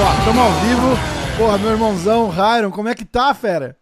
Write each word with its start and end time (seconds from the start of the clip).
Ó, 0.00 0.24
tamo 0.24 0.40
ao 0.40 0.52
vivo. 0.52 0.88
Porra, 1.36 1.58
meu 1.58 1.70
irmãozão, 1.70 2.30
Ryron, 2.30 2.70
como 2.70 2.88
é 2.88 2.94
que 2.94 3.04
tá, 3.04 3.34
fera? 3.34 3.76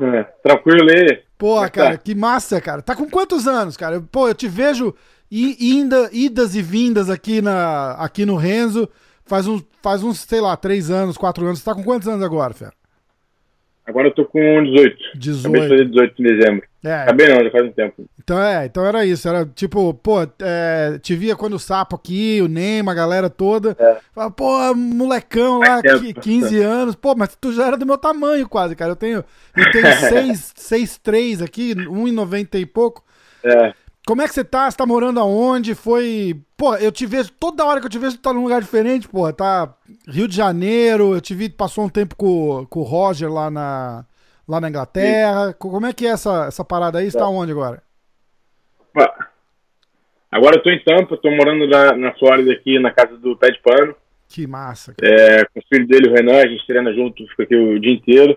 É, 0.00 0.22
tranquilo 0.42 0.90
aí. 0.90 1.22
Porra, 1.38 1.66
é 1.66 1.70
cara, 1.70 1.90
tá? 1.92 1.98
que 1.98 2.14
massa, 2.14 2.60
cara. 2.60 2.82
Tá 2.82 2.94
com 2.94 3.08
quantos 3.08 3.48
anos, 3.48 3.76
cara? 3.76 4.00
Pô, 4.00 4.28
eu 4.28 4.34
te 4.34 4.48
vejo 4.48 4.94
inda, 5.30 6.08
idas 6.12 6.54
e 6.54 6.62
vindas 6.62 7.10
aqui, 7.10 7.40
na, 7.42 7.92
aqui 7.92 8.24
no 8.24 8.36
Renzo. 8.36 8.88
Faz 9.24 9.46
uns, 9.46 9.64
faz 9.82 10.02
uns, 10.02 10.20
sei 10.20 10.40
lá, 10.40 10.56
três 10.56 10.90
anos, 10.90 11.16
quatro 11.16 11.46
anos. 11.46 11.60
Você 11.60 11.64
tá 11.64 11.74
com 11.74 11.82
quantos 11.82 12.08
anos 12.08 12.22
agora, 12.22 12.52
fera? 12.52 12.72
Agora 13.86 14.08
eu 14.08 14.12
tô 14.14 14.24
com 14.24 14.62
18. 14.64 14.96
18. 15.14 15.40
Acabei 15.46 15.60
de 15.60 15.68
fazer 15.68 15.84
18 15.90 16.22
em 16.22 16.24
dezembro. 16.24 16.66
É, 16.82 16.94
Acabei 16.94 17.28
não, 17.28 17.44
já 17.44 17.50
faz 17.50 17.64
um 17.66 17.72
tempo. 17.72 18.04
então 18.22 18.42
é, 18.42 18.66
então 18.66 18.86
era 18.86 19.04
isso. 19.04 19.28
Era 19.28 19.44
tipo, 19.46 19.92
pô, 19.94 20.22
é, 20.40 20.98
te 21.02 21.14
via 21.14 21.36
quando 21.36 21.54
o 21.54 21.58
Sapo 21.58 21.96
aqui, 21.96 22.40
o 22.42 22.48
Neymar, 22.48 22.94
a 22.94 22.96
galera 22.96 23.30
toda. 23.30 23.76
É. 23.78 23.98
Fala, 24.14 24.30
pô, 24.30 24.74
molecão 24.74 25.58
lá, 25.58 25.82
tempo. 25.82 26.20
15 26.20 26.58
anos. 26.62 26.94
Pô, 26.94 27.14
mas 27.14 27.36
tu 27.38 27.52
já 27.52 27.66
era 27.66 27.76
do 27.76 27.86
meu 27.86 27.98
tamanho 27.98 28.48
quase, 28.48 28.74
cara. 28.74 28.92
Eu 28.92 28.96
tenho, 28.96 29.24
eu 29.56 29.70
tenho 29.70 29.84
6'3 30.32 31.42
aqui, 31.44 31.74
1,90 31.74 32.60
e 32.60 32.66
pouco. 32.66 33.04
É, 33.44 33.74
Como 34.06 34.20
é 34.20 34.28
que 34.28 34.34
você 34.34 34.44
tá? 34.44 34.70
Você 34.70 34.76
tá 34.76 34.84
morando 34.84 35.18
aonde? 35.18 35.74
Foi. 35.74 36.38
Pô, 36.56 36.74
eu 36.76 36.92
te 36.92 37.06
vejo, 37.06 37.30
toda 37.32 37.64
hora 37.64 37.80
que 37.80 37.86
eu 37.86 37.90
te 37.90 37.98
vejo, 37.98 38.16
tu 38.16 38.22
tá 38.22 38.32
num 38.32 38.42
lugar 38.42 38.60
diferente, 38.60 39.08
porra. 39.08 39.32
Tá 39.32 39.74
Rio 40.06 40.28
de 40.28 40.36
Janeiro, 40.36 41.14
eu 41.14 41.20
te 41.20 41.34
vi, 41.34 41.48
passou 41.48 41.84
um 41.84 41.88
tempo 41.88 42.14
com, 42.14 42.66
com 42.68 42.80
o 42.80 42.84
Roger 42.84 43.32
lá 43.32 43.50
na, 43.50 44.04
lá 44.46 44.60
na 44.60 44.68
Inglaterra. 44.68 45.54
Co- 45.54 45.70
Como 45.70 45.86
é 45.86 45.92
que 45.92 46.06
é 46.06 46.10
essa, 46.10 46.44
essa 46.46 46.64
parada 46.64 46.98
aí? 46.98 47.10
Você 47.10 47.16
tá 47.18 47.26
onde 47.28 47.52
agora? 47.52 47.82
Agora 50.30 50.56
eu 50.56 50.62
tô 50.62 50.70
em 50.70 50.82
Tampa, 50.82 51.16
tô 51.16 51.30
morando 51.30 51.66
na, 51.68 51.96
na 51.96 52.12
Flórida 52.14 52.52
aqui, 52.52 52.78
na 52.78 52.90
casa 52.90 53.16
do 53.16 53.36
Pé 53.36 53.50
de 53.52 53.60
Pano. 53.62 53.94
Que 54.28 54.46
massa, 54.46 54.92
cara. 54.94 55.12
É, 55.12 55.44
com 55.44 55.60
o 55.60 55.62
filho 55.72 55.86
dele, 55.86 56.08
o 56.10 56.12
Renan, 56.12 56.38
a 56.42 56.46
gente 56.46 56.66
treina 56.66 56.92
junto, 56.92 57.26
fica 57.28 57.44
aqui 57.44 57.54
o 57.54 57.78
dia 57.78 57.92
inteiro. 57.92 58.36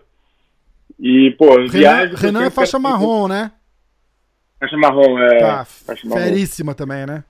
E, 1.00 1.32
pô, 1.32 1.56
Renan, 1.56 1.68
viagem... 1.68 2.16
Renan 2.16 2.45
é 2.45 2.50
faixa 2.52 2.78
marrom, 2.78 3.28
né? 3.28 3.52
Faixa 4.60 4.78
marrom, 4.78 5.20
é. 5.20 5.40
Tá, 5.40 5.66
faixa 5.66 6.08
marrom. 6.08 6.22
feríssima 6.24 6.74
também, 6.76 7.06
né? 7.06 7.24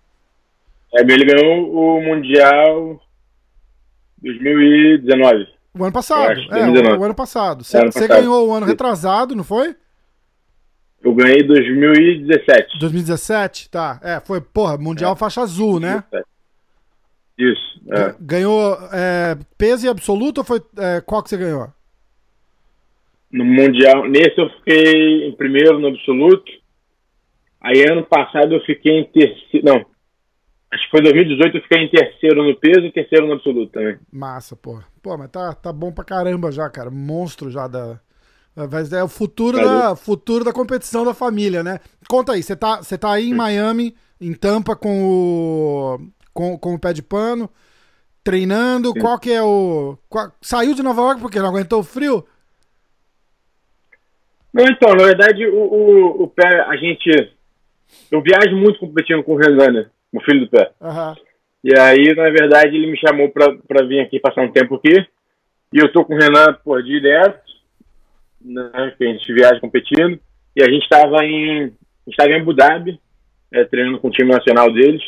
É, 0.95 1.01
ele 1.01 1.25
ganhou 1.25 1.73
o 1.73 2.01
Mundial 2.01 3.01
2019. 4.21 5.47
O 5.77 5.83
ano 5.83 5.93
passado. 5.93 6.31
Acho, 6.31 6.41
É, 6.41 6.45
o, 6.45 6.49
2019. 6.71 6.97
o 6.97 7.03
ano 7.03 7.15
passado. 7.15 7.63
Você 7.63 7.77
É, 7.77 7.81
ano 7.81 7.91
você 7.91 7.99
passado. 8.07 8.17
ganhou 8.21 8.47
o 8.47 8.53
ano 8.53 8.65
retrasado, 8.65 9.35
não 9.35 9.43
foi? 9.43 9.75
Eu 11.03 11.13
ganhei 11.13 11.43
2017. 11.43 12.79
2017? 12.79 13.69
Tá. 13.69 13.99
É, 14.03 14.19
foi, 14.19 14.41
porra, 14.41 14.77
Mundial 14.77 15.15
faixa 15.15 15.41
azul, 15.41 15.79
né? 15.79 16.03
Isso, 17.37 17.79
é. 17.91 18.15
Ganhou 18.19 18.75
é, 18.91 19.37
peso 19.57 19.85
e 19.85 19.89
absoluto 19.89 20.39
ou 20.39 20.43
foi. 20.43 20.59
é, 20.77 21.01
qual 21.01 21.21
que 21.21 21.29
você 21.29 21.37
ganhou? 21.37 21.67
No 23.31 23.45
Mundial, 23.45 24.07
nesse 24.09 24.39
eu 24.39 24.49
fiquei 24.49 25.27
em 25.27 25.33
primeiro 25.33 25.77
no 25.79 25.89
absoluto. 25.89 26.51
Aí 27.61 27.83
ano 27.89 28.05
passado 28.05 28.53
eu 28.53 28.61
fiquei 28.61 28.99
em 28.99 29.05
terceiro. 29.05 29.65
Não. 29.65 29.85
Acho 30.71 30.83
que 30.83 30.91
foi 30.91 31.01
2018 31.01 31.57
eu 31.57 31.61
fiquei 31.63 31.83
em 31.83 31.89
terceiro 31.89 32.43
no 32.43 32.55
peso 32.59 32.85
e 32.85 32.91
terceiro 32.91 33.25
no 33.25 33.33
absoluto 33.33 33.71
também. 33.71 33.97
Massa, 34.11 34.55
pô. 34.55 34.79
Pô, 35.01 35.17
mas 35.17 35.29
tá, 35.29 35.53
tá 35.53 35.71
bom 35.71 35.91
pra 35.91 36.03
caramba 36.03 36.51
já, 36.51 36.69
cara. 36.69 36.91
Monstro 36.91 37.49
já 37.49 37.67
da. 37.67 37.99
É 38.91 39.03
o 39.03 39.07
futuro 39.07 39.57
Valeu. 39.57 39.79
da, 39.79 39.95
futuro 39.95 40.43
da 40.43 40.51
competição 40.51 41.05
da 41.05 41.13
família, 41.13 41.63
né? 41.63 41.79
Conta 42.09 42.33
aí, 42.33 42.41
você 42.41 42.55
tá, 42.55 42.77
você 42.77 42.97
tá 42.97 43.11
aí 43.11 43.29
em 43.29 43.33
Miami, 43.35 43.95
em 44.19 44.33
Tampa, 44.33 44.75
com 44.75 45.05
o, 45.05 45.99
com, 46.33 46.57
com 46.57 46.73
o 46.73 46.79
pé 46.79 46.91
de 46.91 47.03
pano, 47.03 47.47
treinando. 48.23 48.95
Qual 48.95 49.19
que 49.19 49.31
é 49.31 49.43
o. 49.43 49.95
qual- 50.09 50.31
saiu 50.41 50.73
de 50.73 50.81
Nova 50.81 51.01
York 51.01 51.21
porque 51.21 51.39
não 51.39 51.49
aguentou 51.49 51.81
o 51.81 51.83
frio? 51.83 52.25
Não, 54.51 54.65
então, 54.65 54.89
na 54.95 55.03
verdade, 55.03 55.45
o, 55.45 55.55
o, 55.55 56.23
o 56.23 56.27
pé, 56.27 56.61
a 56.61 56.75
gente. 56.75 57.36
Eu 58.11 58.21
viajo 58.21 58.55
muito 58.55 58.79
competindo 58.79 59.23
com 59.23 59.33
o 59.33 59.37
Renan? 59.37 59.89
O 60.13 60.21
filho 60.21 60.41
do 60.41 60.49
pé. 60.49 60.71
Aham. 60.81 61.15
E 61.63 61.77
aí, 61.77 62.15
na 62.15 62.29
verdade, 62.29 62.75
ele 62.75 62.87
me 62.87 62.97
chamou 62.97 63.29
pra, 63.29 63.53
pra 63.67 63.85
vir 63.85 63.99
aqui 63.99 64.19
passar 64.19 64.41
um 64.41 64.51
tempo 64.51 64.75
aqui. 64.75 65.05
E 65.73 65.79
eu 65.79 65.91
tô 65.91 66.05
com 66.05 66.13
o 66.13 66.17
Renan, 66.17 66.53
pô, 66.63 66.81
direto, 66.81 67.41
né? 68.41 68.93
Que 68.97 69.03
a 69.03 69.07
gente 69.07 69.33
viaja 69.33 69.59
competindo. 69.59 70.19
E 70.55 70.63
a 70.63 70.69
gente 70.69 70.87
tava 70.87 71.25
em. 71.25 71.63
A 71.63 72.09
gente 72.09 72.17
tava 72.17 72.29
em 72.31 72.39
Abu 72.39 72.53
Dhabi, 72.53 72.99
é, 73.51 73.65
treinando 73.65 73.99
com 73.99 74.07
o 74.07 74.11
time 74.11 74.31
nacional 74.31 74.71
deles. 74.71 75.03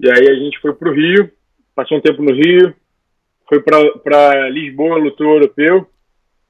E 0.00 0.10
aí 0.10 0.28
a 0.28 0.34
gente 0.34 0.58
foi 0.60 0.72
pro 0.74 0.92
Rio, 0.92 1.30
passou 1.74 1.98
um 1.98 2.00
tempo 2.00 2.22
no 2.22 2.32
Rio, 2.32 2.74
foi 3.48 3.60
pra 3.60 4.48
Lisboa, 4.48 4.98
lutou 4.98 5.34
europeu. 5.34 5.86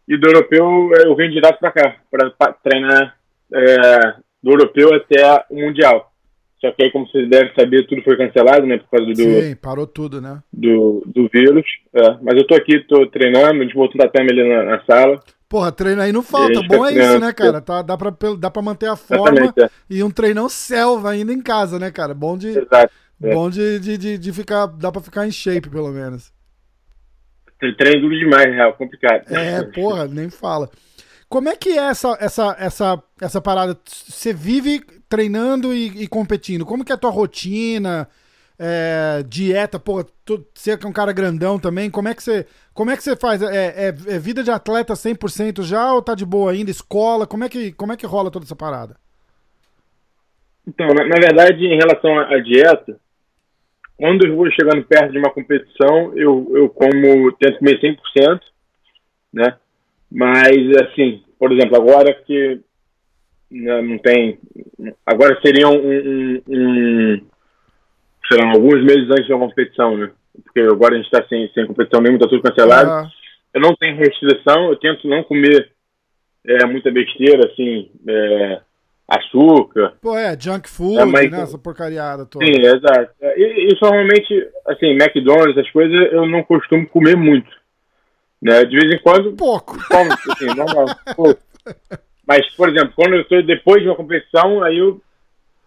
E 0.07 0.17
do 0.17 0.29
europeu 0.29 0.91
eu 1.05 1.15
venho 1.17 1.33
direto 1.33 1.59
pra 1.59 1.73
cá, 1.73 1.97
pra 2.11 2.53
treinar 2.63 3.17
é, 3.53 4.15
do 4.45 4.51
europeu 4.51 4.95
até 4.95 5.47
o 5.49 5.57
Mundial. 5.57 6.13
Só 6.61 6.71
que 6.73 6.85
aí, 6.85 6.93
como 6.93 7.07
vocês 7.07 7.29
devem 7.29 7.53
saber, 7.55 7.87
tudo 7.87 8.03
foi 8.03 8.17
cancelado, 8.17 8.67
né? 8.67 8.79
Por 8.79 8.91
causa 8.91 9.07
do, 9.07 9.17
Sim, 9.17 9.57
parou 9.57 9.87
tudo, 9.87 10.21
né? 10.21 10.43
do, 10.53 11.03
do 11.07 11.29
vírus. 11.29 11.65
É, 11.95 12.17
mas 12.23 12.37
eu 12.37 12.47
tô 12.47 12.55
aqui, 12.55 12.81
tô 12.81 13.07
treinando, 13.07 13.61
a 13.61 13.65
gente 13.65 13.75
botou 13.75 14.01
um 14.01 14.05
tatame 14.05 14.31
ali 14.31 14.49
na, 14.49 14.65
na 14.65 14.85
sala. 14.85 15.23
Porra, 15.49 15.73
treino 15.73 16.01
aí 16.03 16.13
não 16.13 16.23
falta. 16.23 16.61
Bom 16.67 16.85
é 16.87 16.93
fica 16.93 17.05
isso, 17.05 17.19
né, 17.21 17.33
cara? 17.33 17.61
Tá, 17.61 17.83
dá, 17.83 17.97
pra, 17.97 18.13
dá 18.39 18.51
pra 18.51 18.63
manter 18.63 18.89
a 18.89 18.97
forma 18.97 19.53
é. 19.59 19.69
e 19.89 20.03
um 20.03 20.11
treinão 20.11 20.49
selva 20.49 21.11
ainda 21.11 21.33
em 21.33 21.41
casa, 21.41 21.79
né, 21.79 21.91
cara? 21.91 22.13
Bom 22.15 22.37
de, 22.37 22.49
Exato. 22.49 22.93
É. 23.23 23.35
bom 23.35 23.49
de, 23.49 23.79
de, 23.79 23.97
de, 23.99 24.19
de 24.19 24.33
ficar. 24.33 24.67
Dá 24.67 24.91
pra 24.91 25.01
ficar 25.01 25.27
em 25.27 25.31
shape, 25.31 25.69
pelo 25.69 25.91
menos. 25.91 26.33
Tre- 27.61 27.77
Treino 27.77 28.01
duro 28.03 28.19
demais, 28.19 28.47
real, 28.53 28.73
complicado. 28.75 29.25
É, 29.31 29.63
porra, 29.63 30.07
nem 30.07 30.29
fala. 30.29 30.69
Como 31.35 31.49
é 31.49 31.57
que 31.57 31.71
é 31.71 31.89
essa, 31.89 32.17
essa, 32.21 32.57
essa, 32.61 33.03
essa 33.21 33.41
parada? 33.41 33.77
Você 33.85 34.33
vive 34.33 34.81
treinando 35.09 35.75
e, 35.75 36.05
e 36.05 36.07
competindo. 36.07 36.65
Como 36.65 36.85
que 36.85 36.93
é 36.93 36.95
a 36.95 36.97
tua 36.97 37.11
rotina? 37.11 38.09
É, 38.57 39.21
dieta, 39.27 39.81
pô, 39.81 40.05
tu, 40.25 40.47
você 40.55 40.79
que 40.79 40.87
é 40.87 40.89
um 40.89 40.93
cara 40.93 41.13
grandão 41.13 41.59
também, 41.59 41.91
como 41.91 42.07
é 42.07 42.15
que 42.15 42.23
você, 42.23 42.47
como 42.73 42.93
é 42.93 42.97
que 42.97 43.03
você 43.03 43.17
faz? 43.17 43.43
É, 43.43 43.67
é, 43.67 43.89
é 43.89 44.19
vida 44.21 44.45
de 44.45 44.53
atleta 44.53 44.95
100% 44.95 45.65
já 45.65 45.93
ou 45.93 46.01
tá 46.01 46.15
de 46.15 46.25
boa 46.25 46.53
ainda? 46.53 46.71
Escola? 46.71 47.27
Como 47.27 47.43
é 47.43 47.49
que, 47.49 47.73
como 47.73 47.93
é 47.93 47.97
que 47.97 48.07
rola 48.07 48.31
toda 48.31 48.45
essa 48.45 48.55
parada? 48.55 48.95
Então, 50.65 50.87
na, 50.87 51.05
na 51.05 51.17
verdade, 51.17 51.67
em 51.67 51.77
relação 51.77 52.17
à 52.17 52.33
à 52.33 52.41
dieta, 52.41 52.97
quando 53.97 54.25
eu 54.25 54.37
vou 54.37 54.49
chegando 54.53 54.85
perto 54.85 55.11
de 55.11 55.19
uma 55.19 55.33
competição, 55.33 56.17
eu, 56.17 56.49
eu 56.55 56.69
como, 56.69 57.33
tento 57.33 57.59
comer 57.59 57.81
100%, 57.81 58.41
né? 59.33 59.57
Mas, 60.09 60.57
assim, 60.77 61.24
por 61.39 61.53
exemplo, 61.53 61.77
agora 61.77 62.13
que 62.13 62.61
né, 63.51 63.83
não 63.83 63.99
tem... 63.99 64.39
Agora 65.07 65.39
seria 65.41 65.69
um, 65.69 65.77
um, 65.79 66.43
um 66.49 67.21
sei 68.29 68.39
lá, 68.39 68.53
alguns 68.53 68.83
meses 68.85 69.09
antes 69.11 69.27
de 69.27 69.33
uma 69.33 69.49
competição, 69.49 69.97
né? 69.97 70.11
Porque 70.43 70.61
agora 70.61 70.95
a 70.95 70.97
gente 70.97 71.07
está 71.07 71.25
sem, 71.29 71.49
sem 71.53 71.67
competição 71.67 72.01
mesmo, 72.01 72.19
tá 72.19 72.27
tudo 72.29 72.43
cancelado. 72.43 72.91
Ah, 72.91 73.09
eu 73.53 73.61
não 73.61 73.75
tenho 73.77 73.97
restrição, 73.97 74.69
eu 74.71 74.77
tento 74.77 75.07
não 75.09 75.23
comer 75.23 75.71
é, 76.47 76.67
muita 76.67 76.91
besteira, 76.91 77.49
assim, 77.49 77.91
é, 78.09 78.61
açúcar. 79.07 79.95
pô, 80.01 80.17
é, 80.17 80.37
junk 80.39 80.69
food, 80.69 80.99
É, 80.99 81.05
mas- 81.05 81.31
né? 81.31 81.43
Essa 81.43 81.59
porcariada 81.59 82.27
toda. 82.27 82.45
Sim, 82.45 82.53
exato. 82.53 83.11
E, 83.37 83.69
e 83.71 83.79
normalmente, 83.81 84.49
assim, 84.67 84.91
McDonald's, 84.91 85.57
essas 85.57 85.71
coisas, 85.71 86.13
eu 86.13 86.27
não 86.27 86.43
costumo 86.43 86.89
comer 86.89 87.17
muito. 87.17 87.49
Né? 88.45 88.63
De 88.67 88.79
vez 88.79 88.93
em 88.93 89.03
quando, 89.03 89.33
Pouco. 89.33 89.79
como, 89.89 90.13
assim, 90.13 90.47
normal. 90.55 90.87
Pô. 91.17 91.35
Mas, 92.27 92.47
por 92.55 92.69
exemplo, 92.69 92.93
quando 92.95 93.15
eu 93.15 93.23
estou 93.23 93.43
depois 93.43 93.83
de 93.83 93.89
uma 93.89 93.97
competição, 93.97 94.63
aí 94.63 94.79
eu, 94.79 95.01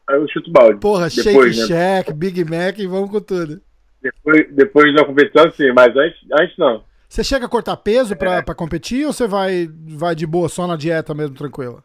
aí 0.07 0.15
eu 0.15 0.27
chuto 0.29 0.51
balde. 0.51 0.79
Porra, 0.79 1.09
depois, 1.09 1.55
Shake 1.55 1.71
né? 1.73 1.75
Shack, 2.03 2.13
Big 2.13 2.45
Mac 2.45 2.77
e 2.77 2.85
vamos 2.85 3.09
com 3.09 3.19
tudo. 3.19 3.59
Depois, 3.99 4.55
depois 4.55 4.93
da 4.93 5.03
competição, 5.03 5.49
sim, 5.51 5.71
mas 5.73 5.95
antes, 5.97 6.19
antes 6.39 6.55
não. 6.57 6.83
Você 7.09 7.23
chega 7.23 7.47
a 7.47 7.49
cortar 7.49 7.77
peso 7.77 8.13
É. 8.13 8.15
pra, 8.15 8.43
pra 8.43 8.53
competir 8.53 9.07
ou 9.07 9.13
você 9.13 9.27
vai, 9.27 9.67
vai 9.97 10.13
de 10.13 10.27
boa, 10.27 10.47
só 10.47 10.67
na 10.67 10.75
dieta 10.75 11.15
mesmo, 11.15 11.35
tranquila? 11.35 11.83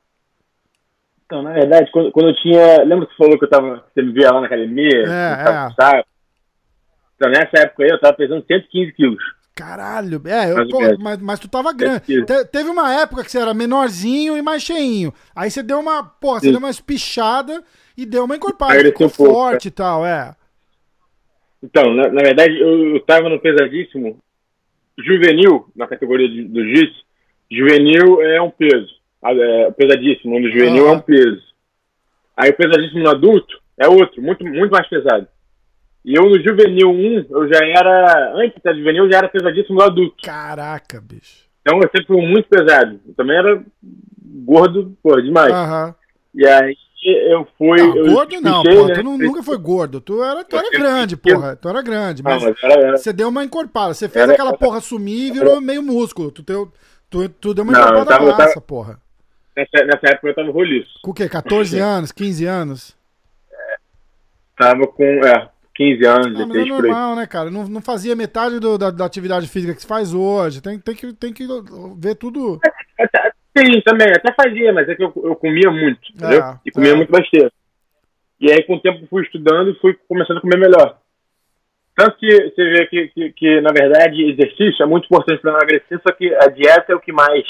Então, 1.24 1.42
na 1.42 1.52
verdade, 1.54 1.90
quando, 1.90 2.12
quando 2.12 2.28
eu 2.28 2.36
tinha. 2.36 2.84
Lembra 2.84 3.06
que 3.06 3.12
você 3.12 3.16
falou 3.24 3.38
que 3.38 3.44
eu 3.46 3.48
tava. 3.48 3.82
Você 3.94 4.02
me 4.02 4.12
via 4.12 4.30
lá 4.30 4.40
na 4.40 4.46
academia? 4.46 5.04
É, 5.06 5.74
tava 5.74 5.98
é. 6.00 6.04
Então, 7.16 7.30
nessa 7.30 7.62
época 7.62 7.84
aí, 7.84 7.88
eu 7.90 7.98
tava 8.00 8.14
pesando 8.14 8.44
115 8.46 8.92
quilos. 8.92 9.22
Caralho, 9.54 10.20
é, 10.24 10.50
eu, 10.50 10.66
pô, 10.68 10.80
menos. 10.80 10.98
mas, 10.98 11.18
mas 11.18 11.38
tu 11.40 11.46
tava 11.46 11.72
grande. 11.74 12.00
quilos. 12.00 12.26
Te- 12.26 12.44
teve 12.46 12.70
uma 12.70 12.92
época 12.94 13.22
que 13.22 13.30
você 13.30 13.38
era 13.38 13.52
menorzinho 13.52 14.36
e 14.36 14.42
mais 14.42 14.62
cheinho. 14.62 15.12
Aí 15.36 15.50
você 15.50 15.62
deu 15.62 15.78
uma, 15.78 16.02
porra, 16.02 16.40
você 16.40 16.46
Sim. 16.46 16.52
deu 16.52 16.58
uma 16.58 16.70
espichada 16.70 17.62
e 17.96 18.06
deu 18.06 18.24
uma 18.24 18.34
encorpada. 18.36 18.74
Ficou 18.82 19.06
um 19.06 19.10
pouco, 19.10 19.32
forte 19.34 19.68
e 19.68 19.70
tal, 19.70 20.06
é. 20.06 20.34
Então, 21.62 21.92
na, 21.94 22.08
na 22.08 22.22
verdade, 22.22 22.58
eu, 22.58 22.94
eu 22.96 23.00
tava 23.04 23.28
no 23.28 23.38
pesadíssimo 23.38 24.18
juvenil, 24.98 25.68
na 25.76 25.86
categoria 25.86 26.28
de- 26.28 26.44
do 26.44 26.64
jiu 26.64 26.88
juvenil 27.50 28.22
é 28.22 28.40
um 28.40 28.50
peso. 28.50 28.88
Ah, 29.22 29.32
É, 29.32 29.70
pesadíssimo. 29.72 30.40
No 30.40 30.50
juvenil 30.50 30.86
Aham. 30.86 30.94
é 30.94 30.96
um 30.96 31.00
peso. 31.00 31.42
Aí 32.36 32.50
o 32.50 32.56
pesadíssimo 32.56 33.02
no 33.04 33.10
adulto 33.10 33.60
é 33.78 33.86
outro, 33.86 34.22
muito, 34.22 34.42
muito 34.44 34.70
mais 34.72 34.88
pesado. 34.88 35.28
E 36.04 36.14
eu 36.18 36.24
no 36.28 36.42
juvenil 36.42 36.90
1, 36.90 37.26
eu 37.30 37.48
já 37.52 37.60
era, 37.64 38.32
antes 38.34 38.60
da 38.62 38.72
juvenil, 38.74 39.04
eu 39.04 39.10
já 39.12 39.18
era 39.18 39.28
pesadíssimo 39.28 39.80
adulto. 39.80 40.16
Caraca, 40.22 41.00
bicho. 41.00 41.44
Então 41.60 41.76
eu 41.78 41.82
sempre 41.90 42.06
fui 42.06 42.26
muito 42.26 42.48
pesado. 42.48 43.00
Eu 43.06 43.14
também 43.14 43.36
era 43.36 43.62
gordo, 44.44 44.96
pô, 45.02 45.20
demais. 45.20 45.52
Aham. 45.52 45.94
E 46.34 46.44
aí 46.46 46.76
eu 47.28 47.46
fui. 47.56 47.78
Não, 47.78 47.96
eu 47.96 48.12
gordo 48.12 48.40
não, 48.40 48.62
fiquei, 48.62 48.76
pô. 48.76 48.86
né? 48.88 48.94
Tu 48.94 49.02
nu- 49.04 49.18
nunca 49.18 49.42
foi 49.44 49.58
gordo. 49.58 50.00
Tu 50.00 50.22
era, 50.24 50.44
tu 50.44 50.56
era 50.56 50.70
grande, 50.70 51.16
porra. 51.16 51.54
Tu 51.54 51.68
era 51.68 51.82
grande. 51.82 52.22
Não, 52.22 52.30
Mas 52.32 52.42
mas 52.42 52.62
era, 52.64 52.72
era- 52.80 52.96
você 52.96 53.12
deu 53.12 53.28
uma 53.28 53.44
encorpada. 53.44 53.94
Você 53.94 54.08
fez 54.08 54.24
Era- 54.24 54.32
aquela 54.32 54.56
porra 54.56 54.80
sumir 54.80 55.28
e 55.28 55.32
virou 55.32 55.60
meio 55.60 55.82
músculo. 55.84 56.32
Tu, 56.32 56.42
deu, 56.42 56.72
tu, 57.08 57.28
tu 57.28 57.54
deu 57.54 57.62
uma 57.64 57.72
Não, 57.72 57.80
encorpada 57.80 58.06
tava- 58.10 58.24
eu 58.24 58.30
tava- 58.32 58.42
massa, 58.44 58.60
porra. 58.60 59.00
nessa, 59.56 59.84
nessa 59.84 60.06
época 60.14 60.28
eu 60.28 60.34
tava 60.34 60.50
roliço. 60.50 60.90
Com 61.02 61.12
o 61.12 61.14
quê? 61.14 61.28
14 61.28 61.78
anos? 61.78 62.10
15 62.10 62.44
anos? 62.44 62.96
Tava 64.56 64.86
com 64.86 65.04
é, 65.04 65.48
15 65.74 66.06
anos, 66.06 66.26
Ah, 66.26 66.30
mas 66.30 66.40
é 66.40 66.44
16 66.64 66.68
por 66.68 66.84
aí. 66.84 66.90
normal, 66.90 67.16
né, 67.16 67.26
cara? 67.26 67.50
Não, 67.50 67.66
não 67.66 67.80
fazia 67.80 68.14
metade 68.16 68.58
do- 68.60 68.76
da, 68.78 68.90
da 68.90 69.04
atividade 69.06 69.48
física 69.48 69.74
que 69.74 69.80
se 69.82 69.86
faz 69.86 70.12
hoje. 70.12 70.60
Tem, 70.60 70.78
tem, 70.78 70.94
que, 70.94 71.12
tem 71.14 71.32
que 71.32 71.46
ver 71.98 72.14
tudo. 72.16 72.60
Até- 72.98 73.32
Sim, 73.56 73.80
também, 73.82 74.08
até 74.08 74.32
fazia, 74.32 74.72
mas 74.72 74.88
é 74.88 74.94
que 74.94 75.02
eu, 75.04 75.12
eu 75.24 75.36
comia 75.36 75.70
muito, 75.70 76.00
entendeu? 76.14 76.42
Ah, 76.42 76.58
e 76.64 76.70
comia 76.70 76.92
é. 76.92 76.94
muito 76.94 77.12
besteira. 77.12 77.52
E 78.40 78.50
aí, 78.50 78.62
com 78.64 78.76
o 78.76 78.80
tempo, 78.80 79.06
fui 79.08 79.22
estudando 79.24 79.70
e 79.70 79.78
fui 79.78 79.94
começando 80.08 80.38
a 80.38 80.40
comer 80.40 80.58
melhor. 80.58 80.98
Tanto 81.94 82.16
que 82.16 82.26
você 82.32 82.64
vê 82.70 82.86
que, 82.86 83.08
que, 83.08 83.32
que, 83.32 83.60
na 83.60 83.70
verdade, 83.70 84.22
exercício 84.30 84.82
é 84.82 84.86
muito 84.86 85.04
importante 85.04 85.42
para 85.42 85.50
emagrecer, 85.52 86.00
só 86.06 86.12
que 86.14 86.34
a 86.34 86.46
dieta 86.48 86.92
é 86.92 86.94
o 86.94 87.00
que 87.00 87.12
mais, 87.12 87.44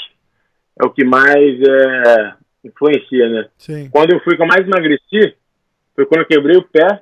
é 0.81 0.85
o 0.85 0.89
que 0.89 1.05
mais 1.05 1.61
é, 1.61 2.33
influencia, 2.65 3.29
né? 3.29 3.47
Sim. 3.57 3.89
Quando 3.89 4.11
eu 4.11 4.19
fui 4.19 4.35
que 4.35 4.41
eu 4.41 4.47
mais 4.47 4.67
emagreci, 4.67 5.35
foi 5.95 6.05
quando 6.05 6.21
eu 6.21 6.27
quebrei 6.27 6.57
o 6.57 6.63
pé, 6.67 7.01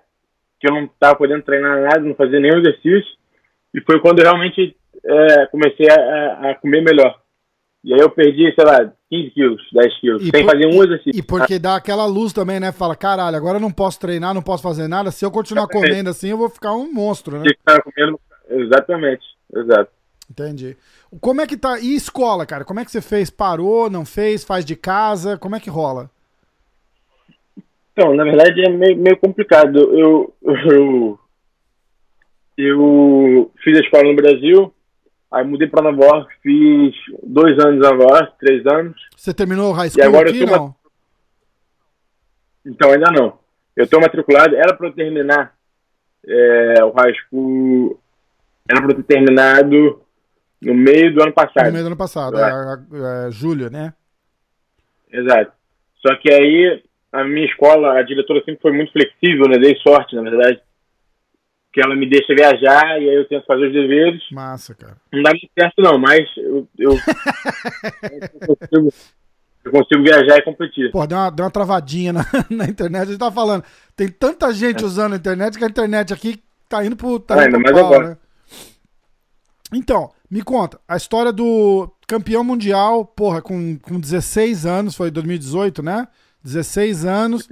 que 0.62 0.70
eu 0.70 0.74
não 0.74 0.84
estava 0.86 1.16
podendo 1.16 1.42
treinar 1.44 1.82
nada, 1.82 2.00
não 2.00 2.16
fazia 2.16 2.40
nenhum 2.40 2.60
exercício, 2.60 3.12
e 3.74 3.82
foi 3.82 4.00
quando 4.00 4.20
eu 4.20 4.26
realmente 4.26 4.76
é, 5.04 5.46
comecei 5.48 5.90
a, 5.90 6.52
a- 6.52 6.56
comer 6.56 6.82
melhor. 6.84 7.20
E 7.84 7.92
aí 7.94 8.00
eu 8.00 8.12
perdi, 8.12 8.54
sei 8.54 8.64
lá, 8.64 8.78
15 9.10 9.32
quilos, 9.32 9.62
10 9.74 10.00
quilos, 10.00 10.22
E 10.22 10.30
sem 10.30 10.46
por- 10.46 10.52
fazer 10.54 10.68
um 10.68 10.84
exercício. 10.84 11.20
E 11.20 11.24
porque 11.24 11.58
dá 11.58 11.76
aquela 11.78 12.06
luz 12.06 12.32
também, 12.32 12.60
né? 12.60 12.72
Fala, 12.72 12.96
caralho, 12.96 13.36
agora 13.36 13.58
eu 13.58 13.62
não 13.62 13.72
posso 13.72 14.00
treinar, 14.00 14.36
não 14.36 14.42
posso 14.44 14.62
fazer 14.62 14.88
nada. 14.88 15.10
Se 15.10 15.26
eu 15.26 15.32
continuar 15.32 15.64
Exatamente. 15.64 15.90
comendo 15.90 16.10
assim, 16.12 16.30
eu 16.30 16.38
vou 16.38 16.48
ficar 16.50 16.74
um 16.74 16.94
monstro, 16.94 17.40
né? 17.40 17.46
Estar 17.48 17.82
comendo. 17.82 18.20
Exatamente, 18.48 19.24
exato. 19.56 19.90
Entendi. 20.30 20.78
Como 21.20 21.42
é 21.42 21.48
que 21.48 21.58
tá? 21.58 21.80
E 21.80 21.96
escola, 21.96 22.46
cara? 22.46 22.64
Como 22.64 22.80
é 22.80 22.86
que 22.86 22.92
você 22.92 23.02
fez? 23.02 23.30
Parou, 23.32 23.90
não 23.90 24.06
fez? 24.06 24.44
Faz 24.44 24.64
de 24.64 24.76
casa? 24.76 25.38
Como 25.38 25.56
é 25.56 25.60
que 25.60 25.70
rola? 25.70 26.10
Então, 28.02 28.16
na 28.16 28.24
verdade 28.24 28.66
é 28.66 28.70
meio, 28.70 28.98
meio 28.98 29.16
complicado. 29.18 29.78
Eu, 29.78 30.34
eu, 30.42 31.20
eu 32.58 33.52
fiz 33.64 33.78
a 33.78 33.82
escola 33.82 34.06
no 34.06 34.16
Brasil, 34.16 34.74
aí 35.32 35.46
mudei 35.46 35.68
para 35.68 35.84
Nova 35.84 36.04
York, 36.04 36.34
fiz 36.42 36.96
dois 37.22 37.60
anos 37.60 37.80
Nova 37.80 38.02
York, 38.02 38.34
três 38.40 38.66
anos. 38.66 39.00
Você 39.16 39.32
terminou 39.36 39.70
o 39.70 39.74
high 39.74 39.88
school 39.88 40.04
agora 40.04 40.30
eu 40.30 40.36
aqui, 40.36 40.46
tô 40.48 40.52
não? 40.52 40.76
Então, 42.66 42.92
ainda 42.92 43.12
não. 43.12 43.38
Eu 43.76 43.84
estou 43.84 44.02
matriculado, 44.02 44.56
era 44.56 44.76
para 44.76 44.88
eu 44.88 44.94
terminar 44.94 45.54
é, 46.28 46.84
o 46.84 46.92
high 46.94 47.14
school, 47.14 48.00
era 48.68 48.82
para 48.82 48.94
eu 48.94 48.96
ter 48.96 49.04
terminado 49.04 50.02
no 50.60 50.74
meio 50.74 51.14
do 51.14 51.22
ano 51.22 51.34
passado. 51.34 51.68
No 51.68 51.72
meio 51.72 51.84
do 51.84 51.88
ano 51.88 51.98
passado, 51.98 52.40
é, 52.40 53.28
é, 53.28 53.32
julho, 53.32 53.70
né? 53.70 53.94
Exato. 55.12 55.52
Só 56.02 56.16
que 56.16 56.32
aí, 56.32 56.84
a 57.12 57.24
minha 57.24 57.46
escola, 57.46 58.00
a 58.00 58.04
diretora 58.04 58.42
sempre 58.46 58.62
foi 58.62 58.72
muito 58.72 58.92
flexível, 58.92 59.48
né? 59.48 59.58
Dei 59.58 59.76
sorte, 59.78 60.16
na 60.16 60.22
verdade. 60.22 60.62
Que 61.74 61.82
ela 61.82 61.96
me 61.96 62.10
deixa 62.10 62.34
viajar 62.36 63.02
e 63.02 63.10
aí 63.10 63.16
eu 63.16 63.28
tento 63.28 63.46
fazer 63.46 63.68
os 63.68 63.74
deveres. 63.74 64.22
Massa, 64.32 64.76
cara. 64.76 64.98
Não 65.12 65.22
dá 65.22 65.32
muito 65.32 65.50
certo, 65.58 65.82
não, 65.82 65.98
mas 65.98 66.30
eu, 66.38 66.68
eu, 66.78 66.98
eu 68.42 68.58
consigo, 68.58 68.94
eu 69.64 69.72
consigo 69.72 70.04
viajar 70.04 70.38
e 70.38 70.42
competir. 70.42 70.92
Pô, 70.92 71.06
deu 71.06 71.18
uma, 71.18 71.30
deu 71.30 71.46
uma 71.46 71.52
travadinha 71.52 72.14
na, 72.14 72.26
na 72.50 72.66
internet. 72.66 73.04
A 73.04 73.06
gente 73.06 73.20
tá 73.20 73.32
falando, 73.32 73.64
tem 73.96 74.10
tanta 74.10 74.54
gente 74.54 74.84
usando 74.84 75.14
a 75.14 75.18
internet 75.18 75.58
que 75.58 75.64
a 75.64 75.70
internet 75.70 76.14
aqui 76.14 76.42
tá 76.68 76.86
indo 76.86 76.96
pro, 76.96 77.20
tá 77.20 77.46
indo 77.46 77.62
pro 77.62 77.74
pau, 77.74 77.86
agora. 77.86 78.10
né? 78.10 78.18
Então, 79.74 80.12
me 80.30 80.42
conta, 80.42 80.80
a 80.86 80.98
história 80.98 81.32
do 81.32 81.90
campeão 82.06 82.44
mundial, 82.44 83.06
porra, 83.06 83.42
com, 83.42 83.78
com 83.80 84.00
16 84.00 84.66
anos, 84.66 84.96
foi 84.96 85.10
2018, 85.10 85.82
né? 85.82 86.08
16 86.44 87.06
anos, 87.06 87.48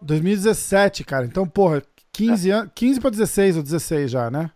2017, 0.00 1.04
cara. 1.04 1.24
Então, 1.24 1.46
porra, 1.46 1.82
15 2.12 2.50
anos, 2.50 2.72
15 2.74 3.00
pra 3.00 3.10
16 3.10 3.56
ou 3.56 3.62
16 3.62 4.10
já, 4.10 4.30
né? 4.30 4.50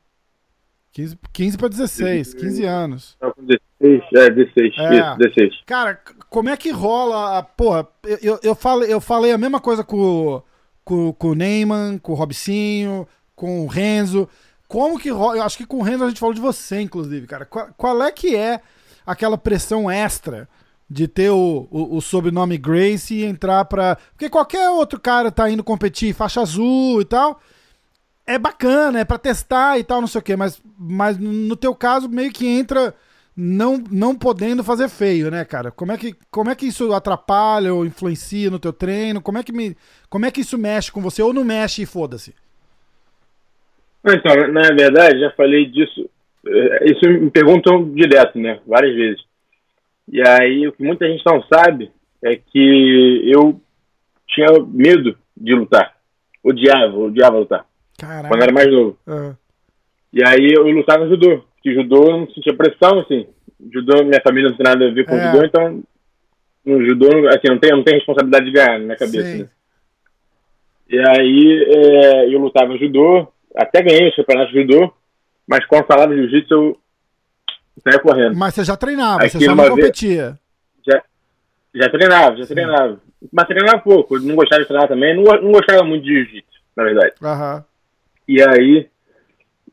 15, 0.92 1.18
15 1.32 1.58
pra 1.58 1.68
16, 1.68 2.34
15 2.34 2.64
anos. 2.64 3.16
Não, 3.20 3.30
com 3.32 3.44
16, 3.44 4.02
é, 4.14 4.30
16, 4.30 4.74
É. 4.78 4.94
isso, 4.94 5.18
16. 5.18 5.62
Cara, 5.66 6.00
como 6.28 6.48
é 6.48 6.56
que 6.56 6.70
rola 6.70 7.38
a. 7.38 7.42
Porra, 7.42 7.86
eu, 8.04 8.18
eu, 8.22 8.40
eu 8.42 8.54
falei, 8.54 8.92
eu 8.92 9.00
falei 9.00 9.32
a 9.32 9.38
mesma 9.38 9.60
coisa 9.60 9.84
com, 9.84 10.42
com, 10.84 11.12
com 11.12 11.28
o 11.28 11.34
Neyman, 11.34 11.98
com 11.98 12.12
o 12.12 12.14
Robicinho, 12.14 13.06
com 13.34 13.64
o 13.64 13.66
Renzo. 13.66 14.28
Como 14.66 14.98
que 14.98 15.08
rola? 15.10 15.36
Eu 15.38 15.42
acho 15.44 15.56
que 15.56 15.66
com 15.66 15.78
o 15.78 15.82
Renzo 15.82 16.04
a 16.04 16.08
gente 16.08 16.20
falou 16.20 16.34
de 16.34 16.40
você, 16.40 16.80
inclusive, 16.80 17.26
cara. 17.26 17.44
Qual, 17.44 17.68
qual 17.76 18.02
é 18.02 18.10
que 18.10 18.34
é 18.36 18.60
aquela 19.06 19.38
pressão 19.38 19.90
extra 19.90 20.48
de 20.90 21.06
ter 21.08 21.30
o, 21.30 21.68
o, 21.70 21.96
o 21.96 22.00
sobrenome 22.00 22.56
Grace 22.58 23.14
e 23.14 23.24
entrar 23.24 23.64
pra. 23.66 23.96
Porque 24.12 24.28
qualquer 24.30 24.70
outro 24.70 24.98
cara 25.00 25.30
tá 25.30 25.50
indo 25.50 25.64
competir 25.64 26.14
faixa 26.14 26.40
azul 26.40 27.00
e 27.00 27.04
tal. 27.04 27.40
É 28.26 28.38
bacana, 28.38 29.00
é 29.00 29.04
pra 29.04 29.18
testar 29.18 29.78
e 29.78 29.84
tal, 29.84 30.00
não 30.00 30.08
sei 30.08 30.20
o 30.20 30.22
quê, 30.22 30.36
mas, 30.36 30.60
mas 30.78 31.18
no 31.18 31.56
teu 31.56 31.74
caso 31.74 32.08
meio 32.10 32.30
que 32.30 32.46
entra 32.46 32.94
não, 33.34 33.82
não 33.90 34.14
podendo 34.14 34.62
fazer 34.62 34.88
feio, 34.88 35.30
né, 35.30 35.44
cara? 35.46 35.70
Como 35.70 35.92
é, 35.92 35.96
que, 35.96 36.14
como 36.30 36.50
é 36.50 36.54
que 36.54 36.66
isso 36.66 36.92
atrapalha 36.92 37.72
ou 37.72 37.86
influencia 37.86 38.50
no 38.50 38.58
teu 38.58 38.72
treino? 38.72 39.22
Como 39.22 39.38
é 39.38 39.42
que, 39.42 39.52
me, 39.52 39.76
como 40.10 40.26
é 40.26 40.30
que 40.30 40.42
isso 40.42 40.58
mexe 40.58 40.92
com 40.92 41.00
você? 41.00 41.22
Ou 41.22 41.32
não 41.32 41.44
mexe 41.44 41.82
e 41.82 41.86
foda-se? 41.86 42.34
Então, 44.04 44.48
na 44.52 44.62
verdade, 44.74 45.20
já 45.20 45.30
falei 45.32 45.66
disso. 45.66 46.08
eh, 46.46 46.90
Isso 46.92 47.08
me 47.08 47.30
perguntam 47.30 47.92
direto, 47.92 48.38
né? 48.38 48.60
Várias 48.66 48.94
vezes. 48.94 49.27
E 50.10 50.20
aí, 50.26 50.66
o 50.66 50.72
que 50.72 50.82
muita 50.82 51.06
gente 51.06 51.22
não 51.26 51.42
sabe 51.42 51.90
é 52.22 52.36
que 52.36 53.22
eu 53.32 53.60
tinha 54.26 54.48
medo 54.66 55.16
de 55.36 55.54
lutar. 55.54 55.96
Odiava, 56.42 56.96
odiava 56.96 57.38
lutar. 57.38 57.66
Caralho. 57.98 58.28
Quando 58.28 58.42
era 58.42 58.52
mais 58.52 58.70
novo. 58.70 58.98
Ah, 59.06 59.34
E 60.12 60.22
aí, 60.24 60.52
eu 60.54 60.66
lutava 60.68 61.04
no 61.04 61.10
judô. 61.10 61.44
Porque 61.54 61.74
judô 61.74 62.04
eu 62.04 62.16
não 62.20 62.30
sentia 62.30 62.54
pressão, 62.56 63.00
assim. 63.00 63.26
Judô, 63.72 64.04
minha 64.04 64.20
família 64.22 64.48
não 64.50 64.56
tem 64.56 64.64
nada 64.64 64.86
a 64.88 64.90
ver 64.92 65.04
com 65.06 65.14
É. 65.14 65.32
judô, 65.32 65.44
então. 65.44 65.82
No 66.64 66.84
judô, 66.84 67.28
assim, 67.28 67.48
não 67.48 67.58
tem, 67.58 67.70
não 67.72 67.82
tem 67.82 67.94
responsabilidade 67.94 68.46
de 68.46 68.52
ganhar 68.52 68.78
na 68.78 68.84
minha 68.84 68.96
cabeça, 68.96 69.36
né? 69.38 69.48
E 70.90 70.98
aí 70.98 71.64
é, 71.68 72.34
eu 72.34 72.38
lutava 72.38 72.76
judô, 72.78 73.28
até 73.54 73.82
ganhei 73.82 74.08
os 74.08 74.16
campeonatos 74.16 74.52
de 74.52 74.60
judô, 74.62 74.92
mas 75.46 75.64
quando 75.66 75.86
falava 75.86 76.14
de 76.14 76.22
jiu-jitsu 76.22 76.54
eu 76.54 76.78
saía 77.80 77.98
correndo. 78.00 78.36
Mas 78.36 78.54
você 78.54 78.64
já 78.64 78.76
treinava, 78.76 79.28
você 79.28 79.38
uma 79.46 79.54
não 79.54 79.64
vez- 79.64 79.70
competia. 79.76 80.38
Já, 80.86 81.02
já 81.74 81.88
treinava, 81.90 82.36
já 82.36 82.46
treinava. 82.46 83.00
Mas 83.32 83.46
treinava 83.48 83.78
pouco, 83.80 84.18
não 84.20 84.36
gostava 84.36 84.62
de 84.62 84.68
treinar 84.68 84.88
também, 84.88 85.16
não, 85.16 85.24
não 85.42 85.52
gostava 85.52 85.82
muito 85.84 86.04
de 86.04 86.14
jiu-jitsu, 86.14 86.60
na 86.76 86.84
verdade. 86.84 87.12
Aham. 87.22 87.64
E 88.28 88.40
aí, 88.42 88.88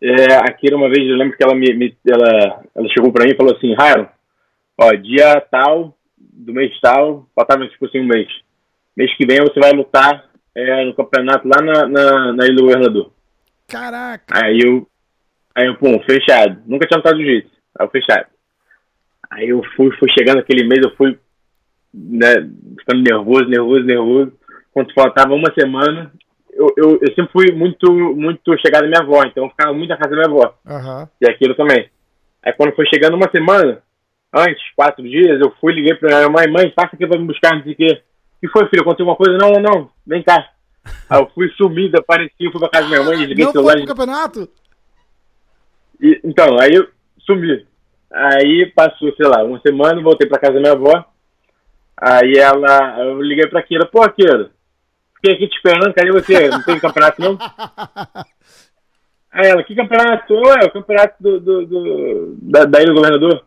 é, 0.02 0.36
a 0.36 0.52
Kira 0.54 0.76
uma 0.76 0.90
vez, 0.90 1.08
eu 1.08 1.16
lembro 1.16 1.38
que 1.38 1.44
ela 1.44 1.54
me, 1.54 1.74
me- 1.74 1.98
ela, 2.08 2.64
ela 2.76 2.88
chegou 2.90 3.12
pra 3.12 3.24
mim 3.26 3.32
e 3.34 3.38
falou 3.38 3.56
assim, 3.56 3.76
Ryan, 3.76 4.08
ó, 4.80 4.92
dia 4.94 5.40
tal, 5.52 5.96
do 6.18 6.54
mês 6.54 6.72
tal, 6.82 7.28
faltava 7.36 7.68
tipo 7.68 7.86
assim 7.86 8.00
um 8.00 8.08
mês. 8.08 8.28
Mês 8.98 9.16
que 9.16 9.26
vem 9.26 9.42
você 9.42 9.60
vai 9.60 9.72
lutar 9.74 10.26
é, 10.56 10.86
no 10.86 10.94
campeonato 10.96 11.48
lá 11.48 11.62
na, 11.62 11.88
na, 11.88 12.34
na 12.34 12.46
Ilha 12.46 12.56
do 12.56 12.64
Governador. 12.64 13.12
Caraca. 13.68 14.26
Aí 14.44 14.60
eu, 14.64 14.88
aí 15.54 15.68
eu, 15.68 15.76
pum, 15.76 16.00
fechado. 16.00 16.62
Nunca 16.66 16.88
tinha 16.88 16.98
lutado 16.98 17.18
jiu-jitsu. 17.18 17.55
Aí 17.78 17.86
eu 17.86 17.90
fechado. 17.90 18.28
Aí 19.32 19.50
eu 19.50 19.62
fui, 19.76 19.92
fui 19.98 20.10
chegando 20.18 20.40
aquele 20.40 20.68
mês, 20.68 20.82
eu 20.84 20.96
fui 20.96 21.18
né, 21.94 22.50
ficando 22.80 23.02
nervoso, 23.02 23.46
nervoso, 23.46 23.84
nervoso. 23.84 24.34
Quando 24.74 24.94
faltava 24.94 25.34
uma 25.34 25.54
semana, 25.58 26.12
eu, 26.52 26.68
eu, 26.78 27.00
eu 27.02 27.08
sempre 27.14 27.32
fui 27.32 27.52
muito, 27.52 27.92
muito 28.16 28.58
chegado 28.60 28.84
à 28.84 28.88
minha 28.88 29.02
avó, 29.02 29.24
então 29.26 29.46
eu 29.46 29.50
ficava 29.50 29.74
muito 29.74 29.90
na 29.90 29.98
casa 29.98 30.12
da 30.12 30.16
minha 30.18 30.28
avó. 30.28 30.58
Aham. 30.66 31.10
E 31.22 31.30
aquilo 31.30 31.56
também. 31.56 31.90
Aí 32.44 32.54
quando 32.54 32.76
foi 32.76 32.86
chegando 32.88 33.16
uma 33.16 33.30
semana, 33.30 33.82
antes, 34.34 34.64
quatro 34.76 35.04
dias, 35.04 35.40
eu 35.40 35.52
fui, 35.60 35.74
liguei 35.74 35.96
pra 35.96 36.18
minha 36.18 36.30
mãe, 36.30 36.48
mãe, 36.52 36.70
passa 36.72 36.96
aqui 36.96 37.08
pra 37.08 37.20
me 37.20 37.26
buscar, 37.26 37.56
não 37.56 37.64
sei 37.64 37.74
o 37.74 37.76
quê. 37.76 38.02
Que 38.40 38.48
foi, 38.50 38.68
filho? 38.68 38.82
Aconteceu 38.82 39.10
alguma 39.10 39.16
coisa? 39.16 39.38
Não, 39.38 39.54
não, 39.54 39.62
não, 39.62 39.90
vem 40.06 40.22
cá. 40.22 40.52
Aí 41.10 41.20
eu 41.20 41.30
fui 41.34 41.50
sumido, 41.52 41.98
apareci, 41.98 42.52
fui 42.52 42.60
pra 42.60 42.70
casa 42.70 42.84
da 42.84 42.90
minha 42.90 43.04
mãe, 43.04 43.18
desliguei 43.18 43.44
Não 43.44 43.50
o 43.52 43.54
celular. 43.54 43.74
foi 43.74 43.82
pro 43.86 43.96
campeonato? 43.96 44.50
E, 46.02 46.22
então, 46.26 46.60
aí 46.60 46.74
eu 46.74 46.90
sumi. 47.26 47.66
Aí 48.12 48.72
passou, 48.76 49.14
sei 49.16 49.28
lá, 49.28 49.44
uma 49.44 49.60
semana, 49.60 50.02
voltei 50.02 50.28
pra 50.28 50.40
casa 50.40 50.54
da 50.54 50.60
minha 50.60 50.72
avó. 50.74 51.06
Aí 51.98 52.34
ela, 52.38 53.00
eu 53.04 53.22
liguei 53.22 53.48
pra 53.48 53.64
Kira, 53.64 53.86
pô, 53.86 54.08
Kira, 54.10 54.52
fiquei 55.16 55.34
aqui 55.36 55.48
te 55.48 55.56
esperando, 55.56 55.94
cadê 55.94 56.12
você? 56.12 56.50
Não 56.50 56.64
tem 56.64 56.80
campeonato 56.80 57.22
não? 57.22 57.38
Aí 59.32 59.50
ela, 59.50 59.64
que 59.64 59.76
campeonato? 59.76 60.34
Ué, 60.34 60.66
o 60.66 60.72
campeonato 60.72 61.16
do, 61.22 61.40
do, 61.40 61.66
do 61.66 62.38
da, 62.42 62.66
da 62.66 62.80
Ilha 62.82 62.94
do 62.94 62.96
Governador. 62.96 63.46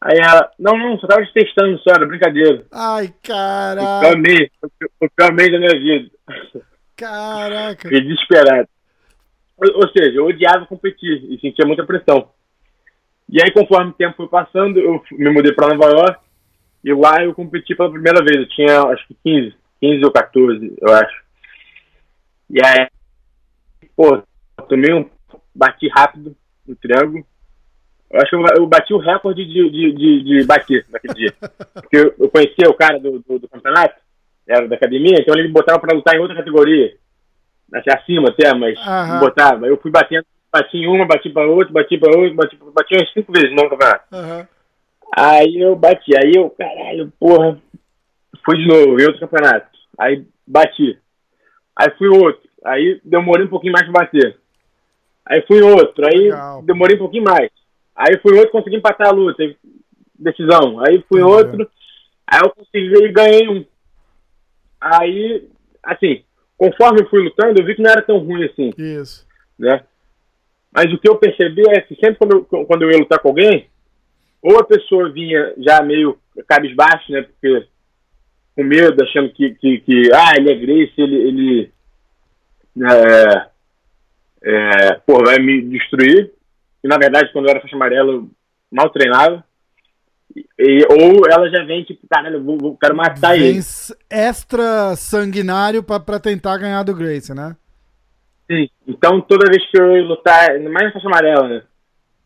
Aí 0.00 0.18
ela, 0.18 0.50
não, 0.58 0.76
não, 0.76 0.98
só 0.98 1.06
tava 1.06 1.24
te 1.24 1.32
testando 1.32 1.78
só, 1.78 1.92
era 1.94 2.06
brincadeira. 2.06 2.64
Ai, 2.72 3.06
Foi 3.06 3.14
o 3.14 3.14
caraca. 3.22 4.00
pior 4.00 4.16
mês, 4.18 4.50
o 5.00 5.08
pior 5.10 5.32
mês 5.32 5.52
da 5.52 5.58
minha 5.58 5.78
vida. 5.78 6.10
Caraca. 6.96 7.82
Fiquei 7.82 8.00
desesperado. 8.00 8.68
Ou, 9.58 9.82
ou 9.82 9.88
seja, 9.90 10.18
eu 10.18 10.26
odiava 10.26 10.66
competir 10.66 11.24
e 11.30 11.38
sentia 11.40 11.64
muita 11.64 11.86
pressão. 11.86 12.28
E 13.28 13.42
aí, 13.42 13.50
conforme 13.50 13.90
o 13.90 13.94
tempo 13.94 14.16
foi 14.16 14.28
passando, 14.28 14.78
eu 14.78 15.02
me 15.12 15.30
mudei 15.30 15.52
para 15.52 15.74
Nova 15.74 15.90
York 15.90 16.20
e 16.84 16.92
lá 16.92 17.22
eu 17.22 17.34
competi 17.34 17.74
pela 17.74 17.90
primeira 17.90 18.22
vez. 18.24 18.38
Eu 18.38 18.48
tinha, 18.48 18.82
acho 18.82 19.06
que 19.06 19.16
15, 19.24 19.54
15 19.80 20.04
ou 20.04 20.12
14, 20.12 20.74
eu 20.80 20.92
acho. 20.92 21.22
E 22.50 22.64
aí, 22.64 22.88
pô, 23.96 24.22
tomei 24.68 24.92
um. 24.92 25.08
Bati 25.54 25.86
rápido 25.88 26.34
no 26.66 26.74
triângulo. 26.76 27.24
Eu 28.10 28.20
acho 28.20 28.30
que 28.30 28.36
eu, 28.60 28.66
bati 28.66 28.92
o 28.92 28.98
recorde 28.98 29.44
de, 29.44 29.70
de, 29.70 29.92
de, 29.92 30.22
de 30.22 30.44
bater 30.44 30.84
naquele 30.90 31.14
dia. 31.14 31.34
Porque 31.74 31.96
eu, 31.96 32.14
eu 32.18 32.28
conhecia 32.28 32.68
o 32.68 32.74
cara 32.74 32.98
do, 32.98 33.20
do, 33.20 33.38
do 33.38 33.48
campeonato, 33.48 33.94
era 34.46 34.68
da 34.68 34.76
academia, 34.76 35.16
então 35.18 35.34
ele 35.34 35.48
me 35.48 35.52
botava 35.52 35.78
para 35.78 35.94
lutar 35.94 36.14
em 36.14 36.18
outra 36.18 36.36
categoria. 36.36 36.94
Assim, 37.72 37.90
acima 37.90 38.28
até, 38.28 38.52
mas 38.52 38.78
me 38.78 39.18
botava. 39.18 39.66
Eu 39.66 39.78
fui 39.78 39.90
batendo, 39.90 40.26
bati 40.52 40.76
em 40.76 40.86
uma, 40.86 41.06
bati 41.06 41.30
para 41.30 41.46
outra, 41.46 41.72
bati 41.72 41.96
para 41.98 42.16
outra, 42.16 42.34
bati, 42.34 42.56
bati 42.56 42.94
umas 42.94 43.12
cinco 43.12 43.32
vezes 43.32 43.50
no 43.52 43.68
campeonato. 43.70 44.04
Aham. 44.12 44.48
Aí 45.16 45.58
eu 45.58 45.74
bati, 45.76 46.12
aí 46.16 46.32
eu, 46.34 46.50
caralho, 46.50 47.12
porra, 47.18 47.58
fui 48.44 48.56
de 48.58 48.66
novo, 48.66 49.00
em 49.00 49.04
outro 49.04 49.20
campeonato. 49.20 49.68
Aí 49.98 50.24
bati. 50.46 50.98
Aí 51.76 51.90
fui 51.98 52.08
outro. 52.08 52.48
Aí 52.64 53.00
demorei 53.04 53.46
um 53.46 53.50
pouquinho 53.50 53.72
mais 53.72 53.84
pra 53.84 54.04
bater. 54.04 54.38
Aí 55.26 55.42
fui 55.46 55.60
outro, 55.62 56.04
aí 56.06 56.18
Legal. 56.24 56.62
demorei 56.62 56.96
um 56.96 57.00
pouquinho 57.00 57.24
mais. 57.24 57.50
Aí 57.94 58.18
fui 58.20 58.34
outro, 58.36 58.50
consegui 58.52 58.76
empatar 58.76 59.08
a 59.08 59.12
luta, 59.12 59.42
decisão. 60.18 60.80
Aí 60.84 61.02
fui 61.08 61.22
Uhum. 61.22 61.28
outro, 61.28 61.70
aí 62.26 62.40
eu 62.42 62.50
consegui 62.50 63.04
e 63.04 63.12
ganhei 63.12 63.48
um. 63.48 63.64
Aí, 64.80 65.48
assim, 65.82 66.24
conforme 66.56 67.02
eu 67.02 67.08
fui 67.08 67.22
lutando, 67.22 67.60
eu 67.60 67.64
vi 67.64 67.74
que 67.76 67.82
não 67.82 67.90
era 67.90 68.02
tão 68.02 68.18
ruim 68.18 68.44
assim 68.44 68.72
Isso. 68.76 69.26
né? 69.58 69.84
Mas 70.72 70.92
o 70.92 70.98
que 70.98 71.08
eu 71.08 71.16
percebi 71.16 71.62
é 71.68 71.80
que 71.80 71.94
sempre 71.96 72.16
quando 72.16 72.32
eu, 72.50 72.64
quando 72.66 72.82
eu 72.82 72.90
ia 72.90 72.98
lutar 72.98 73.18
com 73.18 73.28
alguém, 73.28 73.68
ou 74.40 74.58
a 74.58 74.64
pessoa 74.64 75.12
vinha 75.12 75.52
já 75.58 75.82
meio 75.82 76.18
cabisbaixo, 76.48 77.12
né? 77.12 77.22
Porque 77.22 77.66
com 78.56 78.64
medo, 78.64 79.02
achando 79.02 79.30
que, 79.32 79.50
que, 79.54 79.78
que 79.80 80.12
ah, 80.14 80.32
ele 80.36 80.50
é 80.50 80.54
Grace, 80.54 80.92
ele, 80.98 81.16
ele 81.16 81.72
é, 82.80 83.46
é, 84.44 84.92
pô, 85.06 85.22
vai 85.24 85.38
me 85.38 85.62
destruir. 85.62 86.32
E 86.82 86.88
na 86.88 86.98
verdade, 86.98 87.32
quando 87.32 87.46
eu 87.46 87.50
era 87.50 87.60
faixa 87.60 87.76
amarela, 87.76 88.12
eu 88.12 88.30
mal 88.70 88.90
treinava. 88.90 89.44
E, 90.58 90.86
ou 90.90 91.22
ela 91.30 91.48
já 91.50 91.62
vem 91.64 91.84
tipo, 91.84 92.06
caralho, 92.10 92.42
vou, 92.42 92.56
vou- 92.58 92.76
quero 92.76 92.96
matar 92.96 93.36
ele. 93.36 93.50
Vem 93.52 93.58
s- 93.58 93.94
extra 94.10 94.96
sanguinário 94.96 95.82
pra 95.82 96.18
tentar 96.18 96.56
ganhar 96.56 96.82
do 96.82 96.94
Grace, 96.94 97.34
né? 97.34 97.54
Sim. 98.52 98.68
Então, 98.86 99.20
toda 99.22 99.50
vez 99.50 99.64
que 99.70 99.80
eu 99.80 99.96
ia 99.96 100.04
lutar, 100.04 100.60
mais 100.60 100.86
na 100.86 100.92
faixa 100.92 101.06
amarela, 101.06 101.48
né? 101.48 101.62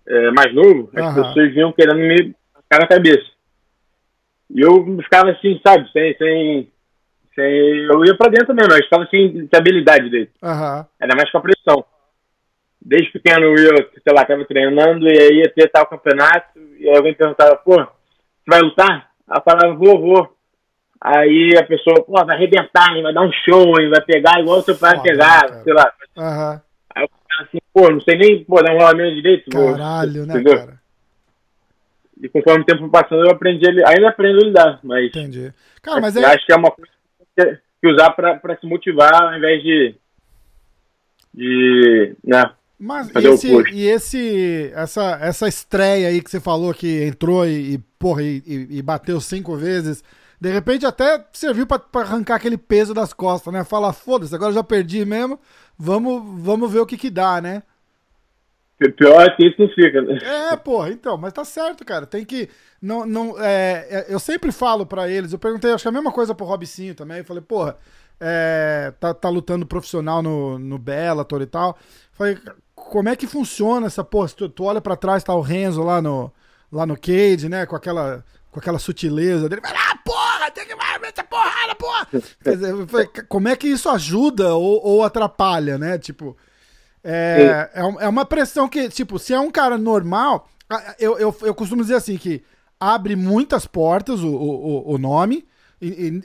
É, 0.08 0.30
mais 0.32 0.52
novo, 0.52 0.90
as 0.94 1.14
pessoas 1.14 1.54
vinham 1.54 1.72
querendo 1.72 1.98
me 1.98 2.34
ficar 2.62 2.80
na 2.80 2.86
cabeça. 2.88 3.26
E 4.50 4.60
eu 4.60 4.84
ficava 5.02 5.30
assim, 5.30 5.60
sabe? 5.64 5.90
Sem. 5.92 6.16
sem, 6.16 6.72
sem 7.34 7.78
eu 7.84 8.04
ia 8.04 8.16
pra 8.16 8.28
dentro 8.28 8.54
mesmo, 8.54 8.72
eu 8.72 8.82
ficava 8.82 9.06
sem, 9.06 9.48
habilidade 9.54 10.10
dele. 10.10 10.30
Aham. 10.42 10.86
Era 11.00 11.14
mais 11.16 11.30
com 11.30 11.38
a 11.38 11.42
pressão. 11.42 11.84
Desde 12.80 13.12
pequeno 13.12 13.46
eu 13.46 13.90
sei 14.02 14.14
lá, 14.14 14.24
tava 14.24 14.44
treinando 14.44 15.08
e 15.08 15.18
aí 15.18 15.38
ia 15.38 15.52
ter 15.52 15.68
tal 15.70 15.86
campeonato, 15.86 16.58
e 16.78 16.88
aí 16.88 16.96
alguém 16.96 17.14
perguntava, 17.14 17.56
pô, 17.56 17.74
você 17.74 17.86
vai 18.48 18.60
lutar? 18.60 19.10
Aí 19.28 19.38
eu 19.38 19.42
falava, 19.42 19.74
vou, 19.74 20.00
vou. 20.00 20.35
Aí 21.00 21.52
a 21.58 21.64
pessoa, 21.64 22.02
pô, 22.04 22.12
vai 22.24 22.36
arrebentar, 22.36 22.94
hein, 22.96 23.02
vai 23.02 23.12
dar 23.12 23.22
um 23.22 23.30
show, 23.32 23.78
hein, 23.80 23.88
vai 23.90 24.00
pegar 24.00 24.40
igual 24.40 24.58
o 24.58 24.62
seu 24.62 24.76
pai 24.76 25.00
pegava, 25.02 25.62
sei 25.62 25.72
lá. 25.74 25.92
Aham. 26.16 26.62
Aí 26.94 27.02
eu 27.04 27.08
ficava 27.08 27.48
assim, 27.48 27.58
pô, 27.72 27.90
não 27.90 28.00
sei 28.00 28.16
nem, 28.18 28.44
pô, 28.44 28.62
dar 28.62 28.72
um 28.74 28.78
rolamento 28.78 29.14
direito. 29.14 29.50
Caralho, 29.50 30.26
né, 30.26 30.34
entendeu? 30.34 30.56
cara? 30.58 30.80
E 32.22 32.28
conforme 32.30 32.62
o 32.62 32.64
tempo 32.64 32.88
passando, 32.88 33.26
eu 33.26 33.30
aprendi, 33.32 33.66
ainda 33.84 34.08
aprendo 34.08 34.38
a 34.40 34.44
lidar, 34.44 34.80
mas 34.82 35.06
Entendi. 35.08 35.52
Cara, 35.82 36.00
mas 36.00 36.16
é. 36.16 36.24
acho 36.24 36.46
que 36.46 36.52
é 36.52 36.56
uma 36.56 36.70
coisa 36.70 36.90
que 37.36 37.44
tem 37.44 37.58
que 37.82 37.88
usar 37.88 38.10
pra, 38.12 38.36
pra 38.36 38.56
se 38.56 38.66
motivar 38.66 39.12
ao 39.22 39.36
invés 39.36 39.62
de, 39.62 39.94
de, 41.34 42.14
né, 42.24 42.42
Mas 42.78 43.10
e 43.14 43.26
esse, 43.28 43.70
e 43.72 43.86
esse 43.86 44.72
essa, 44.74 45.18
essa 45.20 45.46
estreia 45.46 46.08
aí 46.08 46.22
que 46.22 46.30
você 46.30 46.40
falou 46.40 46.72
que 46.72 47.04
entrou 47.04 47.46
e, 47.46 47.74
e, 47.74 47.78
porra, 47.98 48.22
e, 48.22 48.42
e- 48.46 48.78
e 48.78 48.82
bateu 48.82 49.20
cinco 49.20 49.54
vezes, 49.56 50.02
de 50.40 50.50
repente 50.52 50.84
até 50.86 51.24
serviu 51.32 51.66
pra, 51.66 51.78
pra 51.78 52.02
arrancar 52.02 52.36
aquele 52.36 52.58
peso 52.58 52.92
das 52.92 53.12
costas, 53.12 53.52
né? 53.52 53.64
Fala, 53.64 53.92
foda-se, 53.92 54.34
agora 54.34 54.50
eu 54.50 54.54
já 54.56 54.64
perdi 54.64 55.04
mesmo, 55.04 55.38
vamos, 55.78 56.42
vamos 56.42 56.72
ver 56.72 56.80
o 56.80 56.86
que 56.86 56.96
que 56.96 57.10
dá, 57.10 57.40
né? 57.40 57.62
pior 58.96 59.22
é 59.22 59.30
que 59.34 59.46
isso 59.46 59.56
não 59.58 59.68
fica, 59.68 60.02
né? 60.02 60.18
É, 60.22 60.56
porra, 60.56 60.90
então, 60.90 61.16
mas 61.16 61.32
tá 61.32 61.44
certo, 61.44 61.84
cara. 61.84 62.06
Tem 62.06 62.24
que. 62.24 62.48
Não, 62.80 63.06
não, 63.06 63.40
é, 63.40 63.86
é, 63.88 64.06
eu 64.08 64.18
sempre 64.18 64.52
falo 64.52 64.84
pra 64.84 65.08
eles, 65.08 65.32
eu 65.32 65.38
perguntei, 65.38 65.72
acho 65.72 65.82
que 65.82 65.88
a 65.88 65.92
mesma 65.92 66.12
coisa 66.12 66.34
pro 66.34 66.44
Robicinho 66.44 66.94
também. 66.94 67.18
Eu 67.18 67.24
falei, 67.24 67.42
porra, 67.42 67.78
é, 68.20 68.92
tá, 69.00 69.14
tá 69.14 69.28
lutando 69.30 69.66
profissional 69.66 70.22
no, 70.22 70.58
no 70.58 70.78
Bellator 70.78 71.40
e 71.40 71.46
tal. 71.46 71.78
Falei, 72.12 72.38
como 72.74 73.08
é 73.08 73.16
que 73.16 73.26
funciona 73.26 73.86
essa 73.86 74.04
porra? 74.04 74.28
Se 74.28 74.36
Tu, 74.36 74.48
tu 74.48 74.64
olha 74.64 74.80
pra 74.80 74.96
trás, 74.96 75.24
tá 75.24 75.34
o 75.34 75.40
Renzo 75.40 75.82
lá 75.82 76.02
no, 76.02 76.30
lá 76.70 76.84
no 76.84 76.98
cage, 76.98 77.48
né? 77.48 77.64
Com 77.64 77.76
aquela, 77.76 78.22
com 78.56 78.60
aquela 78.60 78.78
sutileza 78.78 79.48
dele. 79.50 79.60
Lá, 79.62 79.98
porra, 80.02 80.50
tem 80.50 80.66
que 80.66 80.74
vai, 80.74 80.96
essa 81.02 81.22
porrada, 81.22 81.74
porra! 81.74 82.08
Quer 82.42 82.56
dizer, 82.56 82.86
falei, 82.86 83.06
como 83.28 83.48
é 83.48 83.54
que 83.54 83.68
isso 83.68 83.88
ajuda 83.90 84.54
ou, 84.54 84.82
ou 84.82 85.04
atrapalha, 85.04 85.76
né? 85.76 85.98
Tipo. 85.98 86.34
É, 87.04 87.70
é, 87.74 87.80
é 88.06 88.08
uma 88.08 88.24
pressão 88.24 88.68
que, 88.68 88.88
tipo, 88.88 89.18
se 89.18 89.32
é 89.32 89.38
um 89.38 89.50
cara 89.50 89.78
normal, 89.78 90.48
eu, 90.98 91.16
eu, 91.18 91.36
eu 91.42 91.54
costumo 91.54 91.82
dizer 91.82 91.94
assim, 91.94 92.16
que 92.16 92.42
abre 92.80 93.14
muitas 93.14 93.64
portas 93.66 94.20
o, 94.22 94.28
o, 94.28 94.92
o- 94.94 94.98
nome, 94.98 95.46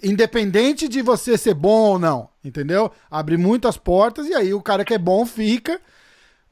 independente 0.04 0.88
de 0.88 1.02
você 1.02 1.38
ser 1.38 1.54
bom 1.54 1.92
ou 1.92 2.00
não, 2.00 2.30
entendeu? 2.44 2.92
Abre 3.10 3.38
muitas 3.38 3.78
portas 3.78 4.28
e 4.28 4.34
aí 4.34 4.54
o 4.54 4.62
cara 4.62 4.84
que 4.86 4.94
é 4.94 4.98
bom 4.98 5.26
fica, 5.26 5.80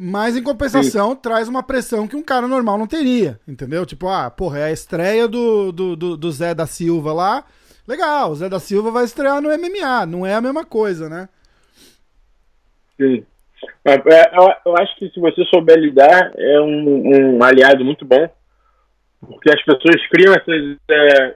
mas 0.02 0.38
em 0.38 0.42
compensação 0.42 1.14
traz 1.14 1.50
uma 1.50 1.62
pressão 1.62 2.08
que 2.08 2.16
um 2.16 2.24
cara 2.24 2.48
normal 2.48 2.78
não 2.78 2.88
teria, 2.88 3.38
entendeu? 3.46 3.86
Tipo, 3.86 4.08
ah, 4.08 4.32
porra, 4.32 4.60
é 4.60 4.64
a 4.64 4.72
estreia 4.72 5.28
do, 5.28 5.74
do, 5.74 5.96
do, 5.98 6.16
do 6.18 6.32
Zé 6.32 6.54
da 6.56 6.66
Silva 6.66 7.12
lá, 7.12 7.44
legal, 7.86 8.32
o 8.32 8.36
Zé 8.36 8.48
da 8.48 8.60
Silva 8.60 8.92
vai 8.92 9.04
estrear 9.04 9.42
no 9.42 9.50
MMA, 9.50 10.06
não 10.06 10.26
é 10.26 10.36
a 10.36 10.42
mesma 10.42 10.64
coisa, 10.64 11.10
né? 11.10 11.28
Sim. 12.96 13.26
Mas, 13.84 13.98
é, 14.06 14.32
eu, 14.66 14.78
acho 14.78 14.96
que 14.98 15.10
se 15.10 15.20
você 15.20 15.44
souber 15.46 15.78
lidar, 15.78 16.32
é 16.38 16.62
um, 16.62 17.36
um 17.38 17.44
aliado 17.44 17.84
muito 17.84 18.06
bom, 18.06 18.30
porque 19.20 19.50
as 19.52 19.62
pessoas 19.66 20.08
criam 20.10 20.34
essas, 20.34 20.78
é, 20.90 21.36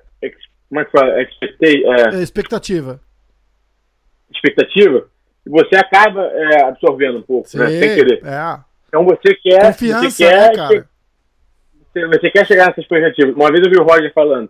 como 0.69 0.79
é 0.79 0.85
que 0.85 0.91
fala, 0.91 1.21
expecta- 1.21 1.65
é, 1.67 2.15
É 2.19 2.23
expectativa. 2.23 3.01
expectativa, 4.31 5.07
e 5.45 5.49
você 5.49 5.75
acaba 5.75 6.23
é, 6.25 6.63
absorvendo 6.63 7.19
um 7.19 7.21
pouco, 7.21 7.47
né, 7.55 7.67
sem 7.67 7.95
querer. 7.95 8.25
É. 8.25 8.59
Então 8.87 9.03
você 9.05 9.35
quer, 9.35 9.65
Confiança, 9.73 10.09
você 10.09 10.23
quer, 10.23 10.49
né, 10.49 10.55
cara? 10.55 10.89
você, 11.91 12.07
você 12.07 12.31
quer 12.31 12.47
chegar 12.47 12.67
nessa 12.67 12.79
expectativa. 12.81 13.31
Uma 13.31 13.51
vez 13.51 13.65
eu 13.65 13.71
vi 13.71 13.77
o 13.77 13.83
Roger 13.83 14.11
falando, 14.13 14.49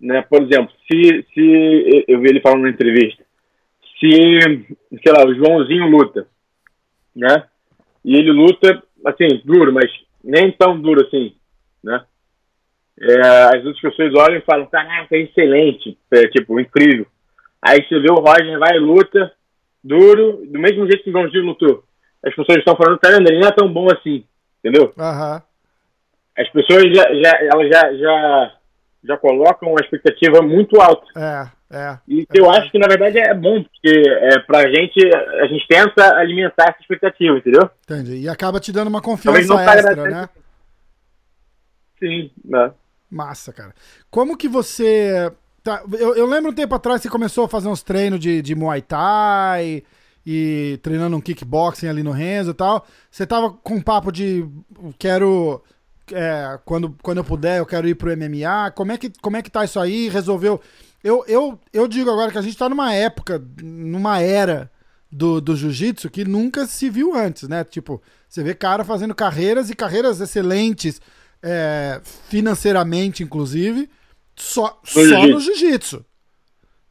né, 0.00 0.22
por 0.22 0.42
exemplo, 0.42 0.72
se, 0.90 1.26
se 1.32 2.04
eu 2.08 2.20
vi 2.20 2.28
ele 2.28 2.40
falando 2.40 2.62
na 2.62 2.70
entrevista, 2.70 3.24
se, 3.98 4.08
sei 5.02 5.12
lá, 5.12 5.24
o 5.24 5.34
Joãozinho 5.34 5.86
luta, 5.86 6.26
né, 7.14 7.44
e 8.04 8.16
ele 8.16 8.32
luta, 8.32 8.82
assim, 9.06 9.42
duro, 9.44 9.72
mas 9.72 9.90
nem 10.22 10.52
tão 10.52 10.78
duro 10.80 11.06
assim, 11.06 11.34
né, 11.82 12.04
é, 13.00 13.20
as 13.56 13.64
outras 13.64 13.80
pessoas 13.80 14.14
olham 14.14 14.38
e 14.38 14.42
falam, 14.42 14.66
caraca, 14.66 15.16
é 15.16 15.20
excelente, 15.20 15.98
é, 16.12 16.28
tipo, 16.28 16.60
incrível. 16.60 17.06
Aí 17.60 17.82
você 17.82 17.98
vê 17.98 18.10
o 18.10 18.20
Roger 18.20 18.58
vai 18.58 18.76
e 18.76 18.78
luta, 18.78 19.32
duro, 19.84 20.42
do 20.46 20.58
mesmo 20.58 20.86
jeito 20.86 21.04
que 21.04 21.10
o 21.10 21.12
Joãozinho 21.12 21.44
lutou. 21.44 21.84
As 22.24 22.34
pessoas 22.34 22.58
estão 22.58 22.74
falando, 22.74 22.98
caramba, 22.98 23.28
ele 23.28 23.40
não 23.40 23.48
é 23.48 23.52
tão 23.52 23.70
bom 23.70 23.86
assim, 23.92 24.24
entendeu? 24.58 24.92
Aham. 24.98 25.42
As 26.36 26.48
pessoas 26.50 26.84
já, 26.84 27.14
já, 27.14 27.38
elas 27.42 27.68
já, 27.68 27.94
já, 27.94 28.52
já 29.04 29.16
colocam 29.18 29.68
uma 29.68 29.80
expectativa 29.80 30.40
muito 30.40 30.80
alta. 30.80 31.06
É, 31.14 31.76
é. 31.76 31.98
E 32.08 32.26
eu 32.34 32.50
acho 32.50 32.70
que, 32.72 32.78
na 32.78 32.88
verdade, 32.88 33.18
é 33.18 33.34
bom, 33.34 33.62
porque 33.62 34.02
é, 34.08 34.38
pra 34.40 34.62
gente, 34.68 34.98
a 35.40 35.46
gente 35.46 35.68
tenta 35.68 36.16
alimentar 36.16 36.70
essa 36.70 36.80
expectativa, 36.80 37.36
entendeu? 37.36 37.70
Entendi. 37.84 38.16
E 38.22 38.28
acaba 38.28 38.58
te 38.58 38.72
dando 38.72 38.88
uma 38.88 39.02
confiança 39.02 39.46
não 39.46 39.60
extra, 39.60 40.10
né? 40.10 40.28
Sim, 41.98 42.30
né? 42.44 42.72
Massa, 43.10 43.52
cara. 43.52 43.72
Como 44.10 44.36
que 44.36 44.48
você. 44.48 45.30
Tá, 45.64 45.82
eu, 45.98 46.14
eu 46.14 46.26
lembro 46.26 46.50
um 46.50 46.54
tempo 46.54 46.74
atrás 46.74 47.00
que 47.00 47.04
você 47.04 47.10
começou 47.10 47.46
a 47.46 47.48
fazer 47.48 47.68
uns 47.68 47.82
treinos 47.82 48.20
de, 48.20 48.42
de 48.42 48.54
Muay 48.54 48.82
Thai 48.82 49.82
e 50.24 50.78
treinando 50.82 51.16
um 51.16 51.22
kickboxing 51.22 51.88
ali 51.88 52.02
no 52.02 52.10
Renzo 52.10 52.50
e 52.50 52.54
tal. 52.54 52.86
Você 53.10 53.26
tava 53.26 53.50
com 53.50 53.76
um 53.76 53.80
papo 53.80 54.12
de 54.12 54.46
quero. 54.98 55.62
É, 56.12 56.58
quando, 56.66 56.94
quando 57.02 57.18
eu 57.18 57.24
puder, 57.24 57.60
eu 57.60 57.66
quero 57.66 57.88
ir 57.88 57.94
pro 57.94 58.14
MMA. 58.14 58.72
Como 58.72 58.92
é 58.92 58.98
que, 58.98 59.10
como 59.22 59.38
é 59.38 59.42
que 59.42 59.50
tá 59.50 59.64
isso 59.64 59.80
aí? 59.80 60.10
Resolveu. 60.10 60.60
Eu, 61.02 61.24
eu, 61.26 61.58
eu 61.72 61.88
digo 61.88 62.10
agora 62.10 62.30
que 62.30 62.36
a 62.36 62.42
gente 62.42 62.58
tá 62.58 62.68
numa 62.68 62.92
época, 62.92 63.42
numa 63.62 64.20
era 64.20 64.70
do, 65.10 65.40
do 65.40 65.56
jiu-jitsu 65.56 66.10
que 66.10 66.26
nunca 66.26 66.66
se 66.66 66.90
viu 66.90 67.14
antes, 67.14 67.48
né? 67.48 67.64
Tipo, 67.64 68.02
você 68.28 68.42
vê 68.42 68.54
cara 68.54 68.84
fazendo 68.84 69.14
carreiras 69.14 69.70
e 69.70 69.74
carreiras 69.74 70.20
excelentes, 70.20 71.00
é, 71.42 72.02
financeiramente, 72.28 73.22
inclusive, 73.22 73.88
só, 74.36 74.80
No 74.82 74.88
só 74.88 75.00
no 75.00 75.06
jiu-jitsu. 75.40 75.40
jiu-jitsu. 75.40 76.04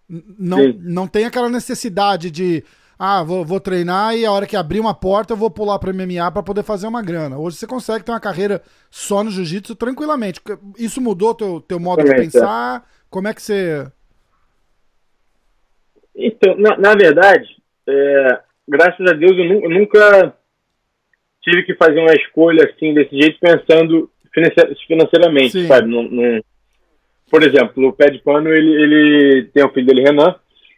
N- 0.10 0.24
Não, 0.40 0.58
Sim. 0.60 0.80
não 0.82 1.08
tem 1.08 1.26
aquela 1.26 1.50
necessidade 1.50 2.30
de, 2.32 2.64
ah, 3.00 3.24
vou, 3.24 3.44
vou 3.46 3.60
treinar 3.60 4.16
e 4.16 4.26
a 4.26 4.32
hora 4.32 4.46
que 4.46 4.56
abrir 4.56 4.80
uma 4.80 4.94
porta 4.94 5.34
eu 5.34 5.38
vou 5.38 5.50
pular 5.50 5.80
pro 5.80 5.94
MMA 5.94 6.32
para 6.32 6.44
poder 6.44 6.64
fazer 6.64 6.88
uma 6.88 7.02
grana. 7.02 7.38
Hoje 7.38 7.58
você 7.58 7.68
consegue 7.68 8.04
ter 8.06 8.12
uma 8.12 8.20
carreira 8.20 8.62
só 8.92 9.24
no 9.24 9.32
jiu-jitsu 9.32 9.76
tranquilamente. 9.76 10.40
Isso 10.78 11.00
mudou 11.02 11.34
teu, 11.34 11.60
teu 11.62 11.80
modo 11.80 12.04
de 12.04 12.12
é. 12.12 12.16
pensar? 12.16 12.88
Como 13.10 13.28
é 13.28 13.34
que 13.34 13.42
você. 13.42 13.88
Então, 16.16 16.56
na, 16.58 16.78
na 16.78 16.94
verdade, 16.96 17.48
é, 17.88 18.40
graças 18.68 19.06
a 19.10 19.14
Deus 19.14 19.32
eu, 19.32 19.46
nu- 19.46 19.64
eu 19.64 19.70
nunca 19.70 20.36
tive 21.42 21.64
que 21.64 21.76
fazer 21.76 22.00
uma 22.00 22.14
escolha 22.14 22.64
assim 22.70 22.94
desse 22.94 23.18
jeito 23.20 23.40
pensando 23.40 24.10
financeiramente, 24.88 25.52
Sim. 25.52 25.68
sabe? 25.68 25.88
Num- 25.88 26.10
num- 26.10 26.42
por 27.34 27.42
exemplo, 27.42 27.88
o 27.88 27.94
pé 27.94 28.12
de 28.12 28.20
pano 28.20 28.48
ele, 28.54 28.72
ele 28.76 29.46
tem 29.46 29.66
o 29.66 29.70
filho 29.70 29.88
dele 29.88 30.04
Renan 30.04 30.36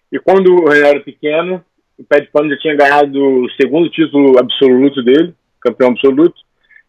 e 0.09 0.17
quando 0.17 0.55
o 0.55 0.69
Renan 0.69 0.87
era 0.87 0.99
pequeno, 1.01 1.61
o 1.99 2.03
pé 2.05 2.21
de 2.21 2.27
pano 2.27 2.49
já 2.49 2.57
tinha 2.57 2.77
ganhado 2.77 3.21
o 3.21 3.51
segundo 3.59 3.89
título 3.89 4.39
absoluto 4.39 5.03
dele, 5.03 5.35
campeão 5.59 5.89
absoluto, 5.89 6.35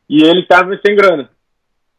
e 0.08 0.22
ele 0.22 0.42
estava 0.42 0.70
sem 0.86 0.94
grana. 0.94 1.28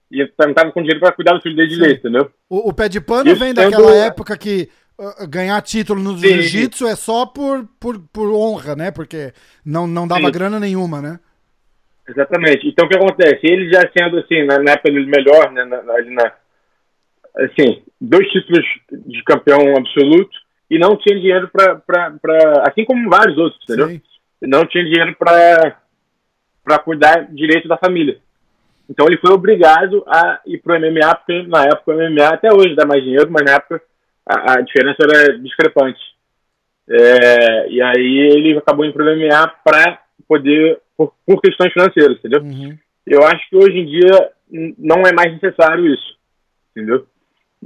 E 0.09 0.21
ele 0.21 0.31
não 0.39 0.51
estava 0.51 0.71
com 0.71 0.79
dinheiro 0.79 1.01
para 1.01 1.11
cuidar 1.11 1.33
do 1.33 1.41
filho 1.41 1.57
dele 1.57 1.67
direito, 1.67 1.99
entendeu? 2.07 2.31
O, 2.49 2.69
o 2.69 2.73
pé 2.73 2.87
de 2.87 3.01
pano 3.01 3.29
Isso 3.29 3.39
vem 3.41 3.53
sendo- 3.53 3.69
daquela 3.69 3.93
época 3.97 4.37
que 4.37 4.69
uh, 4.97 5.27
ganhar 5.27 5.61
título 5.61 6.01
no 6.01 6.17
jiu-jitsu 6.17 6.87
é 6.87 6.95
só 6.95 7.25
por, 7.25 7.67
por, 7.81 7.99
por 8.13 8.31
honra, 8.31 8.77
né? 8.77 8.91
Porque 8.91 9.33
não, 9.65 9.85
não 9.85 10.07
dava 10.07 10.27
Sim. 10.27 10.31
grana 10.31 10.57
nenhuma, 10.57 11.01
né? 11.01 11.19
Exatamente. 12.07 12.65
Então 12.65 12.85
o 12.85 12.89
que 12.89 12.95
acontece? 12.95 13.41
Ele 13.43 13.69
já 13.69 13.81
sendo 13.91 14.19
assim, 14.19 14.45
na, 14.45 14.57
na 14.57 14.71
época 14.71 14.89
dele 14.89 15.07
melhor, 15.07 15.51
né, 15.51 15.65
na, 15.65 15.81
na, 15.83 16.31
assim, 17.37 17.81
dois 17.99 18.27
títulos 18.29 18.65
de 18.91 19.23
campeão 19.23 19.75
absoluto 19.77 20.35
e 20.69 20.77
não 20.77 20.97
tinha 20.97 21.19
dinheiro 21.19 21.49
para, 21.49 21.81
assim 22.67 22.83
como 22.83 23.09
vários 23.09 23.37
outros, 23.37 23.61
entendeu? 23.63 23.87
Sim. 23.87 24.01
Não 24.41 24.65
tinha 24.65 24.83
dinheiro 24.83 25.15
para 25.17 26.79
cuidar 26.83 27.27
direito 27.33 27.67
da 27.67 27.77
família. 27.77 28.19
Então 28.89 29.05
ele 29.07 29.17
foi 29.17 29.31
obrigado 29.31 30.03
a 30.07 30.39
ir 30.45 30.59
pro 30.59 30.79
MMA, 30.79 31.15
porque 31.15 31.43
na 31.43 31.63
época 31.65 31.91
o 31.91 31.95
MMA 31.95 32.27
até 32.27 32.53
hoje 32.53 32.75
dá 32.75 32.85
mais 32.85 33.03
dinheiro, 33.03 33.29
mas 33.29 33.43
na 33.43 33.53
época 33.53 33.81
a, 34.25 34.53
a 34.53 34.61
diferença 34.61 34.97
era 35.01 35.37
discrepante. 35.39 35.99
É, 36.89 37.69
e 37.69 37.81
aí 37.81 38.17
ele 38.33 38.57
acabou 38.57 38.85
indo 38.85 38.93
pro 38.93 39.03
MMA 39.03 39.47
para 39.63 40.01
poder, 40.27 40.79
por, 40.95 41.13
por 41.25 41.41
questões 41.41 41.73
financeiras, 41.73 42.17
entendeu? 42.17 42.41
Uhum. 42.41 42.77
Eu 43.05 43.23
acho 43.25 43.49
que 43.49 43.55
hoje 43.55 43.77
em 43.77 43.85
dia 43.85 44.31
não 44.77 45.01
é 45.01 45.11
mais 45.13 45.33
necessário 45.33 45.85
isso, 45.93 46.17
entendeu? 46.71 47.05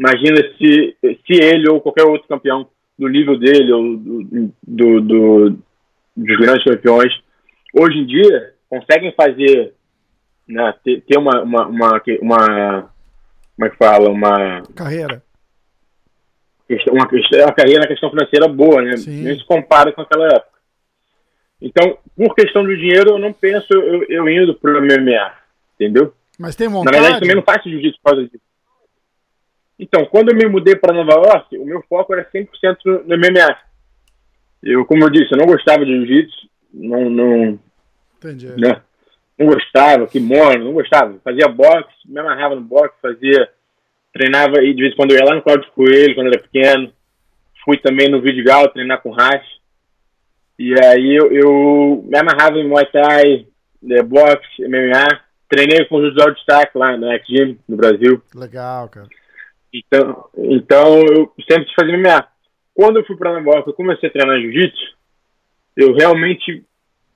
Imagina 0.02 0.38
se, 0.58 0.98
se 1.00 1.34
ele 1.44 1.70
ou 1.70 1.80
qualquer 1.80 2.04
outro 2.06 2.28
campeão 2.28 2.68
do 2.98 3.08
nível 3.08 3.38
dele 3.38 3.72
ou 3.72 3.98
do, 3.98 4.24
do, 4.66 5.02
do- 5.02 5.50
dos 6.18 6.38
grandes 6.40 6.64
campeões, 6.64 7.14
hoje 7.80 8.00
em 8.00 8.06
dia 8.08 8.56
conseguem 8.68 9.14
fazer, 9.14 9.76
né, 10.48 10.74
ter, 10.84 11.02
ter 11.02 11.20
uma, 11.20 11.44
uma, 11.44 11.68
uma, 11.68 12.02
uma, 12.20 12.82
como 13.56 13.66
é 13.66 13.70
que 13.70 13.78
fala, 13.78 14.10
uma, 14.10 14.64
Carreira. 14.76 15.22
uma, 16.90 17.08
uma 17.08 17.54
carreira 17.54 17.82
na 17.82 17.88
questão 17.88 18.10
financeira 18.10 18.48
boa, 18.48 18.82
né? 18.82 18.98
Sim. 18.98 19.22
Nem 19.24 19.38
se 19.38 19.46
compara 19.46 19.92
com 19.92 20.02
aquela 20.02 20.26
época. 20.28 20.52
Então, 21.62 21.96
por 22.18 22.34
questão 22.34 22.64
do 22.64 22.76
dinheiro, 22.76 23.12
eu 23.12 23.20
não 23.20 23.32
penso 23.32 23.68
eu, 23.72 24.04
eu 24.10 24.28
indo 24.28 24.56
pro 24.56 24.82
MMA, 24.82 25.32
entendeu? 25.76 26.12
Mas 26.40 26.56
tem 26.56 26.68
Na 26.68 26.74
vontade? 26.74 26.98
verdade, 26.98 27.20
também 27.20 27.36
não 27.36 27.44
faço 27.44 27.70
jiu-jitsu 27.70 28.00
por 28.02 28.10
causa 28.16 28.24
disso. 28.28 28.44
Então, 29.82 30.06
quando 30.06 30.30
eu 30.30 30.36
me 30.36 30.48
mudei 30.48 30.76
para 30.76 30.94
Nova 30.94 31.14
York, 31.14 31.58
o 31.58 31.66
meu 31.66 31.84
foco 31.90 32.14
era 32.14 32.24
100% 32.24 32.48
no 32.86 33.04
no 33.04 33.18
MMA. 33.18 33.58
Eu, 34.62 34.86
como 34.86 35.04
eu 35.04 35.10
disse, 35.10 35.34
eu 35.34 35.40
não 35.40 35.48
gostava 35.48 35.84
de 35.84 35.92
jiu-jitsu, 35.92 36.50
não, 36.72 37.10
não, 37.10 37.60
Entendi. 38.18 38.48
né? 38.50 38.80
Não 39.40 39.48
gostava, 39.48 40.06
kimono, 40.06 40.66
não 40.66 40.74
gostava. 40.74 41.18
Fazia 41.24 41.48
boxe, 41.48 41.90
me 42.06 42.20
amarrava 42.20 42.54
no 42.54 42.62
boxe, 42.62 42.94
fazia, 43.02 43.50
treinava 44.14 44.64
e 44.64 44.72
de 44.72 44.84
vez 44.84 44.94
em 44.94 44.96
quando 44.96 45.14
eu 45.14 45.18
ia 45.18 45.26
lá 45.26 45.34
no 45.34 45.42
Cláudio 45.42 45.72
Coelho, 45.72 46.14
quando 46.14 46.28
eu 46.28 46.34
era 46.34 46.44
pequeno. 46.44 46.94
Fui 47.66 47.78
também 47.78 48.08
no 48.08 48.22
Vidigal 48.22 48.70
treinar 48.70 49.02
com 49.02 49.10
Rash. 49.10 49.48
E 50.60 50.76
aí 50.86 51.16
eu, 51.16 51.32
eu 51.32 52.06
me 52.08 52.20
amarrava 52.20 52.60
em 52.60 52.68
Muay 52.68 52.86
Thai, 52.86 53.48
né, 53.82 54.04
boxe, 54.04 54.46
MMA. 54.60 55.22
Treinei 55.50 55.86
com 55.86 55.96
o 55.96 56.06
José 56.06 56.24
de 56.24 56.36
Destaque 56.36 56.78
lá 56.78 56.96
na 56.96 57.16
X-Gym, 57.16 57.58
no 57.68 57.76
Brasil. 57.76 58.22
Legal, 58.36 58.88
cara. 58.88 59.08
Então, 59.74 60.30
então 60.38 61.00
eu 61.00 61.32
sempre 61.50 61.66
quis 61.66 61.74
fazer 61.74 61.98
MMA. 61.98 62.28
Quando 62.74 62.98
eu 62.98 63.06
fui 63.06 63.16
para 63.16 63.34
Nova 63.34 63.56
York, 63.56 63.70
eu 63.70 63.74
comecei 63.74 64.10
a 64.10 64.12
treinar 64.12 64.40
jiu-jitsu, 64.40 64.98
eu 65.78 65.94
realmente 65.94 66.64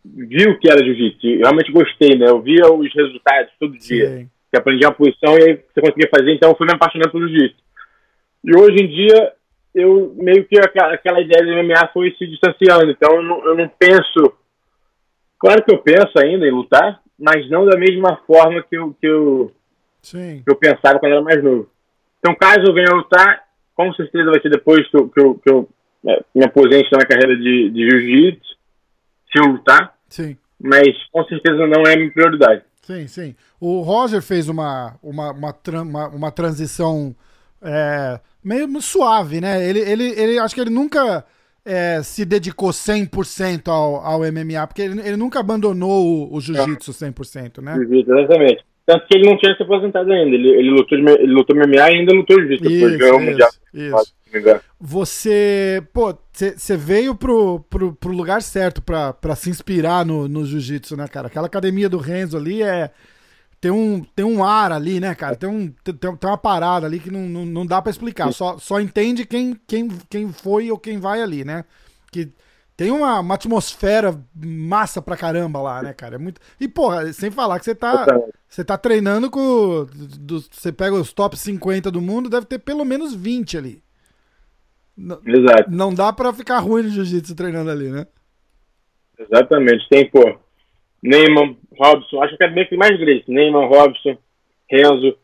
vi 0.03 0.47
o 0.47 0.59
que 0.59 0.69
era 0.69 0.83
jiu-jitsu. 0.83 1.27
Eu 1.27 1.39
realmente 1.41 1.71
gostei, 1.71 2.17
né? 2.17 2.29
Eu 2.29 2.41
via 2.41 2.71
os 2.71 2.93
resultados 2.93 3.51
todo 3.59 3.77
dia. 3.77 4.09
Sim. 4.09 4.29
Você 4.49 4.59
aprendia 4.59 4.87
uma 4.87 4.95
posição 4.95 5.37
e 5.37 5.43
aí 5.43 5.55
você 5.55 5.81
conseguia 5.81 6.09
fazer, 6.09 6.33
então 6.33 6.49
eu 6.49 6.55
fui 6.55 6.65
me 6.65 6.73
apaixonando 6.73 7.11
pelo 7.11 7.27
jiu-jitsu. 7.27 7.63
E 8.43 8.55
hoje 8.55 8.83
em 8.83 8.87
dia, 8.87 9.33
eu 9.73 10.15
meio 10.15 10.45
que 10.45 10.57
aquela, 10.57 10.93
aquela 10.93 11.19
ideia 11.19 11.43
do 11.43 11.63
MMA 11.63 11.89
foi 11.91 12.11
se 12.17 12.25
distanciando. 12.27 12.91
Então 12.91 13.15
eu 13.15 13.23
não, 13.23 13.45
eu 13.45 13.55
não 13.55 13.67
penso. 13.67 14.33
Claro 15.37 15.63
que 15.63 15.73
eu 15.73 15.79
penso 15.79 16.11
ainda 16.17 16.47
em 16.47 16.51
lutar, 16.51 17.01
mas 17.19 17.49
não 17.49 17.65
da 17.65 17.77
mesma 17.77 18.17
forma 18.25 18.63
que 18.63 18.77
eu, 18.77 18.95
que 18.99 19.07
eu, 19.07 19.51
Sim. 20.01 20.41
que 20.43 20.49
eu 20.49 20.55
pensava 20.55 20.99
quando 20.99 21.11
eu 21.11 21.17
era 21.17 21.25
mais 21.25 21.43
novo. 21.43 21.69
Então, 22.25 22.33
caso 22.33 22.61
eu 22.65 22.73
venha 22.73 22.87
a 22.89 22.95
lutar, 22.95 23.43
com 23.75 23.93
certeza 23.93 24.31
vai 24.31 24.41
ser 24.41 24.49
depois 24.49 24.89
que 24.89 24.97
eu, 24.97 25.07
que 25.07 25.21
eu, 25.21 25.35
que 25.35 25.51
eu 25.51 25.69
né, 26.03 26.17
me 26.33 26.43
aposente 26.43 26.89
na 26.91 27.05
carreira 27.05 27.37
de, 27.37 27.69
de 27.69 27.87
jiu-jitsu, 27.87 28.55
se 29.31 29.39
eu 29.39 29.51
lutar, 29.51 29.93
Sim. 30.09 30.35
mas 30.59 30.87
com 31.11 31.23
certeza 31.25 31.67
não 31.67 31.83
é 31.83 31.93
a 31.93 31.97
minha 31.97 32.11
prioridade. 32.11 32.63
Sim, 32.81 33.05
sim. 33.05 33.35
O 33.61 33.81
Roger 33.81 34.23
fez 34.23 34.49
uma, 34.49 34.95
uma, 35.03 35.31
uma, 35.33 35.55
uma, 35.83 36.07
uma 36.07 36.31
transição 36.31 37.15
é, 37.61 38.19
meio 38.43 38.67
suave, 38.81 39.39
né? 39.39 39.63
Ele, 39.69 39.81
ele, 39.81 40.19
ele 40.19 40.39
acho 40.39 40.55
que 40.55 40.61
ele 40.61 40.71
nunca 40.71 41.23
é, 41.63 42.01
se 42.01 42.25
dedicou 42.25 42.69
100% 42.69 43.67
ao, 43.67 43.97
ao 43.97 44.19
MMA, 44.21 44.65
porque 44.65 44.81
ele, 44.81 44.99
ele 44.99 45.17
nunca 45.17 45.41
abandonou 45.41 46.27
o, 46.31 46.35
o 46.35 46.41
jiu-jitsu 46.41 46.91
100%, 46.91 47.61
né? 47.61 47.75
Jiu-jitsu, 47.75 48.17
exatamente. 48.17 48.65
Tanto 48.85 49.07
que 49.07 49.17
ele 49.17 49.25
não 49.27 49.37
tinha 49.37 49.55
se 49.55 49.63
aposentado 49.63 50.11
ainda. 50.11 50.35
Ele, 50.35 50.49
ele, 50.49 50.69
lutou, 50.69 50.97
de, 50.97 51.03
ele 51.03 51.33
lutou 51.33 51.55
MMA 51.55 51.75
e 51.75 51.79
ainda 51.79 52.13
lutou 52.13 52.39
jiu-jitsu. 52.39 52.69
Depois 52.69 52.91
Isso, 52.91 52.99
ganhou 52.99 53.17
o 53.17 53.21
Mundial. 53.21 53.49
isso. 53.73 54.13
Você, 54.79 55.81
pô, 55.93 56.13
você 56.33 56.77
veio 56.77 57.15
pro, 57.15 57.61
pro, 57.69 57.93
pro 57.93 58.11
lugar 58.11 58.41
certo 58.41 58.81
pra, 58.81 59.13
pra 59.13 59.35
se 59.35 59.49
inspirar 59.49 60.05
no, 60.05 60.27
no 60.27 60.45
jiu-jitsu, 60.45 60.97
né, 60.97 61.07
cara? 61.07 61.27
Aquela 61.27 61.47
academia 61.47 61.89
do 61.89 61.97
Renzo 61.97 62.37
ali 62.37 62.61
é. 62.61 62.91
Tem 63.61 63.71
um, 63.71 64.03
tem 64.15 64.25
um 64.25 64.43
ar 64.43 64.71
ali, 64.71 64.99
né, 64.99 65.15
cara? 65.15 65.35
Tem, 65.35 65.49
um, 65.49 65.73
tem, 65.83 65.95
tem 65.95 66.29
uma 66.29 66.37
parada 66.37 66.85
ali 66.85 66.99
que 66.99 67.09
não, 67.09 67.21
não, 67.21 67.45
não 67.45 67.65
dá 67.65 67.81
pra 67.81 67.89
explicar. 67.89 68.31
Só, 68.31 68.59
só 68.59 68.79
entende 68.79 69.25
quem, 69.25 69.57
quem, 69.65 69.89
quem 70.09 70.31
foi 70.31 70.69
ou 70.69 70.77
quem 70.77 70.99
vai 70.99 71.21
ali, 71.21 71.43
né? 71.43 71.63
Que 72.11 72.29
tem 72.77 72.91
uma, 72.91 73.19
uma 73.19 73.35
atmosfera 73.35 74.19
massa 74.35 75.01
pra 75.01 75.15
caramba 75.17 75.61
lá, 75.61 75.81
né, 75.81 75.93
cara? 75.93 76.15
É 76.15 76.17
muito... 76.17 76.41
E, 76.59 76.67
porra, 76.67 77.11
sem 77.13 77.31
falar 77.31 77.57
que 77.59 77.65
você 77.65 77.73
tá, 77.75 78.05
você 78.49 78.63
tá 78.65 78.77
treinando 78.77 79.29
com. 79.29 79.85
do- 80.19 80.41
Você 80.41 80.71
pega 80.71 80.93
os 80.95 81.13
top 81.13 81.37
50 81.37 81.89
do 81.89 82.01
mundo, 82.01 82.29
deve 82.29 82.45
ter 82.45 82.59
pelo 82.59 82.83
menos 82.85 83.13
20 83.15 83.57
ali. 83.57 83.83
Exato. 85.25 85.69
Não 85.71 85.93
dá 85.93 86.11
pra 86.13 86.31
ficar 86.33 86.59
ruim 86.59 86.83
no 86.83 86.89
jiu-jitsu 86.89 87.35
treinando 87.35 87.69
ali, 87.69 87.89
né? 87.89 88.07
Exatamente. 89.19 89.87
Tem, 89.89 90.09
pô, 90.09 90.37
Neyman, 91.03 91.57
Robson, 91.77 92.21
acho 92.23 92.37
que 92.37 92.43
é 92.43 92.49
bem 92.49 92.67
que 92.67 92.77
mais 92.77 92.97
Grace. 92.99 93.23
Neyman, 93.27 93.67
Robson, 93.67 94.17
Renzo, 94.69 95.17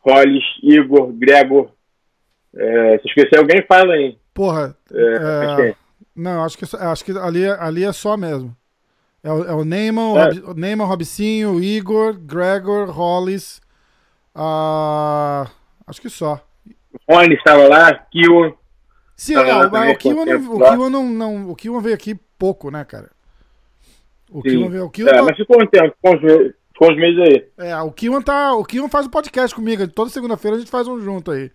Hollis, 0.00 0.44
Igor, 0.62 1.12
Gregor. 1.12 1.70
É, 2.56 2.98
se 2.98 3.08
esquecer 3.08 3.38
alguém, 3.38 3.64
fala 3.66 3.94
aí. 3.94 4.16
Porra. 4.32 4.76
É, 4.92 5.68
é. 5.70 5.74
Não, 6.14 6.44
acho 6.44 6.56
que, 6.58 6.64
acho 6.76 7.04
que 7.04 7.12
ali, 7.18 7.42
é- 7.44 7.56
ali 7.60 7.84
é 7.84 7.92
só 7.92 8.16
mesmo. 8.16 8.56
É 9.22 9.32
o, 9.32 9.44
é 9.44 9.52
o 9.54 9.64
Neyman, 9.64 10.12
o, 10.12 10.18
É. 10.18 10.24
Rob- 10.34 10.60
Neyman, 10.60 10.86
Robicinho, 10.86 11.58
Igor, 11.62 12.14
Gregor, 12.18 12.90
Hollis. 12.90 13.60
Ah, 14.34 15.48
acho 15.86 16.00
que 16.00 16.10
só. 16.10 16.40
O 17.08 17.14
Rony 17.14 17.34
estava 17.34 17.66
lá, 17.68 17.94
Kiwan. 17.94 18.52
Sim, 19.16 19.34
é, 19.36 19.42
lá 19.42 19.88
o, 19.88 19.92
o 19.92 19.96
Kiwan 19.96 20.24
não, 20.26 20.54
o. 20.54 20.58
Kiwan 20.60 20.90
não, 20.90 21.08
não- 21.08 21.50
o 21.50 21.56
Kiwan 21.56 21.80
veio 21.80 21.94
aqui 21.94 22.14
pouco, 22.38 22.70
né, 22.70 22.84
cara? 22.84 23.10
O 24.30 24.42
Sim. 24.42 24.48
Kiwan 24.50 24.68
veio, 24.70 24.84
o 24.86 24.90
Kiwan 24.90 25.10
É, 25.10 25.14
tá- 25.14 25.22
mas 25.22 25.36
ficou 25.36 25.62
um 25.62 25.66
tempo, 25.66 25.94
ficou 25.96 26.16
uns, 26.16 26.22
meses, 26.22 26.54
ficou 26.72 26.92
uns 26.92 26.96
meses 26.96 27.20
aí. 27.58 27.68
é, 27.68 27.76
o 27.80 27.92
Kiwan 27.92 28.20
tá, 28.22 28.54
o 28.54 28.64
Kiwan 28.64 28.88
faz 28.88 29.06
o 29.06 29.10
podcast 29.10 29.54
comigo, 29.54 29.86
toda 29.88 30.10
segunda-feira 30.10 30.56
a 30.56 30.60
gente 30.60 30.70
faz 30.70 30.86
um 30.88 31.00
junto 31.00 31.30
aí. 31.30 31.50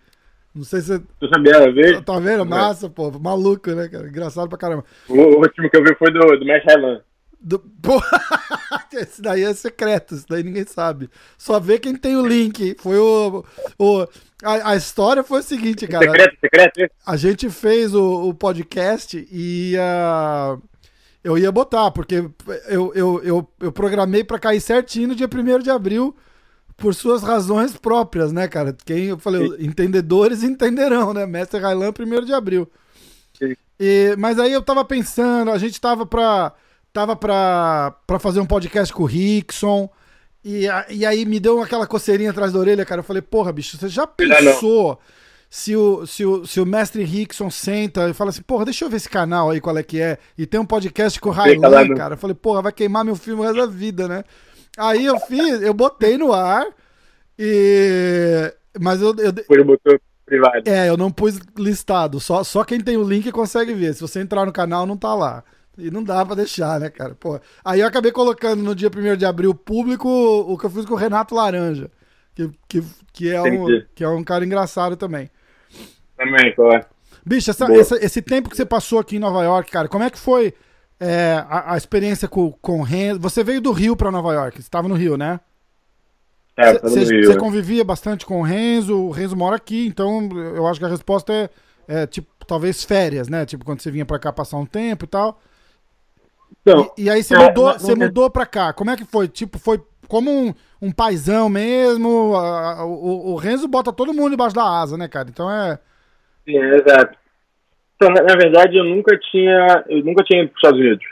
Não 0.54 0.64
sei 0.64 0.80
se 0.80 0.88
você 0.88 1.02
Tu 1.20 1.28
sabia, 1.28 1.72
ver? 1.72 2.02
tá 2.02 2.18
vendo, 2.18 2.44
massa, 2.44 2.90
pô, 2.90 3.10
maluco, 3.18 3.70
né, 3.70 3.88
cara? 3.88 4.08
Engraçado 4.08 4.48
pra 4.48 4.58
caramba. 4.58 4.84
O, 5.08 5.14
o 5.14 5.40
último 5.40 5.70
que 5.70 5.76
eu 5.76 5.84
vi 5.84 5.94
foi 5.94 6.12
do, 6.12 6.18
do 6.18 6.44
Mesh 6.44 6.64
Highland. 6.64 7.02
Do, 7.40 7.58
pô, 7.58 8.02
esse 8.92 9.22
daí 9.22 9.44
é 9.44 9.54
secreto, 9.54 10.14
esse 10.14 10.26
daí 10.28 10.42
ninguém 10.42 10.66
sabe. 10.66 11.08
Só 11.38 11.58
vê 11.58 11.78
quem 11.78 11.96
tem 11.96 12.16
o 12.16 12.26
link. 12.26 12.76
Foi 12.80 12.98
o. 12.98 13.44
o 13.78 14.06
a, 14.42 14.72
a 14.72 14.76
história 14.76 15.22
foi 15.22 15.40
o 15.40 15.42
seguinte, 15.44 15.86
cara. 15.86 16.04
Secreto, 16.04 16.36
secreto? 16.40 16.78
esse? 16.78 16.92
A 17.06 17.16
gente 17.16 17.48
fez 17.48 17.94
o, 17.94 18.28
o 18.28 18.34
podcast 18.34 19.26
e 19.30 19.74
ah, 19.78 20.58
eu 21.22 21.38
ia 21.38 21.52
botar, 21.52 21.90
porque 21.90 22.28
eu, 22.68 22.92
eu, 22.94 23.22
eu, 23.22 23.48
eu 23.60 23.72
programei 23.72 24.24
pra 24.24 24.38
cair 24.38 24.60
certinho 24.60 25.08
no 25.08 25.14
dia 25.14 25.28
1 25.32 25.58
de 25.60 25.70
abril, 25.70 26.16
por 26.80 26.94
suas 26.94 27.22
razões 27.22 27.76
próprias, 27.76 28.32
né, 28.32 28.48
cara? 28.48 28.76
Quem 28.84 29.04
eu 29.06 29.18
falei, 29.18 29.46
entendedores 29.60 30.42
entenderão, 30.42 31.12
né? 31.12 31.26
Mestre 31.26 31.60
Railan, 31.60 31.92
1 31.98 32.24
de 32.24 32.32
abril. 32.32 32.68
Sim. 33.38 33.54
E, 33.78 34.14
mas 34.18 34.38
aí 34.38 34.52
eu 34.52 34.62
tava 34.62 34.84
pensando, 34.84 35.50
a 35.50 35.58
gente 35.58 35.80
tava 35.80 36.04
pra, 36.06 36.52
tava 36.92 37.14
pra, 37.16 37.94
pra 38.06 38.18
fazer 38.18 38.40
um 38.40 38.46
podcast 38.46 38.92
com 38.92 39.02
o 39.02 39.06
Rickson. 39.06 39.88
E, 40.44 40.68
a- 40.68 40.86
e 40.90 41.04
aí 41.04 41.24
me 41.26 41.38
deu 41.38 41.62
aquela 41.62 41.86
coceirinha 41.86 42.30
atrás 42.30 42.52
da 42.52 42.58
orelha, 42.58 42.84
cara. 42.84 43.00
Eu 43.00 43.04
falei, 43.04 43.22
porra, 43.22 43.52
bicho, 43.52 43.76
você 43.76 43.88
já 43.88 44.02
não. 44.02 44.08
pensou 44.14 44.98
se 45.50 45.74
o, 45.76 46.06
se, 46.06 46.24
o, 46.24 46.46
se 46.46 46.60
o 46.60 46.66
mestre 46.66 47.02
Rickson 47.02 47.50
senta 47.50 48.08
e 48.08 48.14
fala 48.14 48.30
assim, 48.30 48.42
porra, 48.42 48.64
deixa 48.64 48.84
eu 48.84 48.88
ver 48.88 48.96
esse 48.98 49.08
canal 49.08 49.50
aí, 49.50 49.60
qual 49.60 49.76
é 49.76 49.82
que 49.82 50.00
é. 50.00 50.16
E 50.38 50.46
tem 50.46 50.60
um 50.60 50.64
podcast 50.64 51.20
com 51.20 51.28
o 51.28 51.32
Railan, 51.32 51.58
cara. 51.96 52.14
Eu 52.14 52.18
falei, 52.18 52.34
porra, 52.34 52.62
vai 52.62 52.72
queimar 52.72 53.04
meu 53.04 53.16
filme 53.16 53.40
o 53.42 53.44
resto 53.44 53.56
da 53.58 53.66
vida, 53.66 54.06
né? 54.08 54.24
Aí 54.78 55.04
eu 55.04 55.18
fiz, 55.20 55.60
eu 55.62 55.74
botei 55.74 56.16
no 56.16 56.32
ar 56.32 56.66
e. 57.38 58.52
Mas 58.80 59.00
eu, 59.02 59.14
eu, 59.16 59.32
Depois 59.32 59.66
botou 59.66 59.98
privado. 60.24 60.62
é, 60.66 60.88
eu 60.88 60.96
não 60.96 61.10
pus 61.10 61.38
listado. 61.58 62.20
Só, 62.20 62.44
só 62.44 62.62
quem 62.64 62.80
tem 62.80 62.96
o 62.96 63.02
link 63.08 63.30
consegue 63.32 63.74
ver. 63.74 63.94
Se 63.94 64.00
você 64.00 64.20
entrar 64.20 64.46
no 64.46 64.52
canal, 64.52 64.86
não 64.86 64.96
tá 64.96 65.14
lá. 65.14 65.42
E 65.76 65.90
não 65.90 66.02
dá 66.04 66.24
pra 66.24 66.34
deixar, 66.34 66.78
né, 66.78 66.90
cara? 66.90 67.14
Pô. 67.14 67.40
Aí 67.64 67.80
eu 67.80 67.86
acabei 67.86 68.12
colocando 68.12 68.62
no 68.62 68.74
dia 68.74 68.90
1 68.94 69.16
de 69.16 69.24
abril 69.24 69.54
público 69.54 70.08
o 70.08 70.56
que 70.58 70.66
eu 70.66 70.70
fiz 70.70 70.84
com 70.84 70.94
o 70.94 70.96
Renato 70.96 71.34
Laranja. 71.34 71.90
Que, 72.34 72.50
que, 72.68 72.84
que, 73.12 73.30
é, 73.30 73.40
um, 73.42 73.66
que 73.94 74.04
é 74.04 74.08
um 74.08 74.22
cara 74.22 74.44
engraçado 74.44 74.96
também. 74.96 75.30
Também, 76.16 76.54
qual 76.54 76.72
é? 76.72 76.84
Bicho, 77.24 77.50
essa- 77.50 77.66
esse 78.04 78.22
tempo 78.22 78.48
que 78.48 78.56
você 78.56 78.64
passou 78.64 78.98
aqui 78.98 79.16
em 79.16 79.20
Nova 79.20 79.42
York, 79.42 79.70
cara, 79.70 79.88
como 79.88 80.04
é 80.04 80.10
que 80.10 80.18
foi 80.18 80.54
é, 81.00 81.34
a, 81.48 81.74
a 81.74 81.76
experiência 81.76 82.28
com, 82.28 82.52
com 82.52 82.80
o 82.80 82.82
Renzo? 82.82 83.20
Você 83.20 83.42
veio 83.44 83.60
do 83.60 83.72
Rio 83.72 83.96
pra 83.96 84.10
Nova 84.10 84.34
York, 84.34 84.56
você 84.56 84.62
estava 84.62 84.88
no 84.88 84.94
Rio, 84.94 85.16
né? 85.16 85.40
É, 86.56 86.74
Você 86.82 87.06
você 87.22 87.34
convivia 87.36 87.84
bastante 87.84 88.26
com 88.26 88.40
o 88.40 88.42
Renzo, 88.42 88.96
o 88.96 89.10
Renzo 89.10 89.36
mora 89.36 89.56
aqui, 89.56 89.86
então 89.86 90.28
eu 90.54 90.66
acho 90.66 90.78
que 90.78 90.86
a 90.86 90.88
resposta 90.88 91.32
é, 91.32 91.50
é, 92.02 92.06
tipo, 92.06 92.28
talvez 92.46 92.84
férias, 92.84 93.28
né? 93.28 93.46
Tipo, 93.46 93.64
quando 93.64 93.80
você 93.80 93.90
vinha 93.90 94.04
pra 94.06 94.18
cá 94.18 94.32
passar 94.32 94.58
um 94.58 94.66
tempo 94.66 95.04
e 95.04 95.08
tal. 95.08 95.40
Então, 96.62 96.94
E, 96.96 97.04
e 97.04 97.10
aí 97.10 97.22
você 97.22 97.34
é, 97.34 97.36
mudou, 97.36 97.72
você 97.78 97.94
mudou 97.94 98.30
pra 98.30 98.46
cá. 98.46 98.72
Como 98.72 98.90
é 98.90 98.96
que 98.96 99.04
foi? 99.04 99.28
Tipo, 99.28 99.58
foi 99.58 99.82
como 100.08 100.30
um, 100.30 100.54
um 100.80 100.92
paizão 100.92 101.48
mesmo? 101.48 102.34
a- 102.36 102.74
a- 102.80 102.84
o, 102.86 103.32
o 103.32 103.36
Renzo 103.36 103.66
bota 103.68 103.92
todo 103.92 104.14
mundo 104.14 104.30
debaixo 104.30 104.54
da 104.54 104.64
asa, 104.64 104.96
né, 104.96 105.08
cara? 105.08 105.28
Então 105.28 105.50
é. 105.50 105.78
sim, 106.46 106.56
é, 106.58 106.76
exato. 106.76 107.19
Então, 108.02 108.14
na, 108.14 108.22
na 108.22 108.34
verdade, 108.36 108.78
eu 108.78 108.84
nunca 108.84 109.14
tinha, 109.18 109.84
eu 109.88 110.02
nunca 110.02 110.24
tinha 110.24 110.42
ido 110.42 110.48
para 110.50 110.56
os 110.56 110.62
Estados 110.64 110.80
Unidos. 110.80 111.06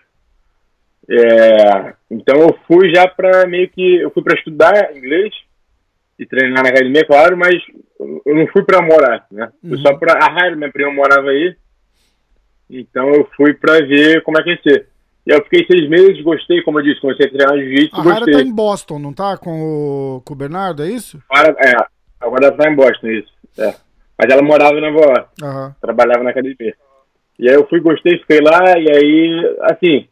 É, 1.10 1.94
então 2.10 2.36
eu 2.40 2.58
fui 2.66 2.90
já 2.94 3.06
para 3.06 3.46
meio 3.46 3.68
que, 3.68 3.96
eu 3.96 4.10
fui 4.10 4.22
para 4.22 4.38
estudar 4.38 4.94
inglês 4.96 5.34
e 6.18 6.24
treinar 6.26 6.62
na 6.62 6.70
academia, 6.70 7.04
claro, 7.06 7.36
mas 7.36 7.54
eu 8.26 8.34
não 8.34 8.46
fui 8.48 8.62
para 8.64 8.82
morar, 8.82 9.26
né? 9.30 9.50
Fui 9.60 9.72
Uhum. 9.76 9.82
só 9.82 9.94
para 9.96 10.14
a 10.14 10.28
Raio, 10.32 10.56
minha 10.56 10.72
prima 10.72 10.92
morava 10.92 11.28
aí. 11.28 11.54
Então 12.70 13.08
eu 13.14 13.28
fui 13.36 13.52
para 13.54 13.80
ver 13.86 14.22
como 14.22 14.38
é 14.38 14.42
que 14.42 14.50
ia 14.50 14.60
ser. 14.62 14.88
E 15.26 15.30
eu 15.30 15.42
fiquei 15.44 15.66
seis 15.70 15.88
meses, 15.90 16.22
gostei, 16.22 16.62
como 16.62 16.78
eu 16.80 16.84
disse, 16.84 17.00
comecei 17.02 17.26
a 17.26 17.30
treinar 17.30 17.56
jiu-jitsu, 17.58 17.96
A 17.96 18.02
Rara 18.02 18.14
gostei. 18.20 18.34
tá 18.34 18.40
em 18.42 18.54
Boston, 18.54 18.98
não 18.98 19.12
tá? 19.12 19.36
Com 19.36 19.60
o, 20.16 20.22
com 20.24 20.32
o 20.32 20.36
Bernardo, 20.36 20.82
é 20.82 20.90
isso? 20.90 21.22
Agora, 21.30 21.54
é, 21.58 21.72
agora 22.20 22.52
tá 22.52 22.70
em 22.70 22.74
Boston, 22.74 23.06
isso. 23.08 23.32
É. 23.58 23.74
Mas 24.18 24.32
ela 24.32 24.42
morava 24.42 24.80
Nova 24.80 24.98
York. 24.98 25.28
Aham. 25.42 25.76
trabalhava 25.80 26.24
na 26.24 26.30
academia. 26.30 26.74
E 27.38 27.48
aí 27.48 27.54
eu 27.54 27.68
fui, 27.68 27.78
gostei, 27.80 28.18
fiquei 28.18 28.40
lá, 28.40 28.76
e 28.76 28.90
aí, 28.90 29.56
assim, 29.70 30.08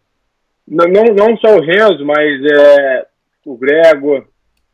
não, 0.66 0.86
não, 0.86 1.04
não 1.14 1.36
só 1.38 1.56
o 1.56 1.60
Renzo, 1.60 2.04
mas 2.04 2.44
é, 2.44 3.06
o 3.44 3.56
Gregor, 3.56 4.26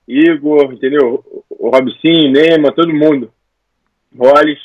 Igor, 0.06 0.72
entendeu? 0.72 1.24
O 1.48 1.70
Robson, 1.70 2.30
Neymar, 2.30 2.72
todo 2.74 2.92
mundo. 2.92 3.32
Rolles. 4.14 4.58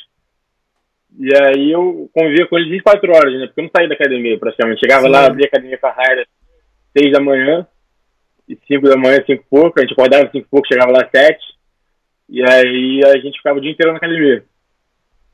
E 1.17 1.29
aí 1.33 1.71
eu 1.71 2.09
convivia 2.13 2.45
com 2.47 2.57
eles 2.57 2.69
24 2.69 3.11
horas, 3.11 3.33
né? 3.39 3.47
Porque 3.47 3.61
eu 3.61 3.63
não 3.63 3.71
saía 3.75 3.87
da 3.87 3.95
academia 3.95 4.37
praticamente. 4.37 4.79
Chegava 4.79 5.05
Sim. 5.05 5.11
lá, 5.11 5.25
abria 5.25 5.45
a 5.45 5.47
academia 5.47 5.77
com 5.77 5.87
a 5.87 5.91
Raira 5.91 6.27
6 6.97 7.11
da 7.11 7.21
manhã, 7.21 7.65
e 8.47 8.57
5 8.67 8.87
da 8.87 8.97
manhã, 8.97 9.23
5 9.25 9.31
e 9.31 9.45
pouco. 9.49 9.79
A 9.79 9.81
gente 9.81 9.93
acordava 9.93 10.29
5 10.31 10.37
e 10.37 10.49
pouco, 10.49 10.67
chegava 10.67 10.91
lá 10.91 11.03
às 11.03 11.11
7. 11.11 11.39
E 12.29 12.41
aí 12.43 13.01
a 13.05 13.17
gente 13.19 13.37
ficava 13.37 13.57
o 13.57 13.61
dia 13.61 13.71
inteiro 13.71 13.91
na 13.91 13.97
academia. 13.97 14.43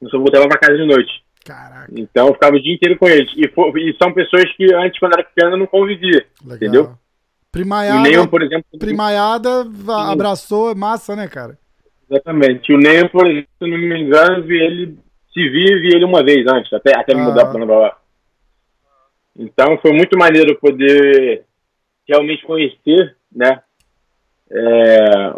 Eu 0.03 0.09
só 0.09 0.17
voltava 0.19 0.47
pra 0.47 0.59
casa 0.59 0.77
de 0.77 0.85
noite. 0.85 1.23
Caraca, 1.45 1.91
Então 1.95 2.27
eu 2.27 2.33
ficava 2.33 2.55
o 2.55 2.61
dia 2.61 2.73
inteiro 2.73 2.97
com 2.97 3.07
eles. 3.07 3.31
E, 3.35 3.47
fo- 3.49 3.77
e 3.77 3.95
são 4.01 4.13
pessoas 4.13 4.45
que 4.55 4.73
antes, 4.73 4.99
quando 4.99 5.13
era 5.13 5.23
pequena, 5.23 5.57
não 5.57 5.65
convivia. 5.65 6.25
legal. 6.43 6.55
Entendeu? 6.57 6.83
O 6.83 6.97
Primaiada, 7.51 8.01
Neymar, 8.01 8.27
por 8.29 8.41
exemplo. 8.41 8.65
primaiada 8.79 9.49
abraçou, 10.09 10.71
é 10.71 10.75
massa, 10.75 11.15
né, 11.15 11.27
cara? 11.27 11.57
Exatamente. 12.09 12.73
O 12.73 12.77
Neymar, 12.77 13.11
por 13.11 13.27
exemplo, 13.27 13.47
se 13.61 13.69
não 13.69 13.77
me 13.77 14.01
engano, 14.01 14.43
vi 14.43 14.57
ele 14.59 14.97
se 15.33 15.49
vi, 15.49 15.65
vi 15.79 15.95
ele 15.95 16.05
uma 16.05 16.23
vez 16.23 16.45
antes, 16.47 16.71
até, 16.73 16.95
até 16.97 17.13
me 17.13 17.21
Ah. 17.21 17.25
mudar 17.25 17.45
para 17.47 17.59
Nova 17.59 17.73
York. 17.73 17.97
Então 19.35 19.77
foi 19.81 19.91
muito 19.93 20.17
maneiro 20.17 20.55
poder 20.59 21.43
realmente 22.07 22.45
conhecer, 22.45 23.15
né? 23.35 23.61
é, 24.55 25.33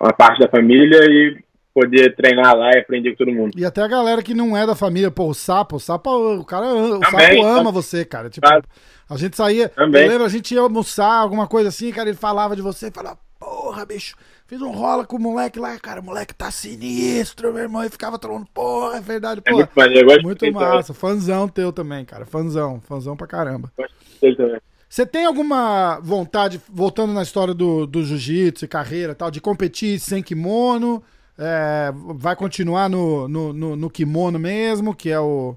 uma 0.00 0.12
parte 0.16 0.38
da 0.40 0.48
família 0.48 1.00
e 1.04 1.36
poder 1.80 2.14
treinar 2.16 2.56
lá 2.56 2.70
e 2.74 2.78
aprender 2.78 3.10
com 3.12 3.16
todo 3.24 3.32
mundo. 3.32 3.52
E 3.56 3.64
até 3.64 3.82
a 3.82 3.88
galera 3.88 4.22
que 4.22 4.34
não 4.34 4.56
é 4.56 4.66
da 4.66 4.74
família, 4.74 5.10
pô, 5.10 5.26
o 5.28 5.34
Sapo, 5.34 5.76
o 5.76 5.80
Sapo, 5.80 6.10
o 6.10 6.44
cara, 6.44 6.66
o 6.66 7.00
Também, 7.00 7.42
Sapo 7.42 7.46
ama 7.46 7.64
tá- 7.64 7.70
você, 7.70 8.04
cara. 8.04 8.28
Tipo, 8.30 8.46
Claro. 8.46 8.64
a 9.08 9.16
gente 9.16 9.36
saía, 9.36 9.68
Também. 9.68 10.02
eu 10.04 10.08
lembro, 10.08 10.24
a 10.24 10.28
gente 10.28 10.54
ia 10.54 10.60
almoçar, 10.60 11.12
alguma 11.12 11.46
coisa 11.46 11.68
assim, 11.70 11.90
cara, 11.92 12.08
ele 12.08 12.18
falava 12.18 12.54
de 12.56 12.62
você, 12.62 12.90
falava, 12.90 13.18
porra, 13.38 13.86
bicho, 13.86 14.14
fiz 14.46 14.60
um 14.60 14.70
rola 14.70 15.06
com 15.06 15.16
o 15.16 15.20
moleque 15.20 15.58
lá, 15.58 15.78
cara, 15.78 16.00
o 16.00 16.04
moleque 16.04 16.34
tá 16.34 16.50
sinistro, 16.50 17.52
meu 17.52 17.62
irmão, 17.62 17.84
e 17.84 17.88
ficava 17.88 18.18
falando, 18.20 18.46
porra, 18.52 18.98
é 18.98 19.00
verdade, 19.00 19.40
É 19.44 19.50
pô. 19.50 19.56
muito 19.56 19.70
maneiro, 19.74 20.00
eu 20.02 20.06
gosto 20.12 20.22
Muito 20.24 20.38
também. 20.40 20.52
massa, 20.54 20.92
fãzão 20.94 21.48
teu 21.48 21.72
também, 21.72 22.04
cara, 22.04 22.26
fãzão, 22.26 22.80
fãzão 22.80 23.16
pra 23.16 23.26
caramba. 23.26 23.72
Gosto 23.76 23.94
dele 24.20 24.36
também. 24.36 24.60
Você 24.88 25.06
tem 25.06 25.24
alguma 25.24 26.00
vontade, 26.02 26.60
voltando 26.68 27.12
na 27.12 27.22
história 27.22 27.54
do, 27.54 27.86
do 27.86 28.02
jiu-jitsu 28.04 28.64
e 28.64 28.68
carreira 28.68 29.12
e 29.12 29.14
tal, 29.14 29.30
de 29.30 29.40
competir 29.40 30.00
sem 30.00 30.20
kimono? 30.20 31.00
É, 31.40 31.90
vai 31.94 32.36
continuar 32.36 32.90
no, 32.90 33.26
no, 33.26 33.52
no, 33.54 33.76
no 33.76 33.90
kimono 33.90 34.38
mesmo, 34.38 34.94
que 34.94 35.10
é 35.10 35.18
o 35.18 35.56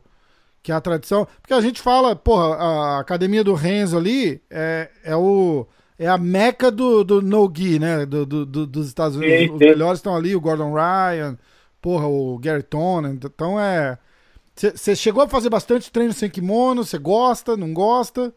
que 0.64 0.72
é 0.72 0.76
a 0.76 0.82
tradição? 0.82 1.28
Porque 1.42 1.54
a 1.54 1.62
gente 1.62 1.82
fala, 1.82 2.16
porra, 2.16 2.56
a 2.56 3.00
academia 3.00 3.44
do 3.44 3.54
Renzo 3.54 3.98
ali 3.98 4.42
é, 4.50 4.90
é 5.04 5.16
o 5.16 5.68
é 6.00 6.08
a 6.08 6.18
meca 6.18 6.72
do, 6.72 7.04
do 7.04 7.22
no-gi, 7.22 7.80
né? 7.80 8.06
Do, 8.06 8.26
do- 8.26 8.46
do- 8.46 8.68
dos 8.68 8.88
Estados 8.88 9.18
Unidos. 9.18 9.48
Sim, 9.48 9.54
Os 9.56 9.60
sim. 9.60 9.66
melhores 9.70 10.00
estão 10.00 10.16
ali, 10.16 10.36
o 10.36 10.42
Gordon 10.42 10.74
Ryan, 10.74 11.38
porra, 11.82 12.08
o 12.08 12.38
Gary 12.40 12.64
Tonnen. 12.64 13.14
Então 13.24 13.60
é. 13.60 13.98
Você 14.56 14.96
chegou 14.96 15.24
a 15.24 15.28
fazer 15.30 15.50
bastante 15.50 15.92
treino 15.92 16.14
sem 16.14 16.30
kimono? 16.30 16.84
Você 16.84 16.98
gosta, 16.98 17.58
não 17.58 17.74
gosta? 17.74 18.34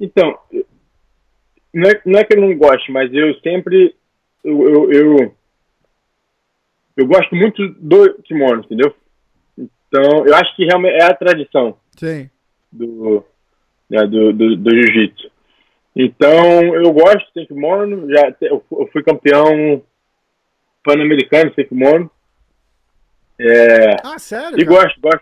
Então, 0.00 0.38
não 1.74 1.90
é, 1.90 2.02
não 2.06 2.18
é 2.18 2.24
que 2.24 2.36
eu 2.36 2.40
não 2.40 2.56
gosto, 2.56 2.90
mas 2.92 3.12
eu 3.12 3.34
sempre. 3.40 3.94
Eu, 4.44 4.62
eu, 4.68 4.92
eu, 4.92 5.34
eu 6.96 7.06
gosto 7.06 7.34
muito 7.34 7.68
do 7.74 8.14
kimono, 8.22 8.60
entendeu? 8.64 8.94
Então, 9.56 10.26
eu 10.26 10.34
acho 10.34 10.54
que 10.56 10.64
realmente 10.64 10.94
é 11.00 11.04
a 11.04 11.14
tradição 11.14 11.76
Sim. 11.96 12.28
do, 12.70 13.24
né, 13.88 14.06
do, 14.06 14.32
do, 14.32 14.56
do 14.56 14.70
jiu-jitsu. 14.70 15.30
Então, 15.96 16.74
eu 16.74 16.92
gosto 16.92 17.26
de 17.34 17.46
kimono, 17.46 18.08
já, 18.10 18.34
eu 18.42 18.64
fu- 18.68 18.82
eu 18.82 18.86
fui 18.92 19.02
campeão 19.02 19.82
pan-americano 20.84 21.50
de 21.56 21.64
kimono. 21.64 22.10
É, 23.40 23.96
Ah, 24.04 24.18
sério? 24.18 24.58
e 24.58 24.64
cara? 24.64 24.82
gosto, 24.84 25.00
gosto. 25.00 25.20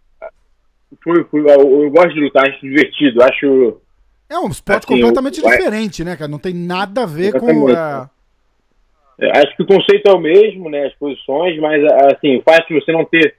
Fui, 1.02 1.24
fui, 1.24 1.40
eu, 1.40 1.82
eu 1.84 1.90
gosto 1.90 2.14
de 2.14 2.20
lutar, 2.20 2.48
acho 2.48 2.60
divertido, 2.60 3.22
acho. 3.22 3.80
É 4.28 4.38
um 4.38 4.48
esporte 4.48 4.86
Assim, 4.86 4.94
completamente 4.94 5.40
diferente, 5.42 6.04
né, 6.04 6.16
cara? 6.16 6.28
Não 6.30 6.38
tem 6.38 6.54
nada 6.54 7.02
a 7.04 7.06
ver 7.06 7.32
com. 7.32 7.68
Exatamente. 7.68 8.10
É, 9.18 9.38
acho 9.38 9.56
que 9.56 9.62
o 9.62 9.66
conceito 9.66 10.08
é 10.08 10.12
o 10.12 10.20
mesmo, 10.20 10.68
né? 10.68 10.86
As 10.86 10.94
posições, 10.94 11.58
mas 11.58 11.82
assim, 12.12 12.36
o 12.36 12.42
fato 12.42 12.68
de 12.68 12.80
você 12.80 12.92
não 12.92 13.04
ter 13.04 13.36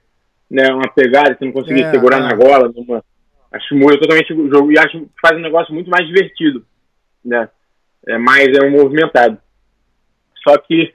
né, 0.50 0.72
uma 0.72 0.88
pegada, 0.88 1.36
você 1.36 1.44
não 1.44 1.52
conseguir 1.52 1.82
É, 1.82 1.90
segurar 1.90 2.18
é. 2.18 2.20
na 2.20 2.34
gola, 2.34 2.72
numa, 2.74 3.04
acho 3.52 3.68
que 3.68 3.74
muda 3.74 3.98
totalmente 3.98 4.32
o 4.32 4.50
jogo 4.50 4.72
e 4.72 4.78
acho 4.78 5.00
que 5.00 5.08
faz 5.20 5.36
um 5.38 5.42
negócio 5.42 5.72
muito 5.72 5.90
mais 5.90 6.06
divertido, 6.06 6.64
né? 7.24 7.48
É 8.06 8.18
mais 8.18 8.48
é 8.48 8.64
um 8.64 8.70
movimentado. 8.70 9.38
Só 10.42 10.56
que 10.58 10.94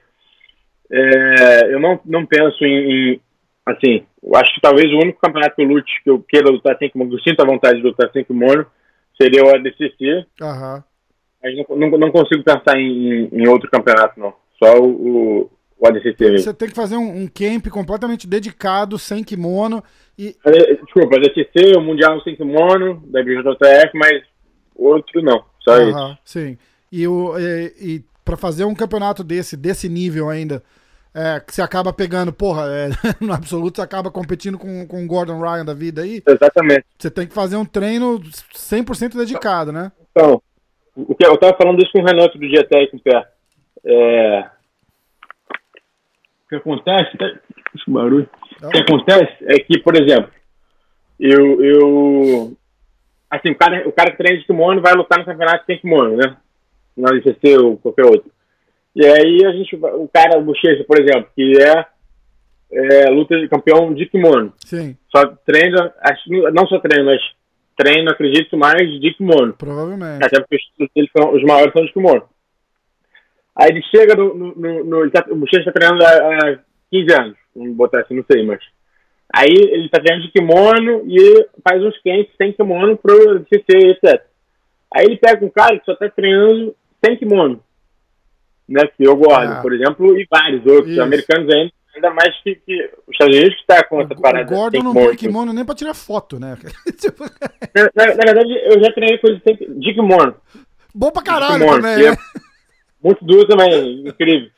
é, 0.90 1.72
eu 1.72 1.80
não, 1.80 2.00
não 2.04 2.26
penso 2.26 2.64
em, 2.64 3.12
em, 3.14 3.20
assim, 3.64 4.04
eu 4.22 4.36
acho 4.36 4.54
que 4.54 4.60
talvez 4.60 4.92
o 4.92 4.98
único 4.98 5.20
campeonato 5.20 5.54
que 5.54 5.62
eu 5.62 5.66
lute 5.66 6.02
que 6.02 6.10
eu 6.10 6.20
queira 6.20 6.50
lutar 6.50 6.76
sem 6.78 6.90
kimono, 6.90 7.10
que 7.10 7.16
eu 7.16 7.22
sinto 7.22 7.40
a 7.40 7.46
vontade 7.46 7.76
de 7.78 7.82
lutar 7.82 8.10
sem 8.12 8.24
kimono, 8.24 8.66
seria 9.20 9.44
o 9.44 9.54
ADCC, 9.54 10.26
Aham. 10.42 10.84
mas 11.42 11.56
não, 11.56 11.76
não, 11.76 11.98
não 11.98 12.10
consigo 12.10 12.42
pensar 12.42 12.78
em, 12.78 13.28
em 13.32 13.48
outro 13.48 13.70
campeonato, 13.70 14.18
não. 14.18 14.34
Só 14.64 14.78
o, 14.78 14.90
o, 14.90 15.50
o 15.78 15.86
ADCC. 15.86 16.38
Você 16.38 16.54
tem 16.54 16.68
que 16.68 16.74
fazer 16.74 16.96
um, 16.96 17.22
um 17.22 17.26
camp 17.26 17.66
completamente 17.68 18.26
dedicado, 18.26 18.98
sem 18.98 19.22
kimono. 19.22 19.82
E 20.18 20.36
Eh, 20.44 20.74
Desculpa, 20.82 21.16
ADCC, 21.16 21.76
o 21.76 21.80
Mundial 21.80 22.20
sem 22.22 22.36
kimono, 22.36 23.02
da 23.06 23.20
IBJJF, 23.20 23.90
mas 23.94 24.22
outro 24.74 25.22
não. 25.22 25.44
Só 25.60 25.76
isso. 25.78 25.96
Aham, 25.96 26.18
sim. 26.24 26.58
E, 26.90 27.06
o, 27.06 27.38
e, 27.38 27.72
e 27.80 28.04
para 28.24 28.36
fazer 28.36 28.64
um 28.64 28.74
campeonato 28.74 29.22
desse, 29.22 29.56
desse 29.56 29.88
nível 29.88 30.30
ainda, 30.30 30.62
é, 31.14 31.40
que 31.40 31.54
você 31.54 31.62
acaba 31.62 31.92
pegando, 31.92 32.32
porra, 32.32 32.64
é, 32.68 32.88
no 33.24 33.32
absoluto 33.32 33.76
você 33.76 33.82
acaba 33.82 34.10
competindo 34.10 34.58
com, 34.58 34.86
com 34.86 35.04
o 35.04 35.06
Gordon 35.06 35.40
Ryan 35.40 35.64
da 35.64 35.74
vida 35.74 36.02
aí, 36.02 36.22
Exatamente. 36.26 36.84
você 36.98 37.10
tem 37.10 37.26
que 37.26 37.34
fazer 37.34 37.56
um 37.56 37.64
treino 37.64 38.20
100% 38.20 39.16
dedicado, 39.16 39.72
né? 39.72 39.92
Então, 40.10 40.42
o 40.96 41.14
que 41.14 41.24
eu 41.24 41.36
tava 41.36 41.56
falando 41.56 41.82
isso 41.82 41.92
com 41.92 42.00
o 42.00 42.04
Renato 42.04 42.38
do 42.38 42.48
GTEC 42.48 42.94
em 42.94 42.98
pé. 42.98 43.28
É... 43.84 44.44
O 46.56 46.60
que 46.60 46.68
acontece, 46.70 47.16
tá- 47.16 47.32
esse 47.74 47.90
barulho. 47.90 48.28
O 48.62 48.68
que 48.68 48.78
acontece 48.78 49.36
é 49.42 49.58
que, 49.58 49.78
por 49.80 49.94
exemplo, 49.96 50.30
eu, 51.18 51.64
eu 51.64 52.56
assim, 53.30 53.50
o 53.50 53.56
cara, 53.56 53.88
o 53.88 53.92
cara 53.92 54.10
que 54.12 54.18
treina 54.18 54.38
de 54.38 54.46
kimono 54.46 54.80
vai 54.80 54.94
lutar 54.94 55.18
no 55.18 55.24
campeonato 55.24 55.64
sem 55.66 55.78
kimono, 55.78 56.16
né? 56.16 56.36
Na 56.96 57.10
LCC 57.10 57.58
ou 57.58 57.76
qualquer 57.78 58.04
outro. 58.04 58.30
E 58.94 59.04
aí 59.04 59.44
a 59.44 59.52
gente, 59.52 59.74
o 59.74 60.08
cara, 60.12 60.38
o 60.38 60.44
Bochecha, 60.44 60.84
por 60.84 61.00
exemplo, 61.00 61.28
que 61.34 61.54
é, 61.60 61.86
é 62.72 63.10
luta 63.10 63.38
de 63.38 63.48
campeão 63.48 63.92
de 63.92 64.06
kimono, 64.06 64.52
Sim, 64.64 64.96
só 65.10 65.26
treina, 65.44 65.92
não 66.52 66.66
só 66.68 66.78
treina, 66.78 67.04
mas 67.10 67.20
treina, 67.76 68.12
acredito, 68.12 68.56
mais 68.56 68.88
de 69.00 69.14
kimono. 69.14 69.52
provavelmente. 69.54 70.24
Até 70.24 70.40
porque 70.40 70.56
os, 70.78 71.34
os 71.34 71.42
maiores 71.42 71.72
são 71.72 71.84
de 71.84 71.92
kimono. 71.92 72.22
Aí 73.56 73.68
ele 73.70 73.82
chega 73.84 74.14
no. 74.16 74.34
no, 74.34 74.54
no, 74.54 74.84
no 74.84 75.00
ele 75.02 75.10
tá, 75.10 75.24
o 75.30 75.36
Bochecha 75.36 75.68
está 75.68 75.72
treinando 75.72 76.04
há, 76.04 76.08
há 76.08 76.58
15 76.90 77.12
anos, 77.20 77.36
vamos 77.54 77.76
botar 77.76 78.00
assim, 78.00 78.14
não 78.16 78.24
sei, 78.30 78.44
mas. 78.44 78.60
Aí 79.34 79.48
ele 79.50 79.86
está 79.86 79.98
treinando 80.00 80.26
de 80.26 80.32
kimono 80.32 81.02
e 81.06 81.46
faz 81.66 81.82
uns 81.82 81.96
quentes 82.02 82.32
sem 82.36 82.52
kimono 82.52 82.96
pro 82.96 83.44
CC, 83.48 83.64
etc. 83.90 84.22
Aí 84.94 85.06
ele 85.06 85.16
pega 85.16 85.44
um 85.44 85.48
cara 85.50 85.78
que 85.78 85.84
só 85.84 85.92
está 85.92 86.08
treinando 86.08 86.74
sem 87.04 87.16
kimono. 87.16 87.60
Né? 88.68 88.82
Que 88.96 89.04
eu 89.04 89.16
gosto, 89.16 89.52
Ah. 89.52 89.60
por 89.60 89.72
exemplo, 89.74 90.18
e 90.18 90.26
vários 90.30 90.64
outros 90.66 90.92
Isso. 90.92 91.02
americanos 91.02 91.52
ainda, 91.52 91.72
ainda 91.94 92.10
mais 92.10 92.34
que, 92.42 92.54
que 92.56 92.90
os 93.06 93.12
Estados 93.12 93.36
Unidos 93.36 93.54
que 93.56 93.60
está 93.60 93.84
com 93.84 94.00
essa 94.00 94.14
O, 94.14 94.20
parada. 94.20 94.52
o 94.52 94.56
Gordon 94.56 94.82
não 94.82 94.94
põe 94.94 95.16
kimono 95.16 95.52
nem 95.52 95.64
pra 95.64 95.74
tirar 95.74 95.94
foto, 95.94 96.38
né? 96.38 96.56
Na, 97.74 97.82
na- 97.94 98.14
na 98.14 98.22
verdade, 98.24 98.52
eu 98.72 98.80
já 98.82 98.92
treinei 98.92 99.18
coisa 99.18 99.40
sem, 99.44 99.56
de 99.56 99.94
kimono. 99.94 100.34
Bom 100.94 101.10
pra 101.10 101.22
caralho 101.22 101.58
Kimono, 101.58 101.82
também? 101.82 102.16
Muito 103.04 103.22
duro 103.24 103.46
também, 103.46 104.00
incrível. 104.08 104.50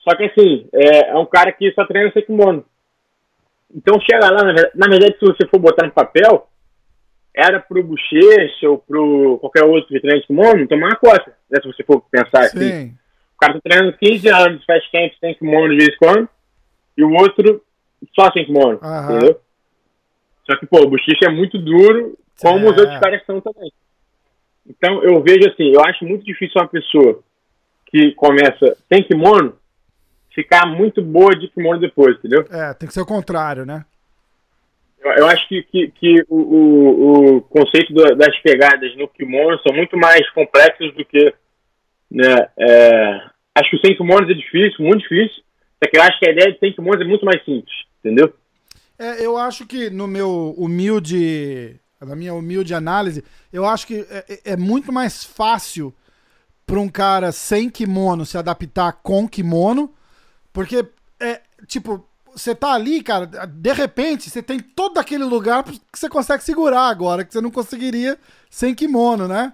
Só 0.00 0.16
que 0.16 0.24
assim, 0.24 0.66
é, 0.72 1.10
é 1.10 1.16
um 1.16 1.26
cara 1.26 1.52
que 1.52 1.70
só 1.72 1.84
treina 1.86 2.10
sem 2.12 2.24
kimono. 2.24 2.64
Então 3.74 4.00
chega 4.00 4.30
lá, 4.30 4.42
na 4.44 4.52
ver- 4.52 4.70
na 4.74 4.88
verdade, 4.88 5.18
se 5.18 5.24
você 5.26 5.46
for 5.48 5.58
botar 5.58 5.84
no 5.86 5.92
papel, 5.92 6.48
era 7.34 7.60
pro 7.60 7.82
Bochecha 7.82 8.70
ou 8.70 8.78
pro 8.78 9.38
qualquer 9.40 9.64
outro 9.64 9.88
que 9.88 10.00
treina 10.00 10.20
de 10.20 10.26
kimono 10.26 10.66
tomar 10.68 10.88
uma 10.88 10.96
cota. 10.96 11.36
Né, 11.50 11.60
se 11.60 11.66
você 11.66 11.82
for 11.84 12.00
pensar 12.10 12.40
assim. 12.44 12.70
Sim. 12.70 12.94
O 13.34 13.38
cara 13.38 13.54
tá 13.54 13.60
treinando 13.62 13.98
15 13.98 14.28
anos, 14.28 14.64
faz 14.64 14.82
camp 14.90 15.12
sem 15.20 15.34
kimono 15.34 15.70
de 15.70 15.76
vez 15.76 15.88
em 15.94 15.98
quando, 15.98 16.28
e 16.96 17.04
o 17.04 17.12
outro 17.12 17.62
só 18.14 18.30
sem 18.32 18.46
kimono, 18.46 18.78
Aham. 18.80 19.16
entendeu? 19.16 19.40
Só 20.48 20.56
que, 20.56 20.66
pô, 20.66 20.82
o 20.82 20.88
Bochecha 20.88 21.26
é 21.26 21.30
muito 21.30 21.58
duro, 21.58 22.16
como 22.40 22.70
os 22.70 22.76
É. 22.76 22.80
outros 22.80 23.00
caras 23.00 23.22
são 23.26 23.40
também. 23.40 23.72
Então, 24.66 25.02
eu 25.02 25.20
vejo 25.22 25.48
assim, 25.50 25.72
eu 25.74 25.80
acho 25.84 26.04
muito 26.04 26.24
difícil 26.24 26.60
uma 26.60 26.68
pessoa 26.68 27.22
que 27.94 28.10
começa 28.16 28.76
sem 28.92 29.04
kimono 29.04 29.56
ficar 30.34 30.66
muito 30.66 31.00
boa 31.00 31.30
de 31.38 31.46
kimono 31.46 31.78
depois, 31.78 32.16
entendeu? 32.18 32.44
É, 32.50 32.74
tem 32.74 32.88
que 32.88 32.92
ser 32.92 33.02
o 33.02 33.06
contrário, 33.06 33.64
né? 33.64 33.84
Eu, 35.00 35.12
eu 35.12 35.26
acho 35.28 35.46
que, 35.48 35.62
que, 35.62 35.88
que 35.92 36.24
o, 36.28 36.36
o, 36.36 37.36
o 37.36 37.42
conceito 37.42 37.94
da- 37.94 38.14
das 38.16 38.36
pegadas 38.40 38.96
no 38.96 39.06
kimono 39.06 39.60
são 39.60 39.72
muito 39.76 39.96
mais 39.96 40.28
complexos 40.30 40.92
do 40.94 41.04
que. 41.04 41.32
Né, 42.10 42.48
é, 42.58 43.20
acho 43.54 43.70
que 43.70 43.76
o 43.76 43.80
sem 43.86 43.96
kimono 43.96 44.28
é 44.28 44.34
difícil, 44.34 44.84
muito 44.84 45.02
difícil. 45.02 45.44
Só 45.82 45.88
que 45.88 45.96
eu 45.96 46.02
acho 46.02 46.18
que 46.18 46.28
a 46.28 46.32
ideia 46.32 46.52
de 46.52 46.58
sem 46.58 46.72
kimono 46.72 47.00
é 47.00 47.06
muito 47.06 47.24
mais 47.24 47.44
simples, 47.44 47.74
entendeu? 48.00 48.34
É, 48.98 49.24
eu 49.24 49.36
acho 49.36 49.66
que 49.66 49.88
no 49.88 50.08
meu 50.08 50.52
humilde. 50.58 51.76
Na 52.00 52.16
minha 52.16 52.34
humilde 52.34 52.74
análise, 52.74 53.24
eu 53.52 53.64
acho 53.64 53.86
que 53.86 54.04
é, 54.10 54.24
é- 54.28 54.52
é 54.52 54.56
muito 54.56 54.92
mais 54.92 55.24
fácil 55.24 55.94
para 56.66 56.80
um 56.80 56.88
cara 56.88 57.30
sem 57.32 57.68
kimono 57.68 58.24
se 58.24 58.38
adaptar 58.38 58.92
com 59.02 59.28
kimono, 59.28 59.92
porque 60.52 60.86
é 61.20 61.40
tipo, 61.66 62.06
você 62.34 62.54
tá 62.54 62.72
ali, 62.72 63.02
cara, 63.02 63.26
de 63.26 63.72
repente 63.72 64.28
você 64.30 64.42
tem 64.42 64.58
todo 64.60 64.98
aquele 64.98 65.24
lugar 65.24 65.62
que 65.64 65.80
você 65.92 66.08
consegue 66.08 66.42
segurar 66.42 66.88
agora, 66.88 67.24
que 67.24 67.32
você 67.32 67.40
não 67.40 67.50
conseguiria 67.50 68.18
sem 68.50 68.74
kimono, 68.74 69.28
né? 69.28 69.52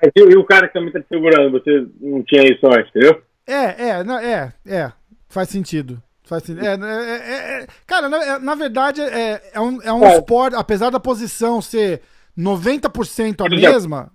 Mas 0.00 0.12
e, 0.14 0.20
e 0.20 0.36
o 0.36 0.44
cara 0.44 0.66
que 0.68 0.74
também 0.74 0.92
tá 0.92 1.00
te 1.00 1.08
segurando, 1.08 1.52
você 1.52 1.86
não 2.00 2.22
tinha 2.22 2.42
isso 2.44 2.66
antes, 2.66 2.90
entendeu? 2.90 3.22
É, 3.46 3.88
é, 3.88 4.04
não, 4.04 4.18
é, 4.18 4.52
é. 4.66 4.92
Faz 5.28 5.48
sentido. 5.48 6.02
Faz 6.24 6.42
sentido. 6.44 6.64
É, 6.64 6.74
é, 6.74 7.16
é, 7.16 7.62
é, 7.62 7.66
cara, 7.86 8.08
na, 8.08 8.24
é- 8.24 8.38
na 8.38 8.54
verdade, 8.54 9.00
é, 9.02 9.50
é 9.52 9.60
um, 9.60 9.82
é 9.82 9.92
um 9.92 10.04
É. 10.04 10.16
esporte, 10.16 10.54
apesar 10.56 10.90
da 10.90 10.98
posição 11.00 11.60
ser 11.60 12.00
90% 12.38 13.44
a 13.44 13.48
mesma. 13.48 14.10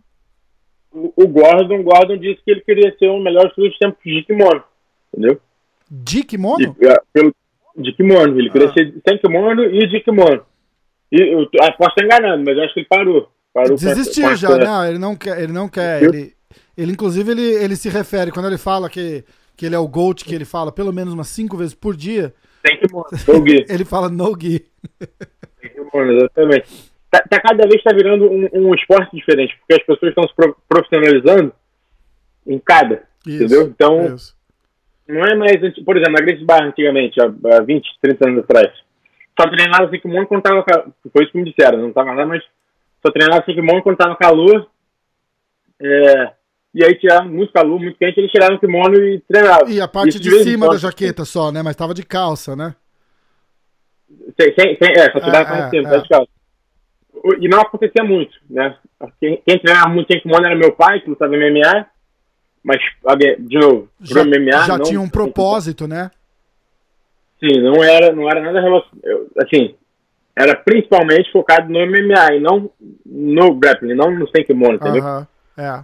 O, 0.91 1.13
o 1.15 1.27
Gordon, 1.27 1.83
Gordon 1.83 2.17
disse 2.17 2.41
que 2.43 2.51
ele 2.51 2.61
queria 2.61 2.95
ser 2.97 3.07
o 3.07 3.19
melhor 3.19 3.51
dos 3.55 3.77
tempos 3.77 4.01
de 4.03 4.23
kimono, 4.23 4.63
entendeu? 5.13 5.39
De 5.89 6.23
kimono? 6.23 6.75
E, 6.81 6.87
é, 6.87 6.95
pelo, 7.13 7.33
de 7.77 7.93
kimono. 7.93 8.39
Ele 8.39 8.49
queria 8.49 8.69
Ah. 8.69 8.73
ser 8.73 8.93
sem 9.07 9.17
kimono 9.19 9.63
e 9.63 9.87
de 9.87 9.99
kimono. 10.01 10.43
E 11.11 11.21
eu 11.21 11.47
ah, 11.61 11.71
posso 11.71 11.91
estar 11.91 12.03
enganando, 12.05 12.43
mas 12.45 12.57
eu 12.57 12.63
acho 12.63 12.73
que 12.73 12.79
ele 12.81 12.87
parou. 12.87 13.29
parou 13.53 13.75
Desistiu 13.77 14.29
com 14.29 14.35
já, 14.35 14.47
essa- 14.49 14.57
não, 14.59 14.85
ele 14.87 14.97
não 14.99 15.15
quer, 15.15 15.41
ele 15.41 15.53
não 15.53 15.67
quer. 15.69 16.03
Ele, 16.03 16.33
ele 16.77 16.91
inclusive, 16.91 17.31
ele, 17.31 17.41
ele 17.41 17.75
se 17.75 17.89
refere, 17.89 18.31
quando 18.31 18.47
ele 18.47 18.57
fala 18.57 18.89
que, 18.89 19.23
que 19.55 19.65
ele 19.65 19.75
é 19.75 19.79
o 19.79 19.87
GOAT, 19.87 20.23
que 20.23 20.33
ele 20.35 20.45
fala 20.45 20.71
pelo 20.71 20.93
menos 20.93 21.13
umas 21.13 21.27
cinco 21.27 21.57
vezes 21.57 21.73
por 21.73 21.95
dia, 21.95 22.33
Sem 22.65 22.77
kimono. 22.79 23.05
No 23.27 23.47
gi. 23.47 23.65
ele 23.69 23.85
fala 23.85 24.09
no 24.09 24.35
gi. 24.39 24.65
Sem 25.61 25.69
kimono, 25.71 26.11
exatamente. 26.13 26.88
Tá, 27.11 27.23
tá 27.27 27.39
cada 27.41 27.67
vez 27.67 27.81
tá 27.81 27.91
virando 27.93 28.29
um, 28.31 28.49
um 28.53 28.75
esporte 28.75 29.15
diferente, 29.15 29.57
porque 29.59 29.73
as 29.81 29.85
pessoas 29.85 30.09
estão 30.11 30.27
se 30.27 30.35
pro- 30.35 30.55
profissionalizando 30.67 31.51
em 32.45 32.59
cada, 32.59 33.03
Isso, 33.25 33.43
entendeu? 33.43 33.63
Então, 33.67 34.15
isso. 34.15 34.35
não 35.07 35.23
é 35.25 35.35
mais, 35.35 35.55
por 35.83 35.97
exemplo, 35.97 36.13
na 36.13 36.25
Grace 36.25 36.43
Bar 36.45 36.63
antigamente, 36.63 37.19
há, 37.19 37.25
há 37.57 37.61
20, 37.61 37.89
30 38.01 38.27
anos 38.29 38.43
atrás, 38.43 38.71
só 39.39 39.49
treinava 39.49 39.89
sem 39.89 39.99
kimono 39.99 40.27
quando 40.27 40.43
tava, 40.43 40.63
ca- 40.63 40.85
foi 41.11 41.23
isso 41.23 41.31
que 41.31 41.37
me 41.39 41.51
disseram, 41.51 41.79
não 41.79 41.91
tava 41.91 42.13
lá, 42.13 42.25
mas 42.27 42.43
só 43.03 43.11
treinava 43.11 43.43
sem 43.43 43.55
kimono 43.55 43.81
quando 43.81 43.97
tava 43.97 44.15
calor, 44.15 44.69
é, 45.81 46.31
e 46.75 46.83
aí 46.85 46.93
tirava 46.99 47.23
muito 47.23 47.51
calor, 47.51 47.79
muito 47.79 47.97
quente, 47.97 48.19
eles 48.19 48.31
tiravam 48.31 48.57
o 48.57 48.59
kimono 48.59 48.95
e 49.03 49.19
treinavam. 49.21 49.67
E 49.69 49.81
a 49.81 49.87
parte 49.87 50.09
Isso 50.09 50.19
de 50.19 50.43
cima 50.43 50.67
da 50.67 50.73
quando, 50.73 50.79
jaqueta 50.79 51.25
só, 51.25 51.51
né? 51.51 51.63
Mas 51.63 51.75
tava 51.75 51.93
de 51.95 52.03
calça, 52.03 52.55
né? 52.55 52.75
Sem, 54.39 54.53
sem, 54.55 54.77
é, 54.95 55.11
só 55.11 55.19
tirava 55.19 55.55
É, 55.55 55.61
é, 55.75 55.79
é. 55.79 55.99
de 56.01 56.07
calça. 56.09 56.38
E 57.39 57.47
não 57.47 57.61
acontecia 57.61 58.03
muito, 58.03 58.31
né? 58.49 58.75
Quem, 59.19 59.41
quem 59.45 59.59
treinava 59.59 59.89
muito 59.89 60.11
sem 60.11 60.21
kimono 60.21 60.45
era 60.45 60.55
meu 60.55 60.71
pai, 60.73 60.99
que 60.99 61.09
lutava 61.09 61.33
MMA, 61.35 61.85
mas, 62.63 62.77
de 63.39 63.57
novo, 63.57 63.89
Já, 64.01 64.23
MMA... 64.23 64.65
já 64.65 64.77
não- 64.77 64.85
tinha 64.85 65.01
um 65.01 65.09
propósito, 65.09 65.87
né? 65.87 66.11
Sim, 67.39 67.61
não 67.61 67.83
era, 67.83 68.13
não 68.13 68.29
era 68.29 68.41
nada 68.41 68.59
relacionado. 68.59 69.31
Assim, 69.37 69.75
era 70.35 70.55
principalmente 70.55 71.31
focado 71.31 71.71
no 71.71 71.79
MMA 71.79 72.33
e 72.35 72.39
não 72.39 72.69
no 73.05 73.55
grappling, 73.55 73.93
não 73.93 74.11
no 74.11 74.27
sem 74.29 74.45
kimono, 74.45 74.75
entendeu? 74.75 75.01
Aham, 75.01 75.27
é. 75.57 75.83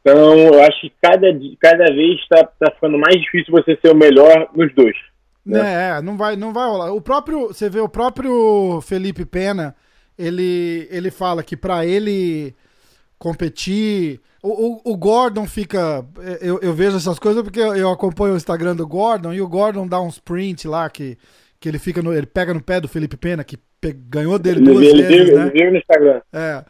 Então, 0.00 0.36
eu 0.36 0.60
acho 0.62 0.80
que 0.80 0.92
cada, 1.00 1.26
cada 1.60 1.84
vez 1.94 2.20
está 2.20 2.44
tá 2.44 2.70
ficando 2.72 2.98
mais 2.98 3.20
difícil 3.20 3.52
você 3.52 3.78
ser 3.80 3.92
o 3.92 3.96
melhor 3.96 4.48
nos 4.54 4.74
dois. 4.74 4.96
Né, 5.44 5.96
é, 5.98 6.02
não 6.02 6.16
vai, 6.16 6.36
não 6.36 6.52
vai 6.52 6.68
rolar. 6.68 6.92
O 6.92 7.00
próprio, 7.00 7.48
você 7.48 7.68
vê 7.68 7.80
o 7.80 7.88
próprio 7.88 8.80
Felipe 8.82 9.24
Pena, 9.24 9.74
ele, 10.22 10.88
ele 10.90 11.10
fala 11.10 11.42
que 11.42 11.56
pra 11.56 11.84
ele 11.84 12.54
competir. 13.18 14.20
O, 14.42 14.48
o, 14.48 14.92
o 14.92 14.96
Gordon 14.96 15.46
fica. 15.46 16.04
Eu, 16.40 16.58
eu, 16.60 16.74
vejo 16.74 16.96
essas 16.96 17.18
coisas 17.18 17.42
porque 17.42 17.60
eu, 17.60 17.90
acompanho 17.90 18.34
o 18.34 18.36
Instagram 18.36 18.74
do 18.74 18.86
Gordon 18.86 19.32
e 19.32 19.40
o 19.40 19.48
Gordon 19.48 19.86
dá 19.86 20.00
uns 20.00 20.18
print 20.18 20.66
lá 20.66 20.90
que, 20.90 21.16
que 21.60 21.68
ele 21.68 21.78
fica 21.78 22.02
no, 22.02 22.12
ele 22.12 22.26
pega 22.26 22.52
no 22.52 22.62
pé 22.62 22.80
do 22.80 22.88
Felipe 22.88 23.16
Pena, 23.16 23.44
que 23.44 23.56
pe, 23.80 23.92
ganhou 23.92 24.38
dele 24.38 24.60
ele, 24.60 24.72
duas 24.72 24.86
ele 24.86 25.02
vezes. 25.02 25.26
Vive, 25.26 25.36
né? 25.36 25.52
Ele 25.54 25.70
no 25.70 25.76
Instagram. 25.76 26.20
É. 26.32 26.64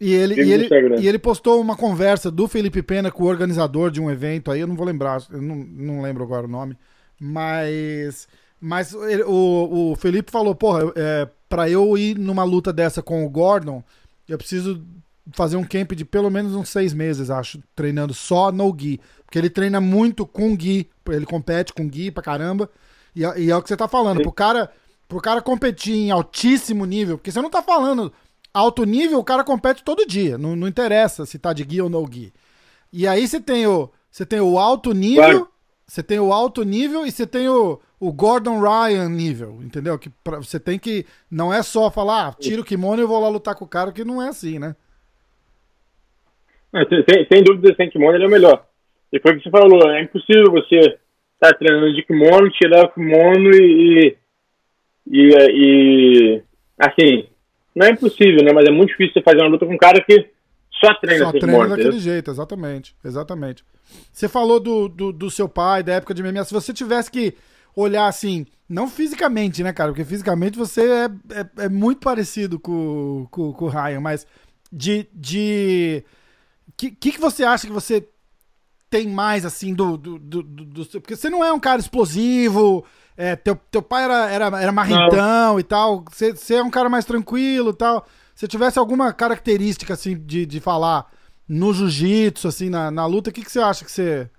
E 0.00 0.12
ele, 0.12 0.34
e, 0.34 0.52
ele, 0.52 0.68
e 1.00 1.08
ele 1.08 1.18
postou 1.18 1.60
uma 1.60 1.76
conversa 1.76 2.30
do 2.30 2.48
Felipe 2.48 2.82
Pena 2.82 3.12
com 3.12 3.22
o 3.22 3.28
organizador 3.28 3.90
de 3.90 4.00
um 4.00 4.10
evento 4.10 4.50
aí, 4.50 4.60
eu 4.60 4.66
não 4.66 4.74
vou 4.74 4.84
lembrar, 4.84 5.22
eu 5.32 5.40
não, 5.40 5.54
não 5.54 6.02
lembro 6.02 6.24
agora 6.24 6.46
o 6.46 6.50
nome, 6.50 6.76
mas. 7.18 8.26
Mas 8.60 8.94
ele, 8.94 9.22
o, 9.24 9.92
o 9.92 9.96
Felipe 9.96 10.32
falou, 10.32 10.54
porra, 10.54 10.90
é, 10.96 11.28
pra 11.54 11.70
eu 11.70 11.96
ir 11.96 12.18
numa 12.18 12.42
luta 12.42 12.72
dessa 12.72 13.00
com 13.00 13.24
o 13.24 13.30
Gordon, 13.30 13.80
eu 14.28 14.36
preciso 14.36 14.84
fazer 15.30 15.56
um 15.56 15.62
camp 15.62 15.92
de 15.92 16.04
pelo 16.04 16.28
menos 16.28 16.52
uns 16.52 16.68
seis 16.68 16.92
meses, 16.92 17.30
acho, 17.30 17.62
treinando 17.76 18.12
só 18.12 18.50
no 18.50 18.72
Gui. 18.72 19.00
Porque 19.24 19.38
ele 19.38 19.48
treina 19.48 19.80
muito 19.80 20.26
com 20.26 20.56
Gui, 20.56 20.90
ele 21.08 21.24
compete 21.24 21.72
com 21.72 21.86
Gui 21.86 22.10
pra 22.10 22.24
caramba. 22.24 22.68
E, 23.14 23.24
é, 23.24 23.40
e 23.40 23.50
é 23.52 23.56
o 23.56 23.62
que 23.62 23.68
você 23.68 23.76
tá 23.76 23.86
falando, 23.86 24.20
pro 24.20 24.32
cara, 24.32 24.68
pro 25.06 25.20
cara 25.20 25.40
competir 25.40 25.94
em 25.94 26.10
altíssimo 26.10 26.84
nível, 26.84 27.18
porque 27.18 27.30
você 27.30 27.40
não 27.40 27.50
tá 27.50 27.62
falando 27.62 28.12
alto 28.52 28.82
nível, 28.82 29.20
o 29.20 29.24
cara 29.24 29.44
compete 29.44 29.84
todo 29.84 30.04
dia, 30.08 30.36
não, 30.36 30.56
não 30.56 30.66
interessa 30.66 31.24
se 31.24 31.38
tá 31.38 31.52
de 31.52 31.62
Gui 31.62 31.80
ou 31.80 31.88
no 31.88 32.04
Gui. 32.04 32.32
E 32.92 33.06
aí 33.06 33.28
você 33.28 33.40
tem 33.40 33.64
o, 33.64 33.88
você 34.10 34.26
tem 34.26 34.40
o 34.40 34.58
alto 34.58 34.92
nível, 34.92 35.22
claro. 35.22 35.48
você 35.86 36.02
tem 36.02 36.18
o 36.18 36.32
alto 36.32 36.64
nível 36.64 37.06
e 37.06 37.12
você 37.12 37.24
tem 37.24 37.48
o, 37.48 37.78
o 38.06 38.12
Gordon 38.12 38.60
Ryan 38.60 39.08
nível, 39.08 39.60
entendeu? 39.62 39.98
Que 39.98 40.10
pra, 40.22 40.36
você 40.36 40.60
tem 40.60 40.78
que. 40.78 41.06
Não 41.30 41.52
é 41.52 41.62
só 41.62 41.90
falar, 41.90 42.28
ah, 42.28 42.32
tira 42.32 42.60
o 42.60 42.64
kimono 42.64 43.00
e 43.00 43.04
eu 43.04 43.08
vou 43.08 43.18
lá 43.18 43.28
lutar 43.28 43.54
com 43.54 43.64
o 43.64 43.68
cara, 43.68 43.92
que 43.92 44.04
não 44.04 44.22
é 44.22 44.28
assim, 44.28 44.58
né? 44.58 44.76
sem, 47.08 47.26
sem 47.32 47.42
dúvida, 47.42 47.74
sem 47.76 47.88
kimono 47.88 48.16
ele 48.16 48.24
é 48.24 48.26
o 48.26 48.30
melhor. 48.30 48.66
E 49.12 49.18
foi 49.20 49.32
o 49.32 49.36
que 49.36 49.44
você 49.44 49.50
falou, 49.50 49.90
é 49.90 50.02
impossível 50.02 50.50
você 50.50 50.76
estar 50.76 51.52
tá 51.52 51.54
treinando 51.54 51.94
de 51.94 52.02
kimono, 52.02 52.50
tirar 52.50 52.84
o 52.84 52.92
kimono 52.92 53.50
e, 53.54 54.16
e, 55.06 55.28
e, 55.30 56.42
assim, 56.78 57.26
não 57.74 57.86
é 57.86 57.90
impossível, 57.90 58.44
né? 58.44 58.52
Mas 58.52 58.66
é 58.66 58.70
muito 58.70 58.90
difícil 58.90 59.14
você 59.14 59.22
fazer 59.22 59.38
uma 59.38 59.48
luta 59.48 59.64
com 59.64 59.74
um 59.74 59.78
cara 59.78 60.02
que 60.04 60.28
só 60.72 60.92
treina 60.94 61.24
Só 61.24 61.30
treina 61.30 61.46
kimono, 61.46 61.68
daquele 61.70 61.88
entendeu? 61.88 62.02
jeito, 62.02 62.30
exatamente, 62.30 62.94
exatamente. 63.04 63.64
Você 64.12 64.28
falou 64.28 64.60
do, 64.60 64.88
do, 64.88 65.12
do, 65.12 65.30
seu 65.30 65.48
pai, 65.48 65.82
da 65.82 65.94
época 65.94 66.12
de 66.12 66.22
MMA, 66.22 66.44
se 66.44 66.52
você 66.52 66.72
tivesse 66.72 67.10
que 67.10 67.34
olhar 67.74 68.06
assim, 68.06 68.46
não 68.68 68.88
fisicamente, 68.88 69.62
né, 69.62 69.72
cara? 69.72 69.90
Porque 69.90 70.04
fisicamente 70.04 70.58
você 70.58 70.82
é, 70.82 71.04
é, 71.30 71.64
é 71.64 71.68
muito 71.68 72.00
parecido 72.00 72.58
com, 72.58 73.26
com, 73.30 73.52
com 73.52 73.64
o 73.64 73.68
Ryan, 73.68 74.00
mas 74.00 74.26
de, 74.72 75.08
de 75.12 76.04
que, 76.76 76.90
que, 76.90 77.12
que 77.12 77.20
você 77.20 77.44
acha 77.44 77.66
que 77.66 77.72
você 77.72 78.08
tem 78.90 79.08
mais, 79.08 79.44
assim, 79.44 79.74
do, 79.74 79.96
do, 79.96 80.18
do, 80.18 80.42
do, 80.42 80.86
Porque 81.00 81.16
você 81.16 81.28
não 81.28 81.44
é 81.44 81.52
um 81.52 81.58
cara 81.58 81.80
explosivo, 81.80 82.84
é, 83.16 83.34
teu, 83.34 83.56
teu 83.70 83.82
pai 83.82 84.04
era, 84.04 84.30
era, 84.30 84.62
era 84.62 84.72
marrentão 84.72 85.16
não. 85.16 85.58
e 85.60 85.62
tal, 85.62 86.04
você, 86.08 86.32
você 86.32 86.54
é 86.54 86.62
um 86.62 86.70
cara 86.70 86.88
mais 86.88 87.04
tranquilo 87.04 87.70
e 87.70 87.74
tal. 87.74 88.06
Se 88.34 88.48
tivesse 88.48 88.78
alguma 88.78 89.12
característica, 89.12 89.94
assim, 89.94 90.16
de, 90.16 90.46
de 90.46 90.60
falar 90.60 91.06
no 91.48 91.72
jiu-jitsu, 91.72 92.48
assim, 92.48 92.70
na, 92.70 92.90
na 92.90 93.06
luta, 93.06 93.30
o 93.30 93.32
que, 93.32 93.42
que 93.42 93.50
você 93.50 93.60
acha 93.60 93.84
que 93.84 93.90
você... 93.90 94.30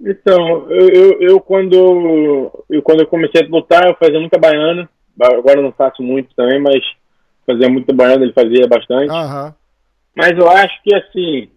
Então, 0.00 0.70
eu, 0.70 0.88
eu, 0.88 1.20
eu, 1.20 1.40
quando, 1.40 2.64
eu 2.68 2.82
quando 2.82 3.00
eu 3.00 3.06
comecei 3.06 3.42
a 3.42 3.48
lutar, 3.48 3.86
eu 3.86 3.96
fazia 3.96 4.20
muita 4.20 4.38
baiana. 4.38 4.88
Agora 5.18 5.58
eu 5.58 5.62
não 5.62 5.72
faço 5.72 6.02
muito 6.02 6.34
também, 6.34 6.60
mas 6.60 6.82
fazia 7.46 7.68
muito 7.68 7.94
baiano, 7.94 8.24
ele 8.24 8.32
fazia 8.32 8.66
bastante. 8.66 9.10
Uhum. 9.10 9.52
Mas 10.14 10.36
eu 10.36 10.48
acho 10.50 10.82
que, 10.82 10.94
assim, 10.94 11.48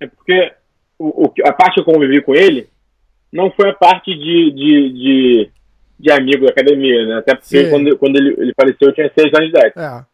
é 0.00 0.06
porque 0.06 0.52
o, 0.98 1.26
o, 1.26 1.32
a 1.44 1.52
parte 1.52 1.74
que 1.74 1.80
eu 1.80 1.84
convivi 1.84 2.20
com 2.22 2.34
ele 2.34 2.68
não 3.32 3.50
foi 3.50 3.70
a 3.70 3.74
parte 3.74 4.14
de, 4.14 4.50
de, 4.50 4.92
de, 4.92 5.50
de 5.98 6.12
amigo 6.12 6.44
da 6.44 6.50
academia, 6.50 7.06
né? 7.06 7.18
Até 7.18 7.34
porque 7.34 7.68
quando, 7.68 7.96
quando 7.98 8.16
ele, 8.16 8.34
ele 8.38 8.52
faleceu 8.54 8.88
eu 8.88 8.94
tinha 8.94 9.12
seis 9.16 9.32
anos 9.34 9.50
de 9.50 9.58
idade. 9.58 9.74
É. 9.76 10.04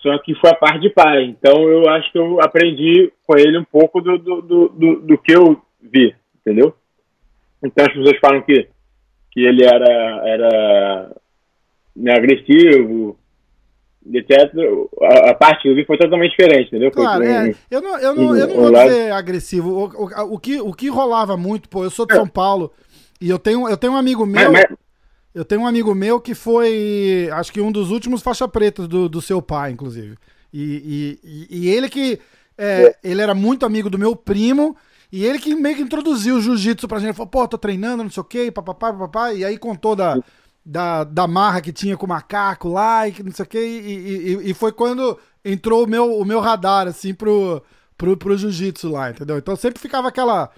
Só 0.00 0.18
que 0.18 0.34
foi 0.34 0.50
a 0.50 0.54
parte 0.54 0.80
de 0.80 0.90
pai. 0.90 1.24
Então 1.24 1.68
eu 1.68 1.88
acho 1.88 2.10
que 2.12 2.18
eu 2.18 2.40
aprendi 2.40 3.12
com 3.26 3.36
ele 3.38 3.58
um 3.58 3.64
pouco 3.64 4.00
do, 4.00 4.18
do, 4.18 4.42
do, 4.42 4.68
do, 4.68 5.00
do 5.00 5.18
que 5.18 5.32
eu 5.32 5.60
vi, 5.80 6.14
entendeu? 6.44 6.74
Então 7.62 7.84
as 7.86 7.92
pessoas 7.92 8.18
falam 8.20 8.42
que, 8.42 8.68
que 9.30 9.40
ele 9.40 9.64
era, 9.64 10.28
era 10.28 11.16
né, 11.96 12.12
agressivo, 12.12 13.18
etc. 14.12 14.52
A, 15.02 15.30
a, 15.30 15.34
parte 15.34 15.62
que 15.62 15.68
eu 15.68 15.74
vi 15.74 15.84
foi 15.84 15.96
totalmente 15.96 16.36
diferente, 16.36 16.68
entendeu? 16.68 16.90
Claro, 16.90 17.24
é. 17.24 17.54
Eu 17.70 17.80
não, 17.80 17.98
eu 17.98 18.14
não, 18.14 18.36
eu 18.36 18.48
não 18.48 18.56
vou 18.56 18.72
dizer 18.72 19.12
agressivo. 19.12 19.70
O, 19.70 20.04
o, 20.04 20.34
o, 20.34 20.38
que, 20.38 20.60
o 20.60 20.72
que 20.72 20.88
rolava 20.88 21.36
muito, 21.36 21.68
pô, 21.68 21.84
eu 21.84 21.90
sou 21.90 22.06
de 22.06 22.12
é. 22.12 22.16
São 22.16 22.28
Paulo 22.28 22.72
e 23.20 23.30
eu 23.30 23.38
tenho, 23.38 23.68
eu 23.68 23.76
tenho 23.76 23.94
um 23.94 23.96
amigo 23.96 24.26
meu. 24.26 24.52
Mas, 24.52 24.66
mas... 24.68 24.78
Eu 25.34 25.44
tenho 25.44 25.62
um 25.62 25.66
amigo 25.66 25.92
meu 25.96 26.20
que 26.20 26.32
foi, 26.32 27.28
acho 27.32 27.52
que 27.52 27.60
um 27.60 27.72
dos 27.72 27.90
últimos 27.90 28.22
faixa 28.22 28.46
preta 28.46 28.86
do, 28.86 29.08
do 29.08 29.20
seu 29.20 29.42
pai, 29.42 29.72
inclusive. 29.72 30.16
E, 30.52 31.18
e, 31.24 31.48
e 31.50 31.68
ele 31.68 31.88
que. 31.88 32.20
É, 32.56 32.82
é. 32.82 32.94
Ele 33.02 33.20
era 33.20 33.34
muito 33.34 33.66
amigo 33.66 33.90
do 33.90 33.98
meu 33.98 34.14
primo. 34.14 34.76
E 35.14 35.24
ele 35.24 35.38
que 35.38 35.54
meio 35.54 35.76
que 35.76 35.82
introduziu 35.82 36.34
o 36.34 36.40
jiu-jitsu 36.40 36.88
pra 36.88 36.98
gente. 36.98 37.10
Ele 37.10 37.16
falou, 37.16 37.30
pô, 37.30 37.46
tô 37.46 37.56
treinando, 37.56 38.02
não 38.02 38.10
sei 38.10 38.20
o 38.20 38.24
quê, 38.24 38.50
papapá, 38.50 38.92
papapá. 38.92 39.32
E 39.32 39.44
aí 39.44 39.56
contou 39.56 39.94
da, 39.94 40.18
da, 40.66 41.04
da 41.04 41.28
marra 41.28 41.60
que 41.60 41.72
tinha 41.72 41.96
com 41.96 42.04
o 42.04 42.08
macaco 42.08 42.68
lá 42.68 43.06
e 43.06 43.14
não 43.22 43.30
sei 43.30 43.44
o 43.44 43.48
que. 43.48 43.58
E, 43.58 43.92
e, 43.92 44.50
e, 44.50 44.54
foi 44.54 44.72
quando 44.72 45.16
entrou 45.44 45.84
o 45.84 45.86
meu, 45.86 46.18
o 46.18 46.24
meu 46.24 46.40
radar, 46.40 46.88
assim, 46.88 47.14
pro, 47.14 47.62
pro, 47.96 48.16
pro 48.16 48.36
jiu-jitsu 48.36 48.90
lá, 48.90 49.10
entendeu? 49.10 49.38
Então 49.38 49.54
sempre 49.54 49.78
ficava 49.78 50.08
aquela, 50.08 50.50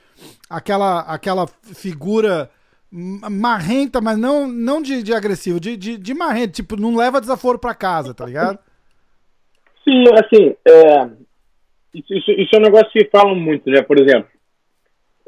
aquela, 0.49 1.01
aquela 1.01 1.47
figura 1.75 2.49
marrenta, 2.91 4.01
mas 4.01 4.17
não, 4.17 4.49
não 4.49 4.81
de, 4.81 5.03
de 5.03 5.13
agressivo, 5.13 5.61
de, 5.61 5.77
de, 5.77 5.99
de 5.99 6.15
marrenta, 6.15 6.55
tipo, 6.55 6.81
não 6.81 6.97
leva 6.97 7.21
desaforo 7.21 7.59
pra 7.59 7.75
casa, 7.75 8.15
tá 8.15 8.25
ligado? 8.25 8.59
Sim, 9.85 10.03
assim, 10.15 10.57
é, 10.67 11.11
isso, 11.93 12.31
isso 12.31 12.57
é 12.57 12.59
um 12.59 12.63
negócio 12.63 12.91
que 12.91 13.11
falam 13.13 13.35
muito, 13.35 13.69
né? 13.69 13.83
Por 13.83 14.01
exemplo, 14.01 14.31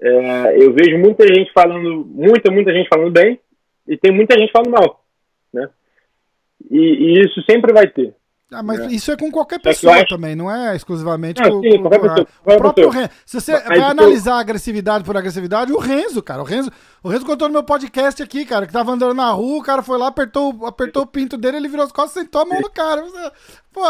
é, 0.01 0.63
eu 0.63 0.73
vejo 0.73 0.99
muita 0.99 1.27
gente 1.27 1.53
falando, 1.53 2.05
muita, 2.07 2.51
muita 2.51 2.73
gente 2.73 2.89
falando 2.89 3.11
bem, 3.11 3.41
e 3.87 3.97
tem 3.97 4.13
muita 4.13 4.39
gente 4.39 4.53
falando 4.53 4.71
mal, 4.71 5.05
né? 5.53 5.69
E, 6.71 6.79
e 6.79 7.21
isso 7.21 7.43
sempre 7.49 7.73
vai 7.73 7.89
ter. 7.89 8.15
Ah, 8.51 8.63
mas 8.63 8.79
né? 8.79 8.87
isso 8.93 9.13
é 9.13 9.17
com 9.17 9.31
qualquer 9.31 9.61
pessoa 9.61 9.95
acho... 9.95 10.07
também, 10.07 10.35
não 10.35 10.51
é 10.51 10.75
exclusivamente 10.75 11.43
não, 11.43 11.51
com, 11.51 11.61
sim, 11.61 11.83
com, 11.83 11.91
pessoa, 11.91 12.27
o 12.45 12.57
próprio 12.57 12.89
Renzo. 12.89 13.11
Se 13.27 13.41
você 13.41 13.53
mas 13.53 13.65
vai 13.65 13.81
analisar 13.81 14.31
eu... 14.33 14.37
agressividade 14.39 15.05
por 15.05 15.17
agressividade, 15.19 15.71
o 15.71 15.79
Renzo, 15.79 16.23
cara, 16.23 16.41
o 16.41 16.45
Renzo, 16.45 16.71
o 17.03 17.11
Renzo 17.11 17.27
contou 17.27 17.47
no 17.49 17.53
meu 17.53 17.63
podcast 17.63 18.23
aqui, 18.23 18.47
cara, 18.47 18.67
que 18.67 18.73
tava 18.73 18.91
andando 18.91 19.13
na 19.13 19.31
rua, 19.33 19.59
o 19.59 19.63
cara 19.63 19.83
foi 19.83 19.99
lá, 19.99 20.07
apertou, 20.07 20.65
apertou 20.65 21.03
o 21.03 21.07
pinto 21.07 21.37
dele, 21.37 21.59
ele 21.59 21.69
virou 21.69 21.85
as 21.85 21.93
costas 21.93 22.17
e 22.17 22.25
sentou 22.25 22.41
a 22.41 22.47
mão 22.47 22.59
no 22.59 22.71
cara. 22.71 23.05
Pô, 23.71 23.83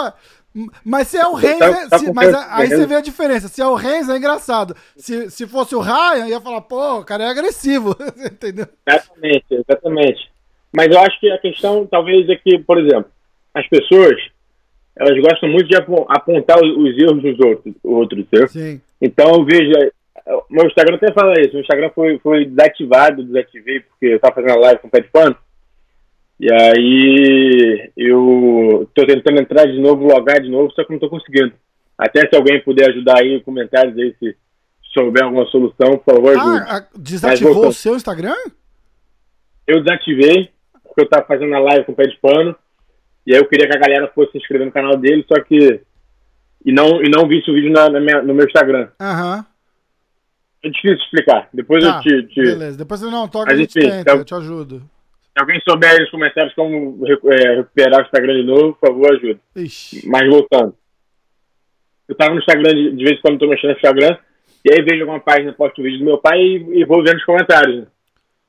mas 0.85 1.09
se 1.09 1.17
é 1.17 1.27
o 1.27 1.35
Renzo, 1.35 1.59
tá, 1.59 1.89
tá 1.89 1.99
se, 1.99 2.13
mas 2.13 2.35
aí 2.35 2.69
você 2.69 2.87
vê 2.87 2.95
a 2.97 3.01
diferença. 3.01 3.49
Se 3.49 3.61
é 3.61 3.67
o 3.67 3.75
Renzo, 3.75 4.13
é 4.13 4.17
engraçado. 4.17 4.75
Se, 4.97 5.31
se 5.31 5.47
fosse 5.47 5.75
o 5.75 5.81
Ryan, 5.81 6.27
ia 6.27 6.41
falar, 6.41 6.63
pô, 6.63 7.01
o 7.01 7.05
cara 7.05 7.25
é 7.25 7.29
agressivo. 7.29 7.97
Entendeu? 8.19 8.67
Exatamente, 8.87 9.47
exatamente. 9.51 10.31
Mas 10.73 10.89
eu 10.89 11.01
acho 11.01 11.19
que 11.21 11.31
a 11.31 11.39
questão, 11.39 11.87
talvez, 11.87 12.29
é 12.29 12.37
que, 12.37 12.59
por 12.59 12.79
exemplo, 12.79 13.11
as 13.55 13.67
pessoas 13.69 14.17
elas 14.99 15.17
gostam 15.21 15.49
muito 15.49 15.69
de 15.69 15.77
apontar 15.77 16.59
os 16.61 16.99
erros 16.99 17.23
dos 17.23 17.39
outros, 17.39 17.75
outros 17.85 18.27
Sim. 18.49 18.81
Então 19.01 19.33
eu 19.33 19.45
vejo. 19.45 19.73
Meu 20.51 20.67
Instagram 20.67 20.97
até 20.97 21.13
fala 21.13 21.41
isso. 21.41 21.53
Meu 21.53 21.63
Instagram 21.63 21.91
foi, 21.95 22.19
foi 22.19 22.45
desativado, 22.45 23.25
desativei, 23.25 23.81
porque 23.81 24.07
eu 24.07 24.17
estava 24.17 24.35
fazendo 24.35 24.59
a 24.59 24.61
live 24.61 24.81
com 24.81 24.89
o 24.89 24.91
Pé 24.91 25.01
de 25.01 25.09
Pano. 25.09 25.37
E 26.41 26.53
aí 26.53 27.91
eu 27.97 28.89
tô 28.95 29.05
tentando 29.05 29.41
entrar 29.41 29.67
de 29.67 29.79
novo, 29.81 30.07
logar 30.07 30.41
de 30.41 30.49
novo, 30.49 30.73
só 30.73 30.85
que 30.85 30.93
não 30.93 31.01
tô 31.01 31.09
conseguindo. 31.09 31.53
Até 31.97 32.29
se 32.29 32.37
alguém 32.37 32.63
puder 32.63 32.91
ajudar 32.91 33.19
aí 33.19 33.35
em 33.35 33.41
comentários 33.41 33.99
aí, 33.99 34.15
se 34.21 34.37
souber 34.95 35.25
alguma 35.25 35.47
solução, 35.47 35.99
por 35.99 36.15
favor, 36.15 36.39
ajude. 36.39 36.65
Ah, 36.69 36.87
desativou 36.97 37.67
o 37.67 37.73
seu 37.73 37.97
Instagram? 37.97 38.37
Eu 39.67 39.83
desativei, 39.83 40.51
porque 40.85 41.03
eu 41.03 41.09
tava 41.09 41.27
fazendo 41.27 41.55
a 41.55 41.59
live 41.59 41.85
com 41.85 41.93
o 41.93 41.97
pé 41.97 42.05
de 42.05 42.17
pano. 42.19 42.55
E 43.27 43.35
aí 43.35 43.41
eu 43.41 43.49
queria 43.49 43.69
que 43.69 43.77
a 43.77 43.81
galera 43.81 44.11
fosse 44.15 44.33
se 44.33 44.39
inscrever 44.39 44.67
no 44.67 44.73
canal 44.73 44.97
dele, 44.97 45.25
só 45.27 45.43
que. 45.43 45.81
E 46.65 46.73
não, 46.73 47.03
e 47.03 47.09
não 47.09 47.29
visse 47.29 47.51
o 47.51 47.55
vídeo 47.55 47.71
na, 47.73 47.89
na 47.89 48.01
minha, 48.01 48.23
no 48.23 48.33
meu 48.33 48.47
Instagram. 48.47 48.89
Aham. 49.01 49.37
Uhum. 49.37 49.45
É 50.65 50.71
difícil 50.71 50.97
explicar. 50.97 51.49
Depois 51.53 51.85
tá, 51.85 52.01
eu 52.05 52.23
te, 52.23 52.35
te. 52.35 52.41
Beleza, 52.41 52.79
depois 52.79 53.01
você 53.01 53.11
não 53.11 53.29
toca, 53.29 53.53
a 53.53 53.57
gente 53.57 53.75
tenta, 53.75 54.01
então... 54.01 54.17
eu 54.17 54.25
te 54.25 54.35
ajudo. 54.35 54.83
Se 55.39 55.43
alguém 55.43 55.61
souber 55.61 55.89
aí 55.89 56.01
nos 56.01 56.11
comentários 56.11 56.53
como 56.55 56.99
é, 57.07 57.55
recuperar 57.59 58.01
o 58.01 58.03
Instagram 58.03 58.35
de 58.35 58.43
novo, 58.43 58.73
por 58.75 58.89
favor, 58.89 59.15
ajuda. 59.15 59.41
Ixi. 59.55 60.09
Mas 60.09 60.29
voltando. 60.29 60.75
Eu 62.09 62.17
tava 62.17 62.35
no 62.35 62.41
Instagram, 62.41 62.75
de, 62.75 62.97
de 62.97 63.05
vez 63.05 63.19
em 63.19 63.21
quando 63.21 63.39
tô 63.39 63.47
mexendo 63.47 63.71
no 63.71 63.77
Instagram, 63.77 64.19
e 64.65 64.73
aí 64.73 64.83
vejo 64.83 65.03
alguma 65.03 65.21
página, 65.21 65.53
posto 65.53 65.81
um 65.81 65.85
vídeo 65.85 66.01
do 66.01 66.05
meu 66.07 66.19
pai 66.19 66.41
e, 66.41 66.81
e 66.81 66.85
vou 66.85 67.05
vendo 67.05 67.19
os 67.19 67.25
comentários. 67.25 67.83
Né? 67.83 67.87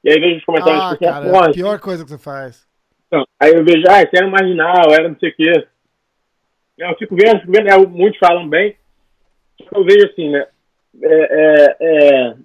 E 0.03 0.09
aí 0.09 0.19
vejo 0.19 0.37
os 0.39 0.45
comentários 0.45 0.81
ah, 0.81 0.97
cara, 0.97 1.27
é 1.27 1.49
a 1.49 1.51
pior 1.51 1.79
coisa 1.79 2.03
que 2.03 2.09
você 2.09 2.17
faz. 2.17 2.67
Então, 3.05 3.23
aí 3.39 3.53
eu 3.53 3.63
vejo, 3.63 3.83
ah, 3.87 4.01
esse 4.01 4.17
era 4.17 4.27
marginal, 4.27 4.91
era 4.91 5.09
não 5.09 5.19
sei 5.19 5.29
o 5.29 5.35
quê. 5.35 5.67
Eu 6.75 6.95
fico 6.97 7.15
vendo, 7.15 7.39
fico 7.41 7.51
vendo, 7.51 7.69
é, 7.69 7.77
muitos 7.77 8.17
falam 8.17 8.49
bem. 8.49 8.75
Eu 9.75 9.83
vejo 9.83 10.07
assim, 10.07 10.31
né? 10.31 10.47
É, 11.03 11.07
é, 11.13 11.77
é, 11.81 12.35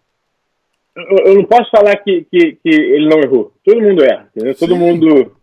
eu, 0.97 1.35
não 1.35 1.45
posso 1.45 1.71
falar 1.71 1.97
que, 1.97 2.25
que, 2.31 2.53
que, 2.57 2.69
ele 2.69 3.09
não 3.09 3.21
errou. 3.21 3.53
Todo 3.65 3.81
mundo 3.81 4.05
erra, 4.05 4.29
entendeu? 4.35 4.55
Todo 4.55 4.77
mundo 4.77 5.37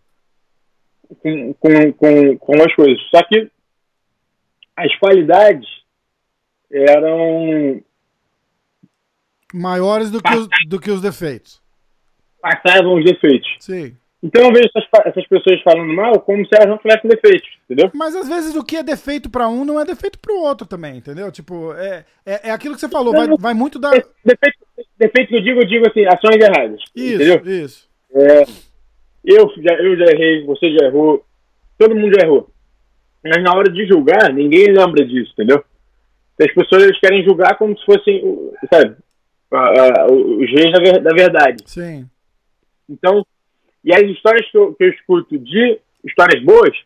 com, 1.20 1.54
com, 1.54 1.92
com, 1.92 2.38
com 2.38 2.62
as 2.62 2.74
coisas. 2.74 3.00
Só 3.10 3.22
que 3.24 3.50
as 4.76 4.98
qualidades 4.98 5.68
eram 6.70 7.82
maiores 9.52 10.10
do 10.10 10.22
que, 10.22 10.34
os, 10.34 10.48
do 10.68 10.80
que 10.80 10.90
os 10.90 11.02
defeitos. 11.02 11.60
Passavam 12.40 12.94
os 12.94 13.04
defeitos. 13.04 13.48
Sim. 13.60 13.96
Então 14.22 14.42
eu 14.44 14.52
vejo 14.52 14.68
essas, 14.72 14.88
essas, 15.06 15.26
pessoas 15.26 15.60
falando 15.62 15.92
mal 15.92 16.20
como 16.20 16.46
se 16.46 16.54
elas 16.54 16.68
não 16.68 16.78
tivessem 16.78 17.10
defeitos, 17.10 17.48
entendeu? 17.64 17.90
Mas 17.92 18.14
às 18.14 18.28
vezes 18.28 18.54
o 18.54 18.62
que 18.62 18.76
é 18.76 18.82
defeito 18.82 19.28
para 19.28 19.48
um 19.48 19.64
não 19.64 19.80
é 19.80 19.84
defeito 19.84 20.16
para 20.20 20.32
o 20.32 20.42
outro 20.42 20.64
também, 20.64 20.98
entendeu? 20.98 21.32
Tipo, 21.32 21.72
é, 21.74 22.04
é, 22.24 22.48
é 22.48 22.50
aquilo 22.52 22.74
que 22.76 22.80
você 22.80 22.88
falou, 22.88 23.12
vai, 23.12 23.26
vai 23.36 23.52
muito 23.52 23.80
da. 23.80 23.90
Defeito, 23.90 24.58
defeito 24.96 25.28
que 25.28 25.36
eu 25.36 25.42
digo, 25.42 25.60
eu 25.60 25.66
digo 25.66 25.88
assim, 25.88 26.06
ações 26.06 26.36
erradas. 26.40 26.80
Isso, 26.94 27.14
entendeu? 27.16 27.64
isso. 27.64 27.88
É, 28.14 28.42
eu, 29.24 29.52
já, 29.56 29.74
eu 29.74 29.96
já 29.96 30.04
errei, 30.12 30.44
você 30.44 30.70
já 30.70 30.86
errou, 30.86 31.24
todo 31.76 31.96
mundo 31.96 32.14
já 32.14 32.24
errou. 32.24 32.48
Mas 33.24 33.42
na 33.42 33.54
hora 33.54 33.72
de 33.72 33.86
julgar, 33.86 34.32
ninguém 34.32 34.66
lembra 34.66 35.04
disso, 35.04 35.32
entendeu? 35.32 35.64
As 36.40 36.54
pessoas 36.54 36.98
querem 37.00 37.24
julgar 37.24 37.56
como 37.56 37.76
se 37.76 37.84
fossem, 37.84 38.22
sabe, 38.72 38.96
os 40.10 40.50
reis 40.50 41.02
da 41.02 41.10
verdade. 41.10 41.62
Sim. 41.66 42.08
Então, 42.88 43.24
e 43.84 43.92
as 43.92 44.02
histórias 44.02 44.48
que 44.50 44.56
eu, 44.56 44.74
que 44.74 44.84
eu 44.84 44.90
escuto 44.90 45.38
de 45.38 45.78
histórias 46.04 46.42
boas, 46.44 46.76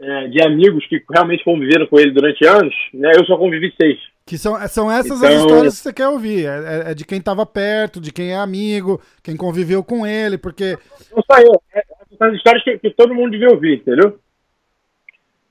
é, 0.00 0.28
de 0.28 0.42
amigos 0.42 0.86
que 0.86 1.02
realmente 1.12 1.44
conviveram 1.44 1.86
com 1.86 2.00
ele 2.00 2.12
durante 2.12 2.46
anos, 2.46 2.74
né? 2.94 3.12
Eu 3.14 3.24
só 3.26 3.36
convivi 3.36 3.72
seis. 3.80 3.98
Que 4.24 4.38
são, 4.38 4.56
são 4.68 4.90
essas 4.90 5.18
então, 5.18 5.28
as 5.28 5.40
histórias 5.40 5.76
que 5.76 5.82
você 5.82 5.92
quer 5.92 6.08
ouvir. 6.08 6.46
É, 6.46 6.48
é, 6.88 6.90
é 6.90 6.94
de 6.94 7.04
quem 7.04 7.18
estava 7.18 7.44
perto, 7.44 8.00
de 8.00 8.12
quem 8.12 8.30
é 8.30 8.36
amigo, 8.36 9.00
quem 9.22 9.36
conviveu 9.36 9.84
com 9.84 10.06
ele, 10.06 10.38
porque. 10.38 10.78
Não 11.14 11.22
só 11.22 11.38
eu, 11.40 11.52
é, 11.74 11.82
são 12.16 12.28
as 12.28 12.34
histórias 12.34 12.64
que, 12.64 12.78
que, 12.78 12.90
todo 12.90 13.14
mundo 13.14 13.32
devia 13.32 13.50
ouvir, 13.50 13.78
entendeu? 13.78 14.18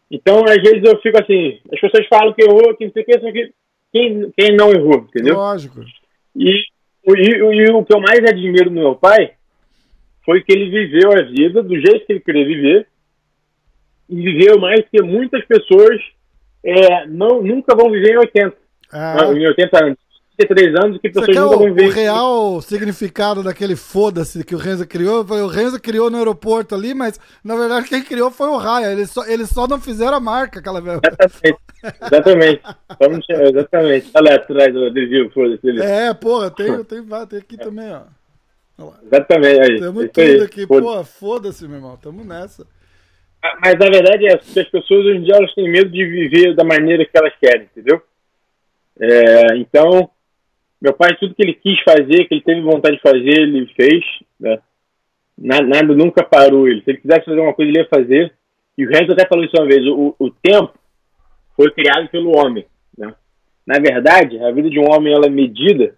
Então, 0.09 0.43
às 0.45 0.55
vezes 0.55 0.81
eu 0.83 0.99
fico 0.99 1.21
assim, 1.21 1.59
as 1.71 1.79
pessoas 1.79 2.07
falam 2.07 2.33
que 2.33 2.43
errou, 2.43 2.75
que 2.75 2.85
não 2.85 2.91
sei 2.91 3.03
o 3.03 3.33
que, 3.33 3.53
quem, 3.91 4.31
quem 4.35 4.55
não 4.55 4.71
errou, 4.71 5.05
entendeu? 5.07 5.35
Lógico. 5.35 5.81
E, 6.35 6.49
e, 7.07 7.35
e, 7.37 7.71
o 7.71 7.85
que 7.85 7.93
eu 7.93 8.01
mais 8.01 8.19
admiro 8.19 8.71
no 8.71 8.81
meu 8.81 8.95
pai 8.95 9.33
foi 10.29 10.43
que 10.43 10.51
ele 10.51 10.69
viveu 10.69 11.11
a 11.11 11.23
vida 11.23 11.63
do 11.63 11.73
jeito 11.73 12.05
que 12.05 12.13
ele 12.13 12.19
queria 12.19 12.45
viver 12.45 12.87
e 14.07 14.15
viveu 14.15 14.59
mais 14.59 14.79
que 14.87 15.01
muitas 15.01 15.43
pessoas 15.45 15.99
é, 16.63 17.07
não, 17.07 17.41
nunca 17.41 17.75
vão 17.75 17.89
viver 17.89 18.13
em 18.13 18.17
80, 18.19 18.55
ah. 18.91 19.15
em 19.33 19.47
80 19.47 19.85
anos. 19.85 19.97
33 20.37 20.75
anos 20.75 21.01
que 21.01 21.09
pessoas 21.09 21.35
nunca 21.35 21.57
vão 21.57 21.73
viver. 21.73 21.87
O 21.87 21.91
real 21.91 22.61
significado 22.61 23.41
daquele 23.41 23.75
foda-se 23.75 24.43
que 24.43 24.53
o 24.53 24.59
Renzo 24.59 24.87
criou 24.87 25.25
foi 25.25 25.41
o 25.41 25.47
Renzo 25.47 25.81
criou 25.81 26.11
no 26.11 26.17
aeroporto 26.17 26.75
ali, 26.75 26.93
mas 26.93 27.19
na 27.43 27.55
verdade 27.55 27.89
quem 27.89 28.03
criou 28.03 28.29
foi 28.29 28.49
o 28.49 28.57
Raya. 28.57 28.91
Eles 28.91 29.09
só, 29.09 29.25
eles 29.25 29.49
só 29.49 29.67
não 29.67 29.81
fizeram 29.81 30.17
a 30.17 30.19
marca 30.19 30.59
aquela 30.59 30.79
vez. 30.79 30.99
Exatamente. 31.03 31.59
Exatamente. 32.11 32.61
exatamente. 33.31 34.11
Olha 34.13 34.35
atrás 34.35 34.71
do 34.71 34.85
adesivo, 34.85 35.31
foda-se. 35.31 35.81
É, 35.81 36.13
porra, 36.13 36.51
tem, 36.51 36.83
tem, 36.83 37.03
tem 37.03 37.39
aqui 37.39 37.57
também, 37.57 37.91
ó. 37.91 38.18
Exatamente. 39.03 39.61
Aí, 39.61 39.79
Tamo 39.79 40.07
tudo 40.07 40.21
aí. 40.21 40.41
aqui. 40.41 40.67
Pô, 40.67 41.03
foda-se, 41.03 41.67
meu 41.67 41.77
irmão. 41.77 41.97
Tamo 41.97 42.23
nessa. 42.23 42.65
Ah, 43.41 43.57
mas 43.63 43.75
a 43.75 43.89
verdade 43.89 44.27
é 44.27 44.37
que 44.37 44.59
as 44.59 44.67
pessoas 44.67 45.05
hoje 45.05 45.17
em 45.17 45.23
dia 45.23 45.35
elas 45.35 45.53
têm 45.53 45.69
medo 45.69 45.89
de 45.89 46.05
viver 46.05 46.55
da 46.55 46.63
maneira 46.63 47.05
que 47.05 47.17
elas 47.17 47.33
querem, 47.39 47.63
entendeu? 47.71 48.01
É, 48.99 49.57
então, 49.57 50.09
meu 50.81 50.93
pai, 50.93 51.15
tudo 51.17 51.33
que 51.33 51.41
ele 51.41 51.53
quis 51.53 51.79
fazer, 51.83 52.25
que 52.25 52.33
ele 52.33 52.41
teve 52.41 52.61
vontade 52.61 52.97
de 52.97 53.01
fazer, 53.01 53.39
ele 53.39 53.65
fez. 53.75 54.03
Né? 54.39 54.59
Nada, 55.37 55.65
nada 55.65 55.95
nunca 55.95 56.23
parou 56.23 56.67
ele. 56.67 56.81
Se 56.83 56.91
ele 56.91 56.99
quisesse 56.99 57.25
fazer 57.25 57.39
uma 57.39 57.53
coisa, 57.53 57.71
ele 57.71 57.79
ia 57.79 57.87
fazer. 57.87 58.33
E 58.77 58.85
o 58.85 58.89
Renzo 58.89 59.13
até 59.13 59.25
falou 59.25 59.45
isso 59.45 59.55
uma 59.57 59.67
vez: 59.67 59.85
o, 59.87 60.15
o 60.19 60.29
tempo 60.29 60.73
foi 61.55 61.71
criado 61.71 62.09
pelo 62.09 62.37
homem. 62.37 62.65
Né? 62.97 63.13
Na 63.65 63.79
verdade, 63.79 64.37
a 64.43 64.51
vida 64.51 64.69
de 64.69 64.79
um 64.79 64.89
homem 64.89 65.13
ela 65.13 65.27
é 65.27 65.29
medida 65.29 65.95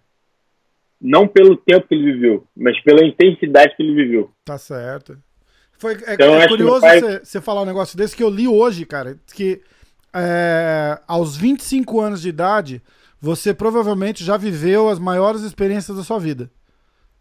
não 1.02 1.28
pelo 1.28 1.58
tempo 1.58 1.88
que 1.88 1.96
ele 1.96 2.14
viveu, 2.14 2.48
mas 2.56 2.80
pela 2.84 3.04
intensidade 3.04 3.76
que 3.76 3.82
ele 3.82 3.96
viveu. 3.96 4.32
Tá 4.46 4.58
certo. 4.58 5.18
Foi, 5.78 5.94
é, 6.06 6.14
então, 6.14 6.36
é 6.40 6.48
curioso 6.48 6.82
pai... 6.82 7.00
você, 7.00 7.20
você, 7.26 7.42
falar 7.42 7.64
um 7.64 7.66
negócio 7.66 7.98
desse 7.98 8.16
que 8.16 8.22
eu 8.22 8.30
li 8.30 8.48
hoje, 8.48 8.86
cara, 8.86 9.18
que 9.34 9.62
é, 10.14 11.00
aos 11.08 11.36
25 11.36 12.00
anos 12.00 12.22
de 12.22 12.30
idade, 12.30 12.82
você 13.20 13.52
provavelmente 13.54 14.24
já 14.24 14.38
viveu 14.38 14.90
as 14.90 15.00
maiores 15.00 15.42
experiências 15.42 15.98
da 15.98 16.04
sua 16.04 16.20
vida. 16.20 16.52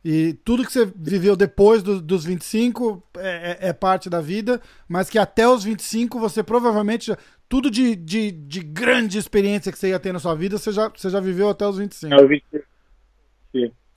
E 0.05 0.35
tudo 0.45 0.65
que 0.65 0.73
você 0.73 0.91
viveu 0.97 1.37
depois 1.37 1.83
do, 1.83 2.01
dos 2.01 2.25
25 2.25 3.03
é, 3.19 3.29
é, 3.63 3.69
é, 3.69 3.73
parte 3.73 4.09
da 4.09 4.21
vida, 4.21 4.61
mas 4.89 5.11
que 5.11 5.19
até 5.19 5.47
os 5.47 5.63
25 5.63 6.19
você 6.19 6.43
provavelmente 6.43 7.09
já, 7.09 7.19
tudo 7.49 7.71
de, 7.71 7.95
de, 7.97 8.31
de 8.31 8.61
grande 8.61 9.19
experiência 9.19 9.71
que 9.71 9.79
você 9.79 9.89
ia 9.89 9.99
ter 9.99 10.13
na 10.13 10.19
sua 10.19 10.35
vida, 10.35 10.57
você 10.57 10.73
já, 10.73 10.89
você 10.89 11.11
já 11.11 11.21
viveu 11.21 11.51
até 11.51 11.67
os 11.67 11.77
25. 11.77 12.15
É, 12.15 12.27
25. 12.27 12.70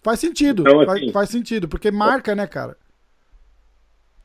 Faz 0.03 0.19
sentido, 0.19 0.63
então, 0.63 0.81
assim, 0.81 0.85
faz, 0.85 1.11
faz, 1.11 1.29
sentido, 1.29 1.69
porque 1.69 1.89
marca, 1.89 2.35
né, 2.35 2.45
cara? 2.45 2.75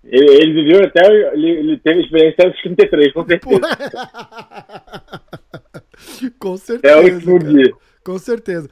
Ele, 0.04 0.42
ele 0.42 0.64
viveu 0.64 0.84
até. 0.84 1.06
Ele, 1.34 1.50
ele, 1.50 1.78
teve 1.78 2.00
experiência 2.00 2.34
até 2.38 2.48
os 2.48 2.62
33, 2.62 3.12
com 3.12 3.26
certeza. 3.26 3.60
com 6.38 6.56
certeza. 6.56 6.94
É 6.94 6.96
o 6.96 7.14
último 7.14 7.38
cara. 7.38 7.52
dia. 7.52 7.72
Com 8.04 8.18
certeza. 8.18 8.70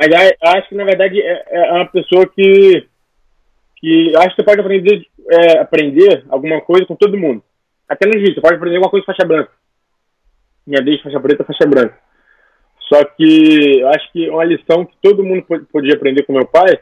Eu 0.00 0.50
acho 0.50 0.68
que, 0.68 0.74
na 0.74 0.84
verdade, 0.84 1.20
é, 1.20 1.44
é 1.48 1.72
uma 1.72 1.86
pessoa 1.86 2.26
que. 2.26 2.86
que 3.76 4.16
acho 4.16 4.30
que 4.30 4.36
você 4.36 4.44
pode 4.44 4.60
aprender, 4.60 5.06
é, 5.30 5.58
aprender 5.58 6.24
alguma 6.28 6.60
coisa 6.60 6.86
com 6.86 6.96
todo 6.96 7.18
mundo. 7.18 7.42
Até 7.88 8.06
no 8.06 8.12
dia, 8.12 8.34
você 8.34 8.40
pode 8.40 8.54
aprender 8.54 8.76
alguma 8.76 8.90
coisa 8.90 9.04
com 9.04 9.12
faixa 9.12 9.26
branca. 9.26 9.50
Minha 10.66 10.82
desde 10.82 11.02
faixa 11.02 11.20
preta, 11.20 11.44
faixa 11.44 11.66
branca. 11.66 11.98
Só 12.88 13.04
que 13.04 13.80
eu 13.80 13.88
acho 13.88 14.12
que 14.12 14.28
uma 14.30 14.44
lição 14.44 14.84
que 14.84 14.94
todo 15.02 15.24
mundo 15.24 15.44
podia 15.70 15.94
aprender 15.94 16.24
com 16.24 16.32
meu 16.32 16.46
pai 16.46 16.80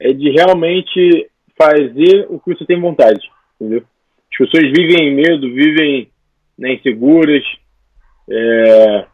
é 0.00 0.12
de 0.12 0.30
realmente 0.30 1.30
fazer 1.60 2.26
o 2.30 2.38
que 2.38 2.54
você 2.54 2.64
tem 2.64 2.80
vontade, 2.80 3.20
entendeu? 3.60 3.82
As 4.32 4.38
pessoas 4.38 4.72
vivem 4.72 5.08
em 5.08 5.14
medo, 5.14 5.52
vivem 5.52 6.10
né, 6.56 6.74
inseguras. 6.74 7.42
É, 8.30 9.06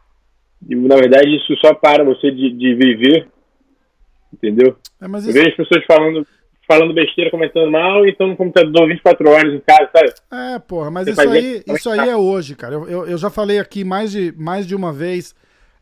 e, 0.69 0.75
na 0.75 0.95
verdade, 0.95 1.35
isso 1.35 1.55
só 1.57 1.73
para 1.73 2.03
você 2.03 2.31
de, 2.31 2.51
de 2.51 2.75
viver, 2.75 3.27
entendeu? 4.33 4.77
É, 5.01 5.07
mas 5.07 5.25
isso... 5.25 5.37
Eu 5.37 5.43
vejo 5.43 5.49
as 5.49 5.55
pessoas 5.57 5.85
falando, 5.85 6.27
falando 6.67 6.93
besteira, 6.93 7.31
comentando 7.31 7.71
mal, 7.71 8.05
e 8.05 8.11
estão 8.11 8.27
no 8.27 8.37
computador 8.37 8.87
24 8.87 9.29
horas 9.29 9.53
em 9.53 9.59
casa, 9.59 9.89
sabe? 9.91 10.13
É, 10.31 10.59
porra, 10.59 10.91
mas 10.91 11.07
isso 11.07 11.21
aí, 11.21 11.63
isso 11.67 11.89
aí 11.89 12.09
é 12.09 12.15
hoje, 12.15 12.55
cara. 12.55 12.75
Eu, 12.75 12.87
eu, 12.87 13.07
eu 13.07 13.17
já 13.17 13.29
falei 13.29 13.59
aqui 13.59 13.83
mais 13.83 14.11
de, 14.11 14.33
mais 14.37 14.65
de 14.65 14.75
uma 14.75 14.93
vez 14.93 15.35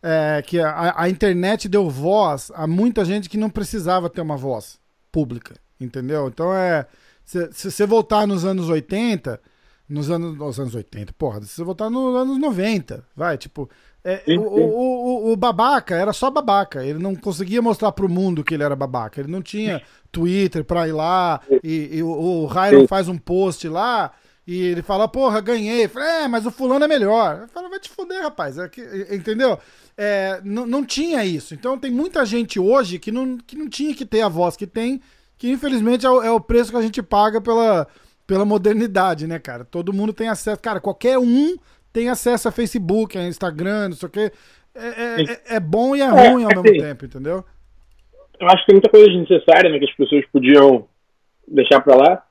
é, 0.03 0.43
que 0.45 0.59
a, 0.59 0.93
a, 0.97 1.09
internet 1.09 1.69
deu 1.69 1.89
voz 1.89 2.51
a 2.53 2.67
muita 2.67 3.05
gente 3.05 3.29
que 3.29 3.37
não 3.37 3.49
precisava 3.49 4.09
ter 4.09 4.19
uma 4.19 4.35
voz 4.35 4.77
pública, 5.09 5.55
entendeu? 5.79 6.27
Então 6.27 6.53
é. 6.53 6.85
Se, 7.23 7.71
você 7.71 7.85
voltar 7.85 8.27
nos 8.27 8.43
anos 8.43 8.67
80, 8.67 9.39
nos 9.87 10.11
anos, 10.11 10.37
nos 10.37 10.59
anos 10.59 10.75
80, 10.75 11.13
porra, 11.13 11.41
se 11.41 11.47
você 11.47 11.63
voltar 11.63 11.89
nos 11.89 12.13
anos 12.17 12.37
90, 12.37 13.01
vai, 13.15 13.37
tipo. 13.37 13.69
É, 14.03 14.21
o, 14.37 14.41
o, 14.41 15.29
o, 15.29 15.31
o, 15.31 15.37
babaca 15.37 15.95
era 15.95 16.11
só 16.11 16.29
babaca. 16.29 16.83
Ele 16.83 16.99
não 16.99 17.15
conseguia 17.15 17.61
mostrar 17.61 17.93
pro 17.93 18.09
mundo 18.09 18.43
que 18.43 18.53
ele 18.53 18.63
era 18.63 18.75
babaca. 18.75 19.21
Ele 19.21 19.31
não 19.31 19.41
tinha 19.41 19.81
Twitter 20.11 20.65
pra 20.65 20.85
ir 20.85 20.91
lá 20.91 21.39
e, 21.63 21.89
e 21.93 22.03
o, 22.03 22.09
o 22.09 22.45
Ryan 22.45 22.85
faz 22.85 23.07
um 23.07 23.17
post 23.17 23.65
lá 23.69 24.11
e 24.45 24.61
ele 24.61 24.81
fala, 24.81 25.07
porra, 25.07 25.39
ganhei. 25.39 25.87
Falei, 25.87 26.23
é, 26.23 26.27
mas 26.27 26.45
o 26.45 26.51
fulano 26.51 26.83
é 26.83 26.87
melhor. 26.87 27.41
Eu 27.41 27.47
falo, 27.47 27.69
vai 27.69 27.79
te 27.79 27.89
fuder, 27.89 28.21
rapaz. 28.21 28.57
É 28.57 28.67
que, 28.67 28.81
entendeu? 29.09 29.57
É, 29.97 30.41
não 30.43 30.85
tinha 30.85 31.23
isso. 31.23 31.53
Então 31.53 31.77
tem 31.77 31.91
muita 31.91 32.25
gente 32.25 32.59
hoje 32.59 32.99
que 32.99 33.11
não, 33.11 33.37
que 33.37 33.55
não 33.55 33.69
tinha 33.69 33.95
que 33.95 34.05
ter 34.05 34.21
a 34.21 34.27
voz 34.27 34.57
que 34.57 34.67
tem, 34.67 34.99
que 35.37 35.49
infelizmente 35.49 36.05
é 36.05 36.09
o, 36.09 36.21
é 36.21 36.31
o 36.31 36.41
preço 36.41 36.71
que 36.71 36.77
a 36.77 36.81
gente 36.81 37.01
paga 37.01 37.39
pela, 37.39 37.87
pela 38.27 38.43
modernidade, 38.43 39.27
né, 39.27 39.39
cara? 39.39 39.63
Todo 39.63 39.93
mundo 39.93 40.11
tem 40.11 40.27
acesso. 40.27 40.59
Cara, 40.61 40.81
qualquer 40.81 41.17
um 41.17 41.55
tem 41.93 42.09
acesso 42.09 42.49
a 42.49 42.51
Facebook, 42.51 43.17
a 43.17 43.27
Instagram, 43.27 43.89
não 43.89 43.95
sei 43.95 44.07
o 44.07 44.11
quê. 44.11 44.31
É, 44.75 44.87
é, 44.87 45.21
é, 45.21 45.55
é 45.55 45.59
bom 45.59 45.95
e 45.95 46.01
é, 46.01 46.05
é 46.05 46.07
ruim 46.07 46.43
ao 46.43 46.49
mesmo 46.49 46.67
assim, 46.67 46.79
tempo, 46.79 47.05
entendeu? 47.05 47.45
Eu 48.39 48.47
acho 48.47 48.57
que 48.61 48.65
tem 48.65 48.75
muita 48.75 48.89
coisa 48.89 49.07
desnecessária 49.07 49.69
né, 49.69 49.79
que 49.79 49.85
as 49.85 49.95
pessoas 49.95 50.25
podiam 50.33 50.87
deixar 51.47 51.79
pra 51.81 51.95
lá. 51.95 52.25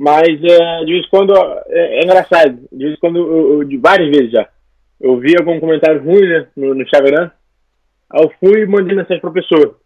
Mas 0.00 0.28
é, 0.28 0.84
de 0.86 0.92
vez 0.92 1.04
em 1.04 1.10
quando 1.10 1.36
é, 1.36 2.00
é, 2.00 2.00
engraçado. 2.02 2.58
De 2.72 2.84
vez 2.84 2.96
em 2.96 3.00
quando, 3.00 3.18
eu, 3.18 3.52
eu, 3.52 3.64
de 3.64 3.76
várias 3.76 4.08
vezes 4.08 4.32
já, 4.32 4.48
eu 4.98 5.18
vi 5.18 5.36
algum 5.36 5.60
comentário 5.60 6.02
ruim 6.02 6.26
né, 6.26 6.46
no, 6.56 6.74
no 6.74 6.82
Instagram. 6.82 7.30
Aí 8.08 8.22
eu 8.24 8.32
fui 8.40 8.62
e 8.62 8.66
mandei 8.66 8.96
mensagem 8.96 9.20
pra 9.20 9.30
pessoa. 9.30 9.78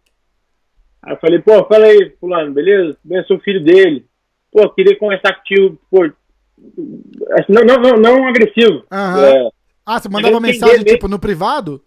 Aí 1.03 1.13
eu 1.13 1.17
falei, 1.17 1.39
pô, 1.39 1.65
fala 1.65 1.87
aí, 1.87 2.13
fulano, 2.17 2.53
beleza? 2.53 2.97
Bem, 3.03 3.17
eu 3.17 3.25
sou 3.25 3.41
filho 3.41 3.61
dele. 3.61 4.05
Pô, 4.53 4.69
queria 4.69 4.97
conversar 4.97 5.35
contigo, 5.35 5.77
pô. 5.91 6.05
Assim, 6.05 7.51
não, 7.51 7.65
não, 7.65 7.81
não, 7.81 7.97
não 7.97 8.27
agressivo. 8.29 8.85
É, 8.89 9.49
Ah, 9.85 9.99
você 9.99 10.07
mandava 10.07 10.39
Queria 10.39 10.53
mensagem, 10.53 10.85
tipo, 10.85 11.09
no 11.09 11.19
privado? 11.19 11.83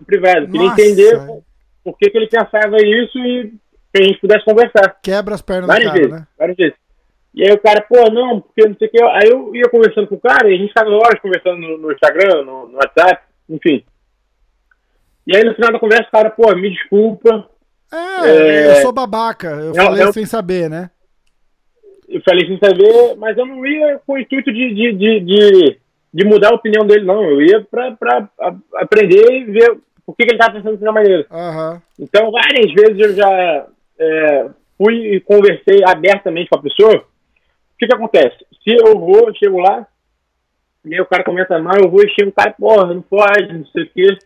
no 0.00 0.06
privado. 0.06 0.46
Queria 0.46 0.68
Nossa. 0.68 0.80
entender 0.80 1.26
por, 1.26 1.42
por 1.84 1.98
que, 1.98 2.08
que 2.08 2.16
ele 2.16 2.28
pensava 2.28 2.78
isso 2.78 3.18
e 3.18 3.52
que 3.92 4.02
a 4.02 4.04
gente 4.04 4.20
pudesse 4.20 4.44
conversar. 4.46 4.96
Quebra 5.02 5.34
as 5.34 5.42
pernas 5.42 5.66
do 5.66 5.68
Várias 5.68 5.90
cara, 5.90 6.00
vezes, 6.00 6.18
né? 6.18 6.26
várias 6.38 6.56
vezes. 6.56 6.87
E 7.34 7.42
aí 7.46 7.52
o 7.52 7.60
cara, 7.60 7.80
pô, 7.82 8.10
não, 8.10 8.40
porque 8.40 8.66
não 8.68 8.74
sei 8.76 8.88
o 8.88 8.90
que. 8.90 9.02
Aí 9.02 9.28
eu 9.30 9.54
ia 9.54 9.68
conversando 9.68 10.08
com 10.08 10.14
o 10.16 10.20
cara 10.20 10.48
e 10.50 10.54
a 10.54 10.56
gente 10.58 10.68
ficava 10.68 10.90
horas 10.90 11.20
conversando 11.20 11.58
no, 11.58 11.78
no 11.78 11.92
Instagram, 11.92 12.42
no, 12.44 12.68
no 12.68 12.76
WhatsApp, 12.78 13.22
enfim. 13.48 13.84
E 15.26 15.36
aí 15.36 15.44
no 15.44 15.54
final 15.54 15.72
da 15.72 15.78
conversa 15.78 16.08
o 16.08 16.10
cara, 16.10 16.30
pô, 16.30 16.54
me 16.56 16.70
desculpa. 16.70 17.48
É, 17.92 18.28
É. 18.28 18.70
eu 18.70 18.74
sou 18.82 18.92
babaca. 18.92 19.48
Eu 19.48 19.72
Não, 19.74 19.84
falei 19.84 20.02
eu- 20.04 20.12
sem 20.12 20.24
saber, 20.26 20.68
né? 20.70 20.90
Eu 22.08 22.22
falei 22.22 22.46
sem 22.46 22.58
saber, 22.58 23.16
mas 23.18 23.36
eu 23.36 23.44
não 23.44 23.64
ia 23.66 24.00
com 24.06 24.14
o 24.14 24.18
intuito 24.18 24.50
de, 24.50 24.74
de, 24.74 24.92
de, 24.94 25.20
de, 25.20 25.78
de 26.14 26.24
mudar 26.24 26.50
a 26.52 26.54
opinião 26.54 26.86
dele, 26.86 27.04
não. 27.04 27.22
Eu 27.22 27.42
ia 27.42 27.60
pra, 27.70 27.92
pra 27.92 28.26
a- 28.40 28.54
aprender 28.76 29.30
e 29.30 29.44
ver 29.44 29.76
por 30.06 30.16
que, 30.16 30.24
que 30.24 30.30
ele 30.32 30.38
tava 30.38 30.54
pensando 30.54 30.78
dessa 30.78 30.90
maneira. 30.92 31.26
Aham. 31.30 31.82
Então, 32.00 32.30
várias 32.30 32.72
vezes 32.72 32.98
eu 32.98 33.14
já 33.14 33.66
é, 34.00 34.46
fui 34.78 35.16
e 35.16 35.20
conversei 35.20 35.84
abertamente 35.86 36.48
com 36.48 36.58
a 36.58 36.62
pessoa. 36.62 37.04
O 37.78 37.80
que 37.80 37.86
que 37.86 37.94
acontece? 37.94 38.36
Se 38.64 38.74
eu 38.74 38.98
vou, 38.98 39.32
chego 39.34 39.60
lá, 39.60 39.86
e 40.84 40.94
aí 40.94 41.00
o 41.00 41.06
cara 41.06 41.22
comenta 41.22 41.58
mal, 41.60 41.76
eu 41.80 41.88
vou 41.88 42.02
e 42.04 42.10
chego, 42.10 42.30
o 42.30 42.32
cara, 42.32 42.50
porra, 42.58 42.92
não 42.92 43.00
pode, 43.02 43.52
não 43.56 43.64
sei 43.66 43.84
o 43.84 43.90
quê. 43.90 44.18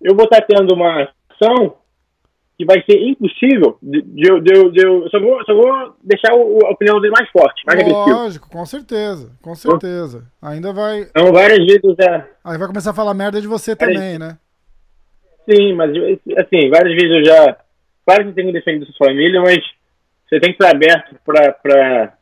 Eu 0.00 0.16
vou 0.16 0.24
estar 0.24 0.40
tendo 0.42 0.74
uma 0.74 1.08
ação 1.30 1.76
que 2.58 2.64
vai 2.64 2.82
ser 2.84 2.98
impossível 3.00 3.78
de, 3.80 4.02
de, 4.02 4.28
eu- 4.28 4.40
de, 4.40 4.52
eu- 4.52 4.70
de 4.72 4.84
eu, 4.84 5.02
eu 5.04 5.08
só 5.10 5.20
vou, 5.20 5.44
só 5.44 5.54
vou 5.54 5.94
deixar 6.02 6.34
o- 6.34 6.66
a 6.66 6.70
opinião 6.70 7.00
dele 7.00 7.12
mais 7.16 7.30
forte, 7.30 7.62
mais. 7.64 7.80
Lógico, 7.88 8.50
com 8.50 8.66
certeza. 8.66 9.30
Com 9.40 9.54
certeza. 9.54 10.24
Ainda 10.42 10.72
vai. 10.72 11.02
Então, 11.02 11.32
várias 11.32 11.58
vezes 11.64 11.80
eu 11.84 11.94
já, 11.98 12.26
Aí 12.44 12.58
vai 12.58 12.66
começar 12.66 12.90
a 12.90 12.94
falar 12.94 13.14
merda 13.14 13.40
de 13.40 13.46
você 13.46 13.76
também, 13.76 14.18
né? 14.18 14.36
Sim, 15.48 15.74
mas 15.74 15.90
assim, 16.38 16.68
várias 16.70 16.94
vezes 16.94 17.10
eu 17.10 17.24
já. 17.24 17.56
Claro 18.04 18.24
que 18.26 18.32
tem 18.32 18.46
que 18.46 18.52
defender 18.52 18.84
sua 18.86 19.06
família, 19.06 19.40
mas 19.40 19.58
você 20.28 20.40
tem 20.40 20.52
que 20.52 20.62
estar 20.62 20.70
aberto 20.74 21.16
pra. 21.24 22.12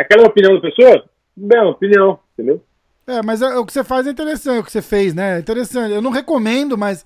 Aquela 0.00 0.26
opinião 0.26 0.54
da 0.54 0.60
pessoa, 0.60 1.04
é 1.52 1.60
uma 1.60 1.70
opinião, 1.70 2.18
entendeu? 2.34 2.62
É, 3.06 3.22
mas 3.22 3.42
é- 3.42 3.56
o 3.56 3.64
que 3.66 3.72
você 3.72 3.82
faz 3.84 4.06
é 4.06 4.10
interessante, 4.10 4.60
o 4.60 4.64
que 4.64 4.72
você 4.72 4.82
fez, 4.82 5.14
né? 5.14 5.36
É 5.36 5.40
interessante. 5.40 5.92
Eu 5.92 6.02
não 6.02 6.10
recomendo, 6.10 6.76
mas 6.78 7.04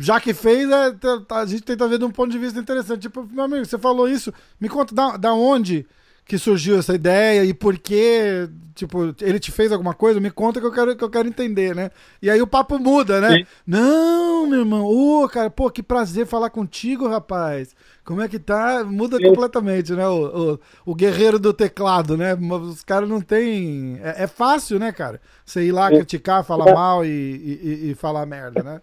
já 0.00 0.20
que 0.20 0.34
fez, 0.34 0.68
é, 0.70 0.92
tá- 0.92 1.20
tá- 1.28 1.40
a 1.40 1.46
gente 1.46 1.62
tenta 1.62 1.86
ver 1.86 1.98
de 1.98 2.04
um 2.04 2.10
ponto 2.10 2.30
de 2.30 2.38
vista 2.38 2.58
interessante. 2.58 3.02
Tipo, 3.02 3.26
meu 3.30 3.44
amigo, 3.44 3.64
você 3.64 3.78
falou 3.78 4.08
isso, 4.08 4.32
me 4.60 4.68
conta 4.68 4.94
da, 4.94 5.16
da 5.16 5.32
onde 5.34 5.86
que 6.26 6.38
surgiu 6.38 6.78
essa 6.78 6.94
ideia 6.94 7.44
e 7.44 7.52
por 7.52 7.78
que, 7.78 8.48
tipo, 8.74 9.14
ele 9.20 9.38
te 9.38 9.52
fez 9.52 9.70
alguma 9.70 9.92
coisa, 9.92 10.18
me 10.18 10.30
conta 10.30 10.58
que 10.58 10.66
eu 10.66 10.72
quero, 10.72 10.96
que 10.96 11.04
eu 11.04 11.10
quero 11.10 11.28
entender, 11.28 11.74
né? 11.74 11.90
E 12.22 12.30
aí 12.30 12.40
o 12.40 12.46
papo 12.46 12.78
muda, 12.78 13.20
né? 13.20 13.38
Sim. 13.38 13.46
Não, 13.66 14.46
meu 14.46 14.60
irmão, 14.60 14.84
ô, 14.86 15.28
cara, 15.28 15.50
pô, 15.50 15.70
que 15.70 15.82
prazer 15.82 16.26
falar 16.26 16.48
contigo, 16.48 17.06
rapaz. 17.06 17.74
Como 18.04 18.22
é 18.22 18.28
que 18.28 18.38
tá? 18.38 18.84
Muda 18.84 19.18
completamente, 19.20 19.92
né? 19.92 20.06
O, 20.08 20.52
o, 20.52 20.92
o 20.92 20.94
guerreiro 20.94 21.38
do 21.38 21.52
teclado, 21.52 22.16
né? 22.16 22.34
Os 22.34 22.82
caras 22.82 23.08
não 23.08 23.20
tem. 23.20 23.98
É, 24.02 24.24
é 24.24 24.26
fácil, 24.26 24.78
né, 24.78 24.92
cara? 24.92 25.20
Você 25.44 25.64
ir 25.64 25.72
lá 25.72 25.88
Sim. 25.88 25.96
criticar, 25.96 26.44
falar 26.44 26.72
mal 26.74 27.04
e, 27.04 27.08
e, 27.08 27.90
e- 27.90 27.94
falar 27.94 28.26
merda, 28.26 28.62
né? 28.62 28.80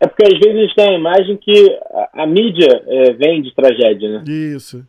É 0.00 0.06
porque 0.06 0.24
às 0.24 0.38
vezes 0.38 0.56
a 0.56 0.60
gente 0.60 0.74
tem 0.74 0.88
a 0.88 0.98
imagem 0.98 1.36
que 1.36 1.78
a, 2.14 2.22
a 2.22 2.26
mídia 2.26 2.82
é, 2.86 3.12
vem 3.12 3.42
de 3.42 3.54
tragédia, 3.54 4.08
né? 4.18 4.24
Isso. 4.26 4.84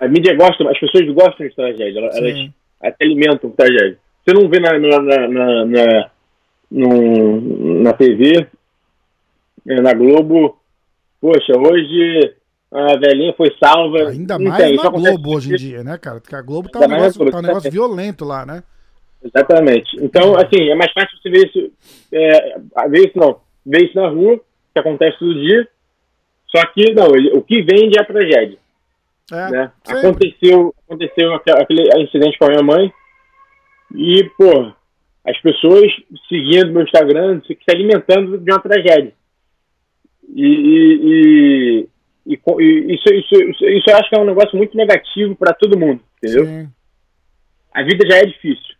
A 0.00 0.08
mídia 0.08 0.34
gosta, 0.34 0.68
as 0.70 0.78
pessoas 0.78 1.06
gostam 1.14 1.46
de 1.46 1.54
tragédia, 1.54 1.98
elas, 2.00 2.16
até 2.82 3.04
alimentam 3.04 3.50
tragédia. 3.50 3.98
Você 4.24 4.34
não 4.34 4.48
vê 4.48 4.60
na, 4.60 4.78
na, 4.78 5.00
na, 5.02 5.28
na, 5.28 5.64
na, 5.66 6.10
no- 6.70 7.82
na 7.82 7.92
TV, 7.92 8.46
eh, 9.68 9.80
na 9.80 9.92
Globo, 9.94 10.58
poxa, 11.20 11.52
hoje 11.56 12.34
a 12.72 12.96
velhinha 12.98 13.32
foi 13.34 13.50
salva. 13.62 14.08
Ainda 14.10 14.38
mais 14.38 14.56
tem, 14.62 14.76
na 14.76 14.88
Globo 14.90 15.36
hoje 15.36 15.52
em 15.52 15.56
dia, 15.56 15.82
né, 15.84 15.98
cara? 15.98 16.20
Porque 16.20 16.34
a 16.36 16.42
Globo 16.42 16.68
tá 16.68 16.80
um 16.80 16.88
negócio, 16.88 17.30
tá 17.30 17.38
um 17.38 17.42
negócio 17.42 17.70
violento 17.70 18.24
lá, 18.24 18.44
né? 18.46 18.62
Exatamente. 19.22 19.96
Então, 20.02 20.34
assim, 20.36 20.70
é 20.70 20.74
mais 20.74 20.92
fácil 20.92 21.18
você 21.18 21.30
ver 21.30 21.46
isso, 21.46 21.72
é, 22.12 22.58
ver 22.88 23.08
isso 23.08 23.18
não, 23.18 23.38
ver 23.66 23.84
isso 23.84 23.96
na 23.96 24.08
rua, 24.08 24.40
que 24.72 24.78
acontece 24.78 25.18
todo 25.18 25.34
dia, 25.34 25.66
só 26.48 26.64
que, 26.72 26.92
não, 26.94 27.14
ele, 27.14 27.30
o 27.34 27.42
que 27.42 27.60
vende 27.62 27.98
é 27.98 28.00
a 28.00 28.04
tragédia, 28.04 28.56
É, 29.32 29.50
né? 29.50 29.72
sempre. 29.84 30.06
Aconteceu, 30.08 30.74
aconteceu 30.86 31.34
aque- 31.34 31.50
aquele 31.50 32.02
incidente 32.02 32.38
com 32.38 32.44
a 32.46 32.48
minha 32.48 32.62
mãe 32.62 32.92
e, 33.94 34.24
pô, 34.36 34.72
as 35.26 35.40
pessoas 35.40 35.90
seguindo 36.28 36.72
meu 36.72 36.82
Instagram, 36.82 37.40
se, 37.46 37.54
se 37.54 37.74
alimentando 37.74 38.38
de 38.38 38.50
uma 38.50 38.60
tragédia. 38.60 39.12
E, 40.34 40.46
e, 40.46 41.88
e, 42.26 42.34
e 42.34 42.94
isso, 42.94 43.12
isso, 43.12 43.34
isso, 43.64 43.90
eu 43.90 43.96
acho 43.96 44.08
que 44.08 44.16
é 44.16 44.20
um 44.20 44.24
negócio 44.26 44.56
muito 44.56 44.76
negativo 44.76 45.34
para 45.36 45.52
todo 45.52 45.78
mundo, 45.78 46.00
entendeu? 46.22 46.46
Sim. 46.46 46.68
a 47.74 47.82
vida 47.82 48.06
já 48.08 48.16
é 48.18 48.26
difícil. 48.26 48.70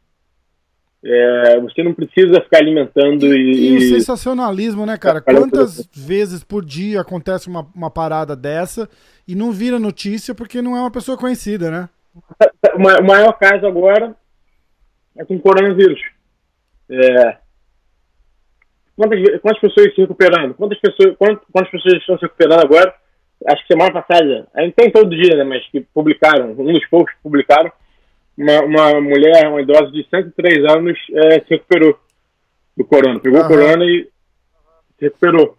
É, 1.03 1.59
você 1.61 1.83
não 1.83 1.95
precisa 1.95 2.43
ficar 2.43 2.59
alimentando 2.59 3.35
E, 3.35 3.71
e. 3.73 3.77
o 3.79 3.81
sensacionalismo, 3.81 4.85
né, 4.85 4.99
cara? 4.99 5.23
Quantas 5.23 5.89
vezes 5.95 6.45
por 6.45 6.63
dia 6.63 7.01
acontece 7.01 7.49
uma, 7.49 7.67
uma 7.75 7.91
parada 7.91 8.37
dessa 8.37 8.87
e 9.33 9.35
não 9.35 9.53
vira 9.53 9.79
notícia 9.79 10.35
porque 10.35 10.61
não 10.63 10.77
é 10.77 10.81
uma 10.81 10.91
pessoa 10.91 11.17
conhecida, 11.19 11.71
né? 11.71 11.89
o 12.75 12.79
ma- 12.79 12.99
o 12.99 13.05
maior 13.07 13.33
caso 13.39 13.67
agora 13.67 14.15
é 15.17 15.25
com 15.25 15.37
o 15.37 15.41
coronavírus. 15.41 16.01
É, 16.89 17.37
quantas, 18.97 19.41
quantas 19.41 19.61
pessoas 19.61 19.95
se 19.95 20.01
recuperando? 20.01 20.55
Quantas 20.55 20.79
pessoas, 20.81 21.17
quantas, 21.17 21.45
quantas 21.53 21.71
pessoas 21.71 21.95
estão 21.95 22.19
se 22.19 22.23
recuperando 22.23 22.61
agora? 22.65 22.95
Acho 23.47 23.63
que 23.67 23.73
semana 23.73 23.93
passada, 23.93 24.47
aí 24.55 24.71
tem 24.73 24.91
todo 24.91 25.09
dia, 25.09 25.35
né? 25.37 25.45
Mas 25.45 25.67
que 25.71 25.81
publicaram, 25.95 26.51
um 26.53 26.73
dos 26.73 26.87
poucos 26.89 27.13
que 27.15 27.23
publicaram, 27.23 27.73
uma, 28.37 28.61
uma 28.63 29.01
mulher, 29.01 29.49
uma 29.49 29.63
idosa 29.63 29.91
de 29.91 30.07
103 30.11 30.65
anos, 30.71 30.99
é, 31.13 31.41
se 31.41 31.47
recuperou 31.51 31.99
do 32.77 32.85
corona. 32.85 33.19
Pegou 33.21 33.41
o 33.41 33.49
corona 33.49 33.85
e 33.85 34.05
se 34.99 35.05
recuperou. 35.07 35.57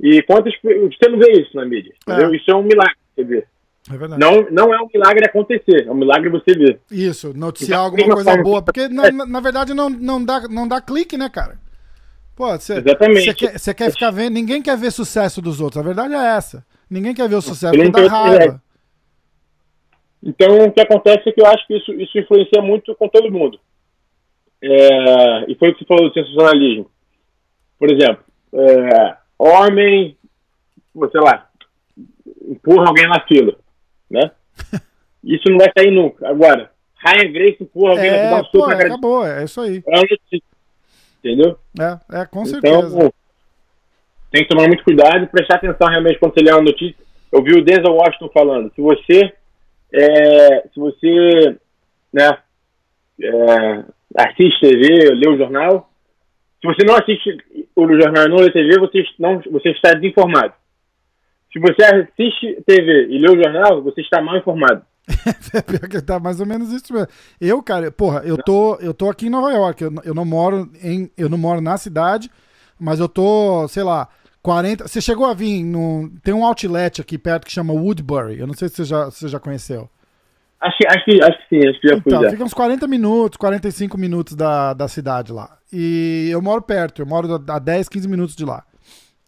E 0.00 0.22
quantas. 0.22 0.52
Você 0.62 1.08
não 1.10 1.18
vê 1.18 1.32
isso 1.40 1.56
na 1.56 1.64
mídia? 1.64 1.94
É. 2.08 2.36
Isso 2.36 2.50
é 2.50 2.54
um 2.54 2.62
milagre, 2.62 2.96
você 3.14 3.24
vê. 3.24 3.46
É 3.90 3.96
verdade. 3.96 4.20
Não, 4.20 4.46
não 4.50 4.74
é 4.74 4.80
um 4.82 4.88
milagre 4.92 5.24
acontecer, 5.24 5.86
é 5.86 5.90
um 5.90 5.94
milagre 5.94 6.28
você 6.28 6.52
ver. 6.54 6.80
Isso, 6.90 7.32
noticiar 7.36 7.78
Então, 7.78 7.84
alguma 8.02 8.14
coisa 8.16 8.42
boa. 8.42 8.58
que- 8.60 8.64
Porque, 8.66 8.88
na, 8.88 9.10
na- 9.26 9.40
verdade, 9.40 9.72
não, 9.74 9.88
não, 9.88 10.24
dá, 10.24 10.40
não 10.48 10.66
dá 10.66 10.80
clique, 10.80 11.16
né, 11.16 11.28
cara? 11.28 11.58
Pô, 12.34 12.48
você 12.50 12.74
Exatamente. 12.78 13.24
você 13.26 13.34
quer, 13.34 13.58
você 13.58 13.72
quer 13.72 13.90
ficar 13.92 14.10
vendo. 14.10 14.34
Ninguém 14.34 14.60
quer 14.60 14.76
ver 14.76 14.90
sucesso 14.90 15.40
dos 15.40 15.60
outros. 15.60 15.80
A 15.80 15.86
verdade 15.86 16.12
é 16.14 16.36
essa. 16.36 16.66
Ninguém 16.90 17.14
quer 17.14 17.28
ver 17.28 17.36
o 17.36 17.40
sucesso 17.40 17.72
porque 17.74 17.90
dá 17.90 18.08
raiva. 18.08 18.34
ideia. 18.36 18.62
Então, 20.22 20.64
o 20.64 20.72
que 20.72 20.80
acontece 20.80 21.28
é 21.28 21.32
que 21.32 21.40
eu 21.40 21.46
acho 21.46 21.66
que 21.66 21.76
isso, 21.76 21.92
isso 21.94 22.18
influencia 22.18 22.60
muito 22.60 22.94
com 22.96 23.08
todo 23.08 23.30
mundo. 23.30 23.58
É, 24.60 25.44
e 25.50 25.54
foi 25.54 25.70
o 25.70 25.74
que 25.74 25.80
você 25.80 25.84
falou 25.86 26.08
do 26.08 26.12
sensacionalismo. 26.14 26.90
Por 27.78 27.90
exemplo, 27.90 28.24
é, 28.54 29.16
homem, 29.38 30.16
sei 31.10 31.20
lá, 31.20 31.48
empurra 32.48 32.88
alguém 32.88 33.06
na 33.08 33.20
fila, 33.26 33.54
né? 34.10 34.30
Isso 35.24 35.48
não 35.50 35.58
vai 35.58 35.70
sair 35.76 35.90
nunca. 35.90 36.28
Agora, 36.28 36.70
Ryan 37.04 37.32
Grace 37.32 37.62
empurra 37.62 37.90
alguém 37.92 38.10
na 38.10 38.16
fila, 38.16 38.30
dá 38.30 38.36
É, 38.36 38.40
um 38.40 38.44
soco 38.44 38.58
pô, 38.58 38.66
na 38.66 38.76
cara 38.76 38.84
de- 38.88 38.92
acabou. 38.94 39.26
É 39.26 39.44
isso 39.44 39.60
aí. 39.60 39.82
é. 39.86 40.38
Entendeu? 41.18 41.58
É, 41.78 42.20
é 42.20 42.26
com 42.26 42.44
certeza. 42.44 42.86
Então, 42.96 43.12
tem 44.30 44.42
que 44.42 44.48
tomar 44.48 44.68
muito 44.68 44.84
cuidado 44.84 45.24
e 45.24 45.26
prestar 45.26 45.56
atenção 45.56 45.88
realmente 45.88 46.18
quando 46.18 46.34
você 46.34 46.40
lê 46.44 46.52
uma 46.52 46.62
notícia. 46.62 46.96
Eu 47.32 47.42
vi 47.42 47.52
o 47.58 47.64
Denzel 47.64 47.92
Washington 47.94 48.28
falando, 48.32 48.72
se 48.74 48.80
você, 48.80 49.32
é, 49.92 50.68
se 50.72 50.78
você, 50.78 51.56
né, 52.12 52.38
é, 53.20 53.84
assiste 54.16 54.60
TV, 54.60 55.14
lê 55.14 55.28
o 55.28 55.36
jornal, 55.36 55.90
se 56.60 56.66
você 56.66 56.84
não 56.86 56.94
assiste 56.94 57.38
o 57.74 57.86
jornal 58.00 58.28
não 58.28 58.36
lê 58.36 58.50
TV, 58.50 58.78
você, 58.78 59.04
não, 59.18 59.40
você 59.50 59.70
está 59.70 59.92
desinformado. 59.92 60.54
Se 61.52 61.60
você 61.60 61.84
assiste 61.84 62.62
TV 62.66 63.08
e 63.10 63.18
lê 63.18 63.30
o 63.30 63.42
jornal, 63.42 63.82
você 63.82 64.00
está 64.00 64.20
mal 64.20 64.36
informado. 64.36 64.82
É 65.54 65.62
pior 65.62 65.88
que 65.88 66.02
tá 66.02 66.18
mais 66.18 66.40
ou 66.40 66.46
menos 66.46 66.72
isso 66.72 66.92
mesmo. 66.92 67.08
Eu, 67.40 67.62
cara, 67.62 67.90
porra, 67.90 68.22
eu 68.24 68.36
tô, 68.36 68.76
eu 68.76 68.92
tô 68.92 69.08
aqui 69.08 69.26
em 69.26 69.30
Nova 69.30 69.50
York. 69.52 69.82
Eu, 69.82 69.92
eu 70.04 70.14
não 70.14 70.24
moro 70.24 70.70
em, 70.82 71.10
eu 71.16 71.28
não 71.28 71.38
moro 71.38 71.60
na 71.60 71.76
cidade, 71.78 72.30
mas 72.78 73.00
eu 73.00 73.08
tô, 73.08 73.66
sei 73.68 73.82
lá, 73.82 74.08
40. 74.42 74.86
Você 74.86 75.00
chegou 75.00 75.26
a 75.26 75.34
vir 75.34 75.64
no, 75.64 76.10
tem 76.22 76.34
um 76.34 76.44
outlet 76.44 77.00
aqui 77.00 77.16
perto 77.16 77.46
que 77.46 77.52
chama 77.52 77.72
Woodbury. 77.72 78.38
Eu 78.38 78.46
não 78.46 78.54
sei 78.54 78.68
se 78.68 78.76
você 78.76 78.84
já, 78.84 79.04
você 79.06 79.28
já 79.28 79.40
conheceu. 79.40 79.88
Acho, 80.60 80.78
que- 80.78 80.86
acho, 80.86 81.04
que, 81.04 81.22
acho 81.22 81.38
que 81.38 81.48
sim, 81.62 81.68
acho 81.68 81.80
que 81.80 81.88
já 81.88 81.94
fui 82.00 82.02
Então, 82.06 82.22
já. 82.22 82.30
fica 82.30 82.44
uns 82.44 82.54
40 82.54 82.86
minutos, 82.86 83.36
45 83.36 83.98
minutos 83.98 84.34
da, 84.34 84.72
da 84.72 84.88
cidade 84.88 85.32
lá. 85.32 85.58
E 85.72 86.28
eu 86.30 86.40
moro 86.40 86.62
perto, 86.62 87.02
eu 87.02 87.06
moro 87.06 87.42
a 87.48 87.58
10, 87.58 87.88
15 87.88 88.08
minutos 88.08 88.34
de 88.34 88.44
lá. 88.44 88.64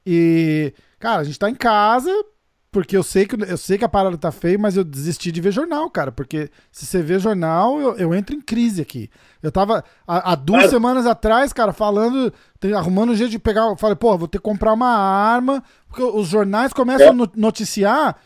E, 0.07 0.73
cara, 0.99 1.21
a 1.21 1.25
gente 1.25 1.39
tá 1.39 1.51
em 1.51 1.55
casa, 1.55 2.11
porque 2.73 2.97
eu 2.97 3.03
sei 3.03 3.27
que 3.27 3.37
eu 3.37 3.57
sei 3.59 3.77
que 3.77 3.85
a 3.85 3.89
parada 3.89 4.17
tá 4.17 4.33
feia, 4.33 4.59
mas 4.59 4.77
eu 4.77 4.85
desisti 4.85 5.31
de 5.31 5.41
ver 5.41 5.53
jornal, 5.53 5.91
cara. 5.91 6.11
Porque 6.11 6.49
se 6.73 6.87
você 6.87 7.03
vê 7.03 7.19
jornal, 7.19 7.79
eu, 7.79 7.97
eu 7.99 8.15
entro 8.15 8.35
em 8.35 8.41
crise 8.41 8.81
aqui. 8.81 9.11
Eu 9.43 9.53
tava 9.53 9.85
há, 10.07 10.33
há 10.33 10.35
duas 10.35 10.71
semanas 10.71 11.05
atrás, 11.07 11.53
cara, 11.53 11.73
falando, 11.75 12.33
arrumando 12.75 13.11
um 13.11 13.15
jeito 13.15 13.31
de 13.33 13.39
pegar. 13.39 13.63
Eu 13.69 13.77
falei, 13.77 13.97
pô, 13.97 14.17
vou 14.17 14.29
ter 14.29 14.39
que 14.39 14.45
comprar 14.45 14.73
uma 14.73 14.89
arma, 14.97 15.63
porque 15.89 16.03
os 16.03 16.29
jornais 16.29 16.73
começam 16.73 17.09
é. 17.09 17.11
a 17.11 17.29
noticiar 17.37 18.17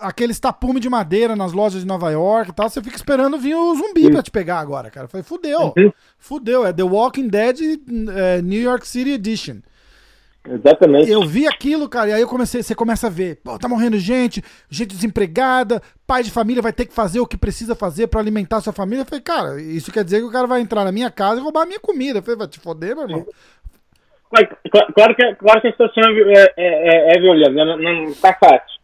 aqueles 0.00 0.40
tapume 0.40 0.80
de 0.80 0.88
madeira 0.88 1.36
nas 1.36 1.52
lojas 1.52 1.80
de 1.80 1.86
Nova 1.86 2.10
York 2.10 2.50
e 2.50 2.54
tal, 2.54 2.68
você 2.68 2.82
fica 2.82 2.96
esperando 2.96 3.38
vir 3.38 3.54
o 3.54 3.74
zumbi 3.74 4.04
Sim. 4.04 4.12
pra 4.12 4.22
te 4.22 4.30
pegar 4.30 4.58
agora, 4.58 4.90
cara. 4.90 5.08
Falei, 5.08 5.24
fudeu. 5.24 5.72
Uhum. 5.76 5.92
Fudeu. 6.18 6.66
É 6.66 6.72
The 6.72 6.82
Walking 6.82 7.28
Dead 7.28 7.58
é, 8.14 8.40
New 8.42 8.60
York 8.60 8.86
City 8.86 9.12
Edition. 9.12 9.56
Exatamente. 10.48 11.10
Eu 11.10 11.22
vi 11.22 11.46
aquilo, 11.46 11.88
cara, 11.88 12.10
e 12.10 12.12
aí 12.12 12.20
eu 12.20 12.28
comecei, 12.28 12.62
você 12.62 12.74
começa 12.74 13.08
a 13.08 13.10
ver, 13.10 13.40
pô, 13.42 13.58
tá 13.58 13.68
morrendo 13.68 13.98
gente, 13.98 14.40
gente 14.70 14.90
desempregada, 14.94 15.82
pai 16.06 16.22
de 16.22 16.30
família 16.30 16.62
vai 16.62 16.72
ter 16.72 16.86
que 16.86 16.94
fazer 16.94 17.18
o 17.18 17.26
que 17.26 17.36
precisa 17.36 17.74
fazer 17.74 18.06
para 18.06 18.20
alimentar 18.20 18.60
sua 18.60 18.72
família. 18.72 19.02
Eu 19.02 19.06
falei, 19.06 19.22
cara, 19.22 19.60
isso 19.60 19.90
quer 19.90 20.04
dizer 20.04 20.20
que 20.20 20.26
o 20.26 20.30
cara 20.30 20.46
vai 20.46 20.60
entrar 20.60 20.84
na 20.84 20.92
minha 20.92 21.10
casa 21.10 21.40
e 21.40 21.42
roubar 21.42 21.62
a 21.62 21.66
minha 21.66 21.80
comida. 21.80 22.20
Eu 22.20 22.22
falei, 22.22 22.38
vai 22.38 22.46
te 22.46 22.60
foder, 22.60 22.94
meu 22.94 23.08
irmão. 23.08 23.26
Claro, 24.30 24.56
claro, 24.94 25.16
que, 25.16 25.34
claro 25.34 25.60
que 25.60 25.68
a 25.68 25.70
situação 25.72 26.04
é, 26.04 26.52
é, 26.56 27.12
é, 27.12 27.16
é 27.16 27.20
violenta, 27.20 27.50
né? 27.50 27.64
não, 27.64 28.04
não 28.06 28.14
tá 28.14 28.32
fácil. 28.34 28.75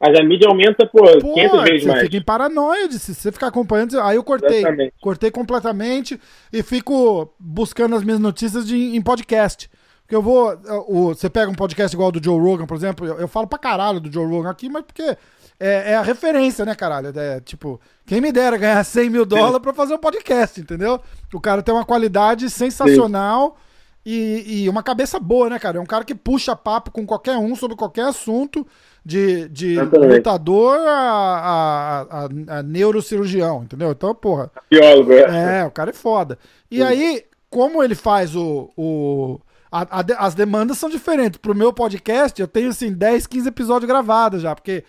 Mas 0.00 0.18
a 0.18 0.22
mídia 0.22 0.48
aumenta 0.48 0.86
por 0.86 1.20
pô, 1.20 1.34
500 1.34 1.62
vezes 1.62 1.82
você 1.82 1.88
mais. 1.88 2.02
fica 2.02 2.16
em 2.16 2.22
paranoia 2.22 2.88
de 2.88 2.98
se 2.98 3.14
você 3.14 3.30
ficar 3.30 3.48
acompanhando. 3.48 4.00
Aí 4.00 4.16
eu 4.16 4.24
cortei. 4.24 4.60
Exatamente. 4.60 4.94
Cortei 5.00 5.30
completamente 5.30 6.18
e 6.50 6.62
fico 6.62 7.34
buscando 7.38 7.94
as 7.94 8.02
minhas 8.02 8.18
notícias 8.18 8.66
de, 8.66 8.76
em 8.76 9.02
podcast. 9.02 9.70
Porque 10.02 10.16
eu 10.16 10.22
vou. 10.22 10.58
O, 10.88 11.08
você 11.08 11.28
pega 11.28 11.50
um 11.50 11.54
podcast 11.54 11.94
igual 11.94 12.10
do 12.10 12.22
Joe 12.22 12.40
Rogan, 12.40 12.66
por 12.66 12.76
exemplo, 12.76 13.06
eu, 13.06 13.18
eu 13.20 13.28
falo 13.28 13.46
pra 13.46 13.58
caralho 13.58 14.00
do 14.00 14.10
Joe 14.10 14.26
Rogan 14.26 14.50
aqui, 14.50 14.70
mas 14.70 14.84
porque 14.84 15.16
é, 15.60 15.92
é, 15.92 15.94
a 15.94 16.02
referência, 16.02 16.64
né, 16.64 16.74
caralho? 16.74 17.12
É, 17.14 17.38
tipo, 17.40 17.78
quem 18.06 18.18
me 18.18 18.32
dera 18.32 18.56
ganhar 18.56 18.82
100 18.82 19.10
mil 19.10 19.26
dólares 19.26 19.58
pra 19.58 19.74
fazer 19.74 19.92
um 19.92 19.98
podcast, 19.98 20.58
entendeu? 20.58 20.98
O 21.34 21.38
cara 21.38 21.62
tem 21.62 21.74
uma 21.74 21.84
qualidade 21.84 22.48
sensacional 22.48 23.58
e, 24.04 24.62
e, 24.64 24.68
uma 24.70 24.82
cabeça 24.82 25.20
boa, 25.20 25.50
né, 25.50 25.58
cara? 25.58 25.76
É 25.76 25.80
um 25.80 25.86
cara 25.86 26.04
que 26.04 26.14
puxa 26.14 26.56
papo 26.56 26.90
com 26.90 27.04
qualquer 27.04 27.36
um 27.36 27.54
sobre 27.54 27.76
qualquer 27.76 28.06
assunto, 28.06 28.66
de, 29.04 29.48
de 29.48 29.76
lutador 29.80 30.78
a, 30.78 30.90
a, 30.90 32.00
a, 32.02 32.58
a, 32.58 32.62
neurocirurgião, 32.62 33.64
entendeu? 33.64 33.90
Então, 33.92 34.14
porra. 34.14 34.50
Biólogo, 34.70 35.12
é. 35.12 35.60
É, 35.60 35.64
o 35.64 35.70
cara 35.70 35.90
é 35.90 35.94
foda. 35.94 36.38
E 36.70 36.76
Sim. 36.76 36.82
aí, 36.82 37.24
como 37.48 37.82
ele 37.82 37.94
faz 37.94 38.36
o, 38.36 38.70
o 38.76 39.40
a, 39.70 40.00
a, 40.00 40.26
as 40.26 40.34
demandas 40.34 40.78
são 40.78 40.90
diferentes. 40.90 41.38
Pro 41.38 41.54
meu 41.54 41.72
podcast, 41.72 42.40
eu 42.40 42.48
tenho 42.48 42.70
assim 42.70 42.92
10, 42.92 43.26
15 43.26 43.48
episódios 43.48 43.88
gravados 43.88 44.42
já, 44.42 44.54
porque 44.54 44.84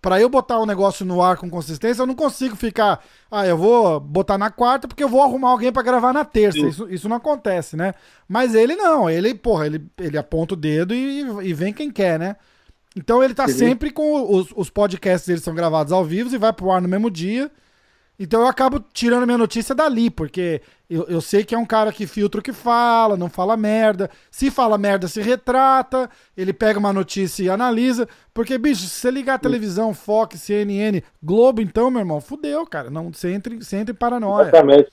para 0.00 0.18
eu 0.20 0.28
botar 0.30 0.58
um 0.58 0.66
negócio 0.66 1.04
no 1.04 1.20
ar 1.20 1.36
com 1.36 1.50
consistência, 1.50 2.02
eu 2.02 2.06
não 2.06 2.14
consigo 2.14 2.56
ficar, 2.56 3.04
ah, 3.30 3.46
eu 3.46 3.56
vou 3.56 4.00
botar 4.00 4.38
na 4.38 4.50
quarta 4.50 4.88
porque 4.88 5.04
eu 5.04 5.08
vou 5.08 5.22
arrumar 5.22 5.50
alguém 5.50 5.70
para 5.70 5.82
gravar 5.82 6.12
na 6.12 6.24
terça. 6.24 6.58
Isso, 6.58 6.88
isso 6.88 7.08
não 7.08 7.16
acontece, 7.16 7.76
né? 7.76 7.94
Mas 8.26 8.54
ele 8.54 8.74
não, 8.76 9.10
ele, 9.10 9.34
porra, 9.34 9.66
ele, 9.66 9.84
ele 9.98 10.16
aponta 10.16 10.54
o 10.54 10.56
dedo 10.56 10.94
e, 10.94 11.20
e 11.42 11.52
vem 11.52 11.72
quem 11.72 11.90
quer, 11.90 12.18
né? 12.18 12.36
Então 12.96 13.22
ele 13.22 13.34
tá 13.34 13.46
Sim. 13.46 13.54
sempre 13.54 13.90
com 13.90 14.34
os, 14.34 14.48
os 14.54 14.68
podcasts, 14.68 15.28
eles 15.28 15.42
são 15.42 15.54
gravados 15.54 15.92
ao 15.92 16.04
vivo 16.04 16.34
e 16.34 16.38
vai 16.38 16.52
pro 16.52 16.70
ar 16.70 16.82
no 16.82 16.88
mesmo 16.88 17.10
dia. 17.10 17.50
Então 18.22 18.42
eu 18.42 18.48
acabo 18.48 18.84
tirando 18.92 19.24
minha 19.24 19.38
notícia 19.38 19.74
dali, 19.74 20.10
porque 20.10 20.60
eu, 20.90 21.04
eu 21.04 21.22
sei 21.22 21.42
que 21.42 21.54
é 21.54 21.58
um 21.58 21.64
cara 21.64 21.90
que 21.90 22.06
filtra 22.06 22.38
o 22.38 22.44
que 22.44 22.52
fala, 22.52 23.16
não 23.16 23.30
fala 23.30 23.56
merda. 23.56 24.10
Se 24.30 24.50
fala 24.50 24.76
merda, 24.76 25.08
se 25.08 25.22
retrata, 25.22 26.10
ele 26.36 26.52
pega 26.52 26.78
uma 26.78 26.92
notícia 26.92 27.42
e 27.42 27.48
analisa. 27.48 28.06
Porque, 28.34 28.58
bicho, 28.58 28.82
se 28.82 28.88
você 28.90 29.10
ligar 29.10 29.34
a 29.34 29.38
televisão, 29.38 29.94
Fox, 29.94 30.38
CNN, 30.38 31.00
Globo, 31.22 31.62
então, 31.62 31.90
meu 31.90 32.00
irmão, 32.00 32.20
fudeu, 32.20 32.66
cara. 32.66 32.90
Não, 32.90 33.10
você, 33.10 33.32
entra, 33.32 33.56
você 33.56 33.78
entra 33.78 33.94
em 33.94 33.98
paranoia. 33.98 34.48
Exatamente. 34.48 34.90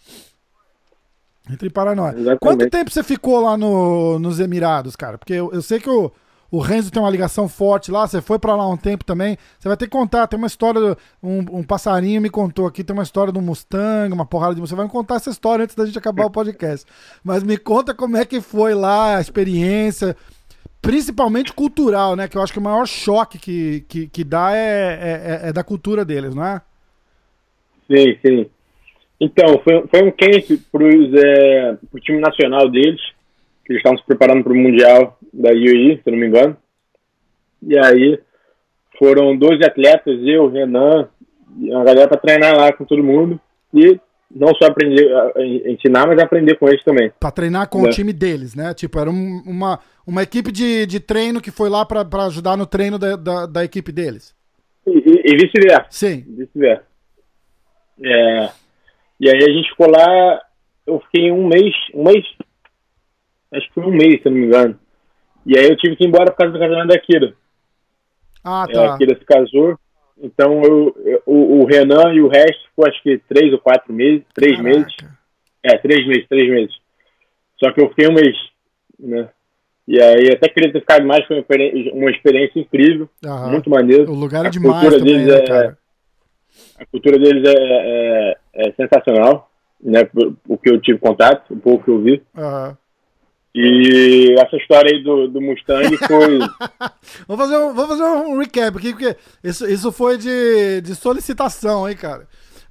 Entra 1.52 1.68
em 1.68 1.72
paranoia. 1.72 2.12
Exatamente. 2.14 2.40
Quanto 2.40 2.70
tempo 2.70 2.92
você 2.92 3.04
ficou 3.04 3.42
lá 3.42 3.58
no, 3.58 4.20
nos 4.20 4.40
Emirados, 4.40 4.96
cara? 4.96 5.18
Porque 5.18 5.34
eu, 5.34 5.52
eu 5.52 5.62
sei 5.62 5.82
que 5.82 5.90
o. 5.90 6.10
O 6.50 6.60
Renzo 6.60 6.92
tem 6.92 7.02
uma 7.02 7.10
ligação 7.10 7.50
forte 7.50 7.92
lá, 7.92 8.08
você 8.08 8.22
foi 8.22 8.40
para 8.40 8.56
lá 8.56 8.68
um 8.70 8.78
tempo 8.78 9.04
também. 9.04 9.38
Você 9.60 9.68
vai 9.68 9.76
ter 9.76 9.86
que 9.86 9.92
contar, 9.92 10.28
tem 10.28 10.38
uma 10.38 10.48
história, 10.48 10.98
um, 11.22 11.60
um, 11.60 11.64
passarinho 11.64 12.22
me 12.22 12.30
contou 12.30 12.66
aqui, 12.66 12.84
tem 12.84 12.94
uma 12.94 13.04
história 13.04 13.34
do 13.34 13.42
Mustang, 13.42 14.14
uma 14.14 14.26
porrada 14.26 14.56
de 14.56 14.62
Você 14.62 14.76
vai 14.76 14.86
me 14.86 14.92
contar 14.92 15.16
essa 15.16 15.30
história 15.30 15.64
antes 15.64 15.76
da 15.76 15.86
gente 15.86 15.98
acabar 15.98 16.26
o 16.26 16.32
podcast. 16.32 16.86
Mas 17.24 17.44
me 17.44 17.58
conta 17.58 17.94
como 17.94 18.16
é 18.16 18.24
que 18.24 18.40
foi 18.40 18.74
lá 18.74 19.18
a 19.18 19.22
experiência, 19.22 20.16
principalmente 20.82 21.52
cultural, 21.52 22.16
né? 22.16 22.30
Que 22.30 22.38
eu 22.38 22.42
acho 22.42 22.54
que 22.54 22.60
o 22.60 22.64
maior 22.64 22.88
choque 22.88 23.38
que, 23.38 23.82
que, 23.82 24.08
que 24.08 24.24
dá 24.24 24.56
é, 24.56 24.60
é, 24.62 25.48
é, 25.48 25.50
é 25.50 25.54
da 25.54 25.64
cultura 25.64 26.06
deles, 26.06 26.34
não 26.34 26.46
é? 26.46 26.62
Sim, 27.92 28.18
sim. 28.26 28.50
Então, 29.20 29.60
foi, 29.64 29.86
foi 29.88 30.04
um 30.04 30.12
camp 30.12 30.62
pro, 30.72 30.88
é, 31.18 31.78
pro 31.92 32.00
time 32.00 32.20
nacional 32.20 32.70
deles 32.70 33.02
que 33.68 33.74
eles 33.74 33.82
estavam 33.82 33.98
se 33.98 34.06
preparando 34.06 34.46
para 34.46 34.54
o 34.54 34.56
Mundial 34.56 35.20
da 35.34 35.50
UAE, 35.50 36.02
se 36.02 36.10
não 36.10 36.18
me 36.18 36.28
engano. 36.28 36.56
E 37.62 37.78
aí 37.78 38.18
foram 38.98 39.38
12 39.38 39.64
atletas, 39.64 40.20
eu, 40.26 40.50
Renan, 40.50 41.10
a 41.76 41.84
galera 41.84 42.08
para 42.08 42.18
treinar 42.18 42.56
lá 42.56 42.72
com 42.72 42.86
todo 42.86 43.04
mundo. 43.04 43.40
E 43.74 44.00
não 44.34 44.56
só 44.56 44.68
aprender 44.68 45.06
a 45.14 45.70
ensinar, 45.70 46.08
mas 46.08 46.20
aprender 46.20 46.56
com 46.58 46.70
eles 46.70 46.84
também. 46.84 47.12
Para 47.20 47.32
treinar 47.32 47.68
com 47.68 47.82
né? 47.82 47.90
o 47.90 47.92
time 47.92 48.14
deles, 48.14 48.56
né? 48.56 48.74
Tipo, 48.74 49.00
era 49.00 49.10
um, 49.10 49.44
uma, 49.46 49.80
uma 50.06 50.24
equipe 50.24 50.50
de, 50.50 50.86
de 50.86 51.02
treino 51.02 51.42
que 51.42 51.52
foi 51.52 51.70
lá 51.70 51.86
para 51.86 52.26
ajudar 52.26 52.56
no 52.56 52.66
treino 52.66 52.98
da, 52.98 53.18
da, 53.18 53.46
da 53.46 53.64
equipe 53.66 53.92
deles. 53.92 54.34
E, 54.86 54.92
e, 54.92 55.22
e 55.26 55.36
vice-versa. 55.36 55.88
Sim. 55.90 56.24
Vice-versa. 56.26 56.86
É, 58.02 58.50
e 59.20 59.30
aí 59.30 59.44
a 59.44 59.52
gente 59.52 59.70
ficou 59.70 59.90
lá, 59.90 60.42
eu 60.86 61.02
fiquei 61.02 61.32
um 61.32 61.48
mês, 61.48 61.74
um 61.94 62.04
mês 62.04 62.24
acho 63.54 63.68
que 63.68 63.74
foi 63.74 63.84
um 63.84 63.92
mês, 63.92 64.22
se 64.22 64.30
não 64.30 64.38
me 64.38 64.46
engano. 64.46 64.80
E 65.46 65.58
aí 65.58 65.66
eu 65.66 65.78
tive 65.78 65.96
que 65.96 66.04
ir 66.04 66.08
embora 66.08 66.32
por 66.32 66.38
causa 66.38 66.54
do 66.54 66.60
casamento 66.60 66.88
da 66.88 67.00
Kira. 67.00 67.34
Ah, 68.44 68.66
é, 68.68 68.74
tá. 68.74 68.84
É, 68.84 68.88
a 68.88 68.98
Kira 68.98 69.18
se 69.18 69.26
casou. 69.26 69.80
Então 70.22 70.62
eu, 70.64 70.96
eu 71.06 71.22
o, 71.26 71.62
o, 71.62 71.66
Renan 71.66 72.14
e 72.14 72.22
o 72.22 72.28
resto 72.28 72.68
ficou 72.70 72.88
acho 72.88 73.02
que 73.04 73.20
três 73.30 73.54
ou 73.54 73.60
quatro 73.60 73.94
meses, 73.94 74.24
três 74.34 74.58
Caraca. 74.58 74.76
meses. 74.76 74.96
É, 75.64 75.78
três 75.78 76.08
meses, 76.08 76.28
três 76.28 76.50
meses. 76.50 76.76
Só 77.64 77.72
que 77.72 77.82
eu 77.82 77.90
fiquei 77.90 78.08
um 78.08 78.14
mês, 78.14 78.36
né? 79.00 79.30
E 79.88 80.02
aí 80.02 80.32
até 80.32 80.50
queria 80.50 80.72
ter 80.72 80.82
ficado 80.82 81.06
mais, 81.06 81.26
foi 81.26 81.46
uma 81.94 82.12
experiência 82.12 82.60
incrível, 82.60 83.10
Aham. 83.24 83.52
muito 83.52 83.70
maneiro. 83.70 84.12
O 84.12 84.16
lugar 84.16 84.44
é 84.44 84.48
a 84.48 84.52
demais 84.52 84.82
cultura 84.82 85.00
também, 85.00 85.26
deles 85.26 85.34
né, 85.34 85.40
é, 85.40 85.48
cara? 85.48 85.78
A 86.80 86.86
cultura 86.86 87.18
deles 87.18 87.44
é, 87.48 87.56
é, 87.56 88.38
é 88.56 88.72
sensacional, 88.74 89.50
né? 89.82 90.02
O 90.48 90.58
que 90.58 90.70
eu 90.70 90.82
tive 90.82 91.00
contato, 91.00 91.54
o 91.54 91.58
pouco 91.58 91.86
que 91.86 91.92
eu 91.92 92.02
vi. 92.02 92.22
Aham. 92.36 92.78
E 93.60 94.36
essa 94.38 94.56
história 94.56 94.96
aí 94.96 95.02
do, 95.02 95.28
do 95.28 95.42
Mustang 95.42 95.98
foi. 95.98 96.38
vamos, 97.28 97.44
fazer 97.44 97.58
um, 97.58 97.74
vamos 97.74 97.98
fazer 97.98 98.04
um 98.04 98.38
recap 98.38 98.78
aqui, 98.78 98.92
porque 98.92 99.18
isso, 99.44 99.68
isso 99.68 99.92
foi 99.92 100.16
de, 100.16 100.80
de 100.82 100.94
solicitação, 100.94 101.90
hein, 101.90 101.96
cara. 101.96 102.28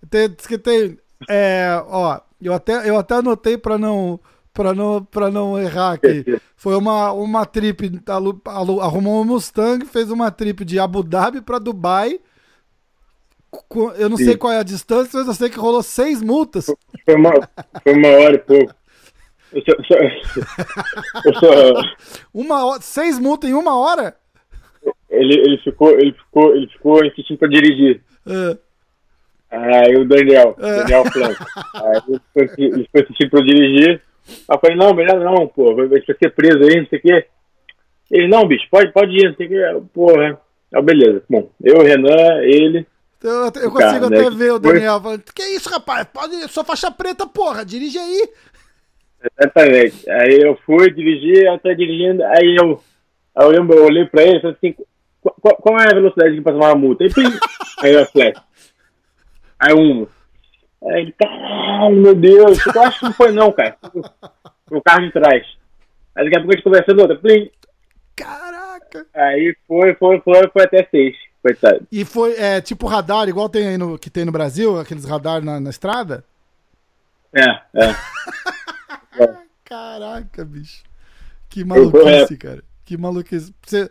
Tem, 0.08 0.28
diz 0.30 0.46
que 0.46 0.56
tem. 0.56 0.96
É, 1.28 1.82
ó, 1.88 2.20
eu 2.40 2.54
até, 2.54 2.88
eu 2.88 2.96
até 2.96 3.16
anotei 3.16 3.58
para 3.58 3.76
não. 3.76 4.20
Pra 4.52 4.72
não, 4.72 5.04
pra 5.04 5.28
não 5.28 5.58
errar 5.58 5.94
aqui. 5.94 6.24
Foi 6.56 6.76
uma, 6.76 7.12
uma 7.12 7.44
trip. 7.44 8.00
Arrumou 8.80 9.20
um 9.20 9.24
Mustang, 9.24 9.84
fez 9.84 10.10
uma 10.10 10.30
trip 10.30 10.64
de 10.64 10.78
Abu 10.78 11.02
Dhabi 11.02 11.40
para 11.40 11.58
Dubai. 11.58 12.20
Eu 13.98 14.08
não 14.08 14.16
Sim. 14.16 14.24
sei 14.24 14.36
qual 14.36 14.52
é 14.52 14.60
a 14.60 14.62
distância, 14.62 15.18
mas 15.18 15.26
eu 15.26 15.34
sei 15.34 15.50
que 15.50 15.58
rolou 15.58 15.82
seis 15.82 16.22
multas. 16.22 16.66
Foi 17.04 17.14
uma, 17.16 17.32
foi 17.82 17.92
uma 17.92 18.08
hora 18.08 18.36
e 18.36 18.38
pouco. 18.38 18.72
Eu 19.56 19.84
sou, 19.84 19.96
eu 21.24 21.34
sou, 21.34 21.82
uma 22.34 22.66
hora, 22.66 22.80
seis 22.82 23.18
multas 23.18 23.48
em 23.48 23.54
uma 23.54 23.78
hora? 23.78 24.14
Ele, 25.08 25.34
ele 25.34 25.58
ficou, 25.58 25.90
ele 25.92 26.12
ficou, 26.12 26.54
ele 26.54 26.66
ficou 26.68 27.04
insistindo 27.04 27.38
pra 27.38 27.48
dirigir. 27.48 28.02
Uh. 28.26 28.58
Aí 29.50 29.96
o 29.96 30.06
Daniel, 30.06 30.54
uh. 30.58 30.60
Daniel 30.60 31.04
Franco. 31.06 31.46
Aí 31.74 32.02
ele 32.08 32.20
ficou, 32.20 32.64
ele 32.64 32.88
insistindo 32.94 33.30
pra 33.30 33.40
dirigir. 33.40 34.02
Aí 34.28 34.56
eu 34.56 34.58
falei, 34.60 34.76
não, 34.76 34.92
melhor 34.92 35.20
não, 35.20 35.46
pô, 35.46 35.74
vai 35.74 36.02
ser 36.02 36.30
preso 36.30 36.58
aí, 36.58 36.80
não 36.80 36.88
sei 36.88 36.98
o 36.98 37.02
quê. 37.02 37.26
Ele, 38.10 38.28
não, 38.28 38.46
bicho, 38.46 38.66
pode, 38.70 38.92
pode 38.92 39.16
ir, 39.16 39.28
não 39.28 39.36
sei 39.36 39.46
o 39.46 39.48
quê. 39.48 39.86
Porra. 39.94 40.38
Ah, 40.74 40.82
beleza. 40.82 41.22
Bom, 41.30 41.50
eu, 41.62 41.82
Renan, 41.82 42.42
ele. 42.42 42.86
Eu, 43.22 43.46
eu 43.46 43.50
consigo 43.50 43.78
cara, 43.78 44.06
até 44.06 44.30
né? 44.30 44.36
ver 44.36 44.52
o 44.52 44.58
Daniel 44.58 45.00
falando, 45.00 45.22
que 45.34 45.42
isso, 45.42 45.70
rapaz? 45.70 46.06
Pode, 46.12 46.48
só 46.48 46.62
faixa 46.62 46.90
preta, 46.90 47.26
porra, 47.26 47.64
dirige 47.64 47.98
aí. 47.98 48.28
Exatamente. 49.38 50.10
Aí 50.10 50.40
eu 50.40 50.56
fui 50.64 50.90
dirigir, 50.92 51.44
eu 51.44 51.58
tô 51.58 51.72
dirigindo, 51.74 52.22
aí 52.24 52.56
eu, 52.56 52.82
eu 53.36 53.48
lembro, 53.48 53.76
eu 53.76 53.84
olhei 53.84 54.04
pra 54.06 54.22
ele 54.22 54.38
e 54.38 54.40
falei 54.40 54.56
assim, 54.56 54.74
qual, 55.20 55.56
qual, 55.56 55.80
é 55.80 55.90
a 55.90 55.94
velocidade 55.94 56.34
que 56.34 56.40
passa 56.40 56.56
uma 56.56 56.74
multa? 56.74 57.04
Aí, 57.04 57.12
pim, 57.12 57.24
aí 57.82 57.92
eu 57.92 58.06
flash. 58.06 58.40
Aí 59.58 59.74
um. 59.74 60.06
Aí 60.84 61.02
ele, 61.02 61.12
caralho, 61.12 61.96
meu 61.96 62.14
Deus, 62.14 62.58
eu 62.66 62.82
acho 62.82 62.98
que 63.00 63.04
não 63.06 63.12
foi 63.12 63.32
não, 63.32 63.50
cara. 63.52 63.76
O 64.70 64.82
carro 64.82 65.06
de 65.06 65.12
trás. 65.12 65.46
Aí 66.14 66.24
daqui 66.24 66.36
a 66.36 66.40
pouco 66.40 66.52
a 66.52 66.56
gente 66.56 66.64
conversando 66.64 67.00
outra, 67.00 67.16
plim. 67.16 67.50
Caraca! 68.14 69.06
Aí 69.14 69.56
foi, 69.66 69.94
foi, 69.94 70.20
foi, 70.20 70.48
foi 70.48 70.62
até 70.62 70.86
seis. 70.90 71.16
coitado. 71.42 71.86
E 71.90 72.04
foi 72.04 72.34
é, 72.34 72.60
tipo 72.60 72.86
radar, 72.86 73.28
igual 73.28 73.48
tem 73.48 73.68
aí 73.68 73.78
no, 73.78 73.98
que 73.98 74.10
tem 74.10 74.24
no 74.24 74.32
Brasil, 74.32 74.78
aqueles 74.78 75.04
radar 75.04 75.42
na, 75.44 75.60
na 75.60 75.70
estrada? 75.70 76.24
É, 77.34 77.50
é. 77.74 77.94
Caraca, 79.64 80.44
bicho. 80.44 80.82
Que 81.48 81.64
maluquice, 81.64 82.36
cara. 82.36 82.62
Que 82.84 82.96
maluquice. 82.96 83.54
Você... 83.64 83.88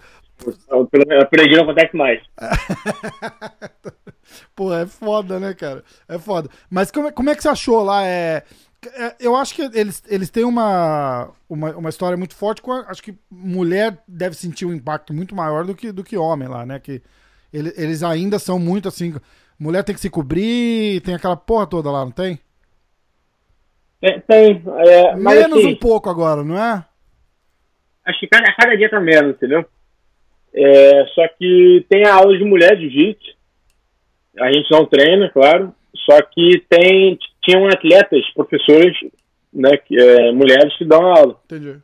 Aprendi 1.21 1.55
não 1.55 1.63
acontece 1.63 1.95
mais. 1.95 2.21
Pô, 4.55 4.73
é 4.73 4.85
foda, 4.85 5.39
né, 5.39 5.53
cara? 5.53 5.83
É 6.07 6.17
foda. 6.17 6.49
Mas 6.69 6.91
como 6.91 7.07
é, 7.07 7.11
como 7.11 7.29
é 7.29 7.35
que 7.35 7.41
você 7.41 7.49
achou 7.49 7.83
lá? 7.83 8.05
É, 8.05 8.43
é, 8.93 9.15
eu 9.19 9.35
acho 9.35 9.55
que 9.55 9.63
eles, 9.73 10.03
eles 10.07 10.29
têm 10.29 10.43
uma, 10.43 11.29
uma, 11.49 11.75
uma 11.75 11.89
história 11.89 12.17
muito 12.17 12.35
forte. 12.35 12.61
Com 12.61 12.71
a, 12.71 12.81
acho 12.89 13.01
que 13.01 13.15
mulher 13.29 14.03
deve 14.07 14.35
sentir 14.35 14.65
um 14.65 14.73
impacto 14.73 15.13
muito 15.13 15.35
maior 15.35 15.65
do 15.65 15.75
que, 15.75 15.91
do 15.91 16.03
que 16.03 16.17
homem 16.17 16.47
lá, 16.47 16.65
né? 16.65 16.79
Que 16.79 17.01
ele, 17.51 17.73
eles 17.77 18.03
ainda 18.03 18.39
são 18.39 18.59
muito 18.59 18.87
assim. 18.87 19.15
Mulher 19.57 19.83
tem 19.83 19.95
que 19.95 20.01
se 20.01 20.09
cobrir, 20.09 21.01
tem 21.01 21.15
aquela 21.15 21.37
porra 21.37 21.65
toda 21.65 21.89
lá, 21.89 22.03
não 22.03 22.11
tem? 22.11 22.39
É, 24.01 24.19
tem. 24.19 24.61
É, 24.87 25.15
menos 25.15 25.57
assim, 25.57 25.73
um 25.73 25.75
pouco 25.75 26.09
agora, 26.09 26.43
não 26.43 26.57
é? 26.57 26.85
Acho 28.05 28.19
que 28.19 28.27
cada, 28.27 28.53
cada 28.53 28.77
dia 28.77 28.89
tá 28.89 28.99
menos, 28.99 29.35
entendeu? 29.35 29.65
É, 30.53 31.05
só 31.13 31.27
que 31.27 31.85
tem 31.89 32.05
a 32.05 32.13
aula 32.13 32.37
de 32.37 32.43
mulher 32.43 32.75
de 32.77 32.89
jiu-jitsu. 32.89 33.35
A 34.39 34.51
gente 34.51 34.69
não 34.71 34.85
treina, 34.85 35.29
claro. 35.29 35.73
Só 36.05 36.21
que 36.21 36.63
tem, 36.69 37.17
tinham 37.41 37.67
atletas, 37.67 38.29
professores, 38.33 38.95
né, 39.53 39.77
que, 39.77 39.99
é, 39.99 40.31
mulheres 40.31 40.77
que 40.77 40.85
dão 40.85 41.01
aula. 41.01 41.39
Entendi. 41.45 41.77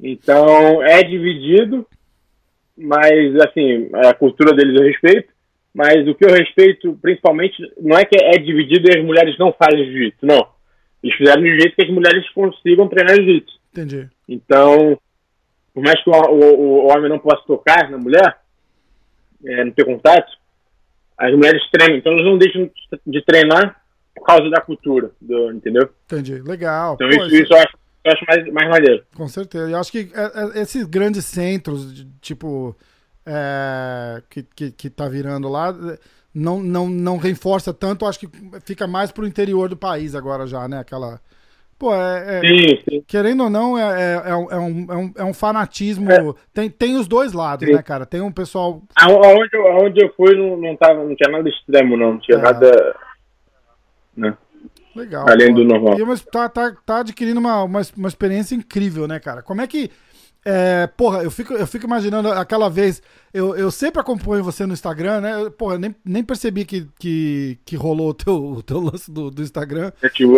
Então 0.00 0.82
é 0.82 1.02
dividido, 1.02 1.86
mas 2.76 3.36
assim, 3.40 3.88
a 3.94 4.14
cultura 4.14 4.54
deles 4.54 4.80
eu 4.80 4.86
respeito. 4.86 5.34
Mas 5.74 6.06
o 6.06 6.14
que 6.14 6.24
eu 6.24 6.32
respeito, 6.32 6.96
principalmente, 7.02 7.56
não 7.80 7.98
é 7.98 8.04
que 8.04 8.16
é 8.16 8.38
dividido 8.38 8.88
e 8.88 8.96
as 8.96 9.04
mulheres 9.04 9.36
não 9.38 9.52
fazem 9.52 9.84
jiu-jitsu, 9.84 10.24
não. 10.24 10.53
Eles 11.04 11.16
fizeram 11.18 11.42
de 11.42 11.60
jeito 11.60 11.76
que 11.76 11.82
as 11.82 11.90
mulheres 11.90 12.26
consigam 12.30 12.88
treinar 12.88 13.14
jiu-jitsu. 13.16 13.60
Entendi. 13.72 14.08
Então, 14.26 14.98
por 15.74 15.82
mais 15.82 16.02
que 16.02 16.08
o, 16.08 16.12
o, 16.14 16.86
o 16.86 16.86
homem 16.86 17.10
não 17.10 17.18
possa 17.18 17.44
tocar 17.46 17.90
na 17.90 17.98
mulher, 17.98 18.38
é, 19.44 19.64
não 19.64 19.72
ter 19.72 19.84
contato, 19.84 20.32
as 21.18 21.30
mulheres 21.34 21.60
treinam. 21.70 21.98
Então, 21.98 22.10
elas 22.10 22.24
não 22.24 22.38
deixam 22.38 22.70
de 23.06 23.22
treinar 23.22 23.82
por 24.14 24.24
causa 24.24 24.48
da 24.48 24.62
cultura, 24.62 25.10
do, 25.20 25.52
entendeu? 25.52 25.90
Entendi. 26.06 26.40
Legal. 26.40 26.94
Então, 26.94 27.06
Pô, 27.10 27.26
isso, 27.26 27.34
isso 27.34 27.52
eu 27.52 27.58
acho, 27.58 27.76
eu 28.04 28.12
acho 28.12 28.24
mais, 28.26 28.52
mais 28.54 28.68
maneiro. 28.70 29.04
Com 29.14 29.28
certeza. 29.28 29.70
Eu 29.70 29.78
acho 29.78 29.92
que 29.92 30.10
é, 30.14 30.58
é, 30.58 30.62
esses 30.62 30.86
grandes 30.86 31.26
centros, 31.26 32.06
tipo, 32.22 32.74
é, 33.26 34.22
que, 34.30 34.42
que, 34.42 34.70
que 34.70 34.88
tá 34.88 35.06
virando 35.06 35.50
lá, 35.50 35.70
não, 36.34 36.62
não, 36.62 36.88
não 36.88 37.16
reforça 37.16 37.72
tanto, 37.72 38.06
acho 38.06 38.18
que 38.18 38.28
fica 38.64 38.86
mais 38.86 39.12
pro 39.12 39.26
interior 39.26 39.68
do 39.68 39.76
país 39.76 40.14
agora 40.14 40.46
já, 40.46 40.66
né? 40.66 40.78
Aquela 40.78 41.20
Pô, 41.78 41.92
é, 41.94 42.38
é 42.38 42.40
sim, 42.40 42.82
sim. 42.88 43.04
querendo 43.06 43.44
ou 43.44 43.50
não, 43.50 43.76
é, 43.76 43.82
é, 43.82 44.30
é, 44.30 44.34
um, 44.34 44.50
é, 44.50 44.58
um, 44.96 45.12
é 45.18 45.24
um 45.24 45.34
fanatismo. 45.34 46.10
É. 46.10 46.18
Tem, 46.52 46.70
tem 46.70 46.96
os 46.96 47.08
dois 47.08 47.32
lados, 47.32 47.66
sim. 47.66 47.74
né, 47.74 47.82
cara? 47.82 48.06
Tem 48.06 48.20
um 48.20 48.30
pessoal. 48.30 48.80
Aonde 48.96 49.50
eu, 49.52 49.66
aonde 49.66 50.02
eu 50.02 50.12
fui 50.16 50.36
não, 50.36 50.56
não, 50.56 50.76
tava, 50.76 51.02
não 51.04 51.14
tinha 51.16 51.30
nada 51.30 51.48
extremo, 51.48 51.96
não. 51.96 52.12
Não 52.12 52.20
tinha 52.20 52.38
é. 52.38 52.40
nada. 52.40 52.96
Né? 54.16 54.36
Legal. 54.94 55.28
Além 55.28 55.48
pô. 55.48 55.54
do 55.54 55.64
normal. 55.64 55.98
E, 55.98 56.04
mas 56.04 56.22
tá, 56.22 56.48
tá, 56.48 56.74
tá 56.86 57.00
adquirindo 57.00 57.40
uma, 57.40 57.64
uma, 57.64 57.82
uma 57.96 58.08
experiência 58.08 58.54
incrível, 58.54 59.08
né, 59.08 59.18
cara? 59.18 59.42
Como 59.42 59.60
é 59.60 59.66
que. 59.66 59.90
É, 60.46 60.86
porra, 60.88 61.22
eu 61.22 61.30
fico, 61.30 61.54
eu 61.54 61.66
fico 61.66 61.86
imaginando 61.86 62.30
aquela 62.30 62.68
vez. 62.68 63.00
Eu, 63.32 63.56
eu 63.56 63.70
sempre 63.70 64.00
acompanho 64.00 64.44
você 64.44 64.66
no 64.66 64.74
Instagram, 64.74 65.22
né? 65.22 65.50
Porra, 65.56 65.78
nem, 65.78 65.94
nem 66.04 66.22
percebi 66.22 66.66
que, 66.66 66.86
que, 66.98 67.58
que 67.64 67.76
rolou 67.76 68.10
o 68.10 68.14
teu, 68.14 68.34
o 68.34 68.62
teu 68.62 68.78
lance 68.78 69.10
do, 69.10 69.30
do 69.30 69.42
Instagram. 69.42 69.90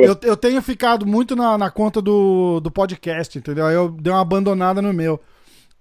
Eu, 0.04 0.16
eu 0.22 0.36
tenho 0.36 0.62
ficado 0.62 1.04
muito 1.04 1.34
na, 1.34 1.58
na 1.58 1.70
conta 1.70 2.00
do, 2.00 2.60
do 2.60 2.70
podcast, 2.70 3.36
entendeu? 3.36 3.66
Aí 3.66 3.74
eu 3.74 3.88
dei 3.88 4.12
uma 4.12 4.22
abandonada 4.22 4.80
no 4.80 4.92
meu. 4.92 5.20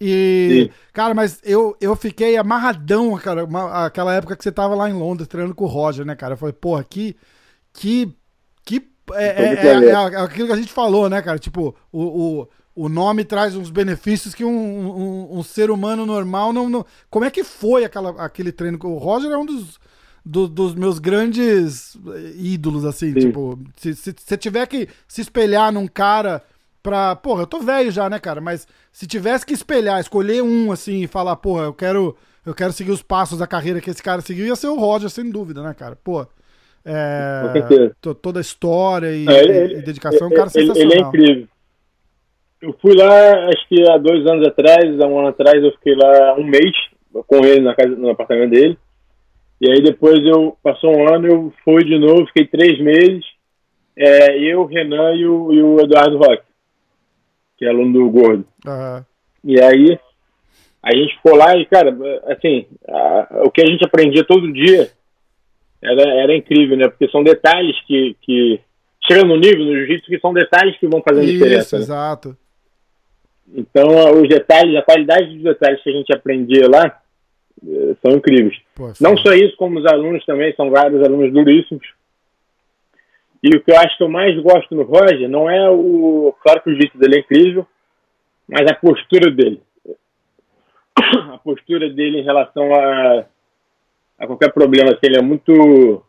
E, 0.02 0.70
Sim. 0.70 0.80
cara, 0.92 1.14
mas 1.14 1.40
eu, 1.44 1.78
eu 1.80 1.96
fiquei 1.96 2.36
amarradão, 2.36 3.16
cara, 3.18 3.46
uma, 3.46 3.86
aquela 3.86 4.14
época 4.14 4.36
que 4.36 4.44
você 4.44 4.52
tava 4.52 4.76
lá 4.76 4.90
em 4.90 4.94
Londres 4.94 5.28
treinando 5.28 5.56
com 5.56 5.66
o 5.66 5.68
Roger, 5.68 6.04
né, 6.04 6.16
cara? 6.16 6.34
Eu 6.34 6.38
falei, 6.38 6.54
porra, 6.54 6.84
que. 6.84 7.16
Que. 7.72 8.12
que 8.66 8.90
é, 9.14 9.26
é, 9.26 9.68
é, 9.68 9.86
é, 9.90 9.96
aquilo 9.96 10.48
que 10.48 10.54
a 10.54 10.58
gente 10.58 10.74
falou, 10.74 11.10
né, 11.10 11.22
cara? 11.22 11.38
Tipo, 11.38 11.76
o, 11.92 12.02
o 12.42 12.48
o 12.76 12.90
nome 12.90 13.24
traz 13.24 13.56
uns 13.56 13.70
benefícios 13.70 14.36
que 14.36 14.44
um, 14.44 14.50
um, 14.50 15.40
um 15.40 15.44
ser 15.44 15.72
humano 15.72 16.06
normal 16.06 16.52
não, 16.52 16.70
não, 16.70 16.86
Como 17.10 17.24
é 17.24 17.32
que 17.32 17.44
foi 17.44 17.86
aquela, 17.86 18.10
aquele 18.22 18.52
treino? 18.52 18.78
O 18.84 18.98
Roger 18.98 19.32
é 19.32 19.38
um 19.38 19.46
dos, 19.46 19.80
do, 20.26 20.46
dos 20.46 20.76
meus 20.76 21.00
grandes 21.00 21.98
ídolos, 22.36 22.84
assim. 22.84 23.14
Sim. 23.14 23.20
Tipo, 23.20 23.58
se, 23.78 23.96
se, 23.96 24.14
se 24.18 24.38
tiver 24.38 24.66
que 24.68 24.90
se 25.08 25.22
espelhar 25.22 25.72
num 25.72 25.88
cara 25.88 26.44
pra. 26.84 27.16
Porra, 27.16 27.44
eu 27.44 27.48
tô 27.48 27.62
velho 27.62 27.92
já, 27.92 28.10
né, 28.10 28.20
cara? 28.20 28.42
Mas 28.42 28.68
se 28.92 29.08
tivesse 29.08 29.46
que 29.46 29.54
espelhar, 29.54 30.02
escolher 30.02 30.44
um, 30.44 30.72
assim, 30.72 31.04
e 31.04 31.08
falar, 31.08 31.38
porra, 31.38 31.64
eu 31.64 31.74
quero. 31.74 32.18
Eu 32.46 32.54
quero 32.54 32.74
seguir 32.74 32.92
os 32.92 33.02
passos 33.02 33.40
da 33.40 33.48
carreira 33.48 33.82
que 33.82 33.90
esse 33.90 34.04
cara 34.04 34.22
seguiu, 34.22 34.46
ia 34.46 34.56
ser 34.56 34.68
o 34.68 34.78
Roger, 34.78 35.10
sem 35.10 35.32
dúvida, 35.32 35.64
né, 35.64 35.74
cara? 35.74 35.96
Pô. 35.96 36.28
É, 36.88 37.92
toda 38.22 38.40
a 38.40 38.42
história 38.42 39.12
e, 39.12 39.28
é, 39.28 39.44
ele, 39.44 39.80
e 39.80 39.82
dedicação, 39.82 40.28
ele, 40.28 40.36
é 40.36 40.36
um 40.36 40.38
cara 40.38 40.50
sensacional. 40.52 40.92
Ele 40.92 40.94
é 40.94 41.08
incrível. 41.08 41.48
Eu 42.66 42.76
fui 42.82 42.96
lá, 42.96 43.48
acho 43.48 43.68
que 43.70 43.88
há 43.88 43.98
dois 44.00 44.26
anos 44.26 44.48
atrás, 44.48 45.00
há 45.00 45.06
um 45.06 45.20
ano 45.20 45.28
atrás, 45.28 45.64
eu 45.64 45.72
fiquei 45.74 45.94
lá 45.94 46.34
um 46.34 46.44
mês 46.44 46.72
com 47.28 47.46
ele 47.46 47.62
na 47.62 47.76
casa, 47.76 47.96
no 47.96 48.10
apartamento 48.10 48.50
dele. 48.50 48.76
E 49.62 49.70
aí 49.70 49.84
depois 49.84 50.26
eu 50.26 50.58
passou 50.64 50.98
um 50.98 51.08
ano, 51.08 51.28
eu 51.28 51.54
fui 51.64 51.84
de 51.84 52.00
novo, 52.00 52.26
fiquei 52.26 52.48
três 52.48 52.80
meses. 52.80 53.24
É, 53.96 54.40
eu, 54.40 54.66
Renan 54.66 55.14
e 55.14 55.28
o, 55.28 55.54
e 55.54 55.62
o, 55.62 55.80
Eduardo 55.80 56.18
Roque, 56.18 56.44
que 57.56 57.66
é 57.66 57.70
aluno 57.70 57.94
do 57.94 58.10
Gordo. 58.10 58.46
Uhum. 58.66 59.06
E 59.44 59.62
aí 59.62 60.00
a 60.82 60.96
gente 60.96 61.16
ficou 61.18 61.36
lá 61.36 61.56
e, 61.56 61.68
cara, 61.68 61.96
assim, 62.32 62.66
a, 62.90 63.44
o 63.46 63.52
que 63.52 63.62
a 63.62 63.66
gente 63.68 63.86
aprendia 63.86 64.26
todo 64.26 64.52
dia 64.52 64.90
era, 65.84 66.02
era 66.02 66.36
incrível, 66.36 66.76
né? 66.76 66.88
Porque 66.88 67.08
são 67.10 67.24
detalhes 67.24 67.80
que, 67.86 68.18
que 68.24 68.60
no 69.24 69.38
nível, 69.38 69.66
no 69.66 69.76
jiu-jitsu, 69.76 70.08
que 70.08 70.20
são 70.20 70.34
detalhes 70.34 70.76
que 70.80 70.88
vão 70.88 71.04
fazendo 71.08 71.26
Isso, 71.26 71.34
diferença. 71.34 71.78
Né? 71.78 72.36
Então, 73.54 73.88
os 74.22 74.28
detalhes, 74.28 74.76
a 74.76 74.82
qualidade 74.82 75.34
dos 75.34 75.44
detalhes 75.44 75.82
que 75.84 75.90
a 75.90 75.94
gente 75.94 76.14
aprendia 76.14 76.68
lá 76.70 77.00
eh, 77.66 77.96
são 78.02 78.18
incríveis. 78.18 78.58
Pô, 78.74 78.92
Não 79.00 79.16
só 79.18 79.34
isso, 79.34 79.56
como 79.58 79.80
os 79.80 79.86
alunos 79.86 80.26
também, 80.26 80.54
são 80.56 80.70
vários 80.70 81.04
alunos 81.04 81.32
duríssimos. 81.32 81.86
E 83.44 83.56
o 83.56 83.64
que 83.64 83.72
eu 83.72 83.78
acho 83.78 83.96
que 83.98 84.04
eu 84.04 84.10
mais 84.10 84.36
gosto 84.42 84.74
no 84.74 84.84
Roger 84.84 85.30
não 85.30 85.48
é 85.50 85.70
o. 85.70 86.34
Claro 86.42 86.62
que 86.64 86.72
o 86.72 86.76
jeito 86.76 86.98
dele 86.98 87.18
é 87.18 87.20
incrível, 87.20 87.68
mas 88.48 88.62
a 88.70 88.74
postura 88.74 89.30
dele. 89.30 89.62
A 91.32 91.38
postura 91.38 91.88
dele 91.90 92.22
em 92.22 92.24
relação 92.24 92.74
a, 92.74 93.26
a 94.18 94.26
qualquer 94.26 94.52
problema. 94.52 94.90
Assim, 94.90 95.02
ele 95.04 95.18
é 95.18 95.22
muito 95.22 96.02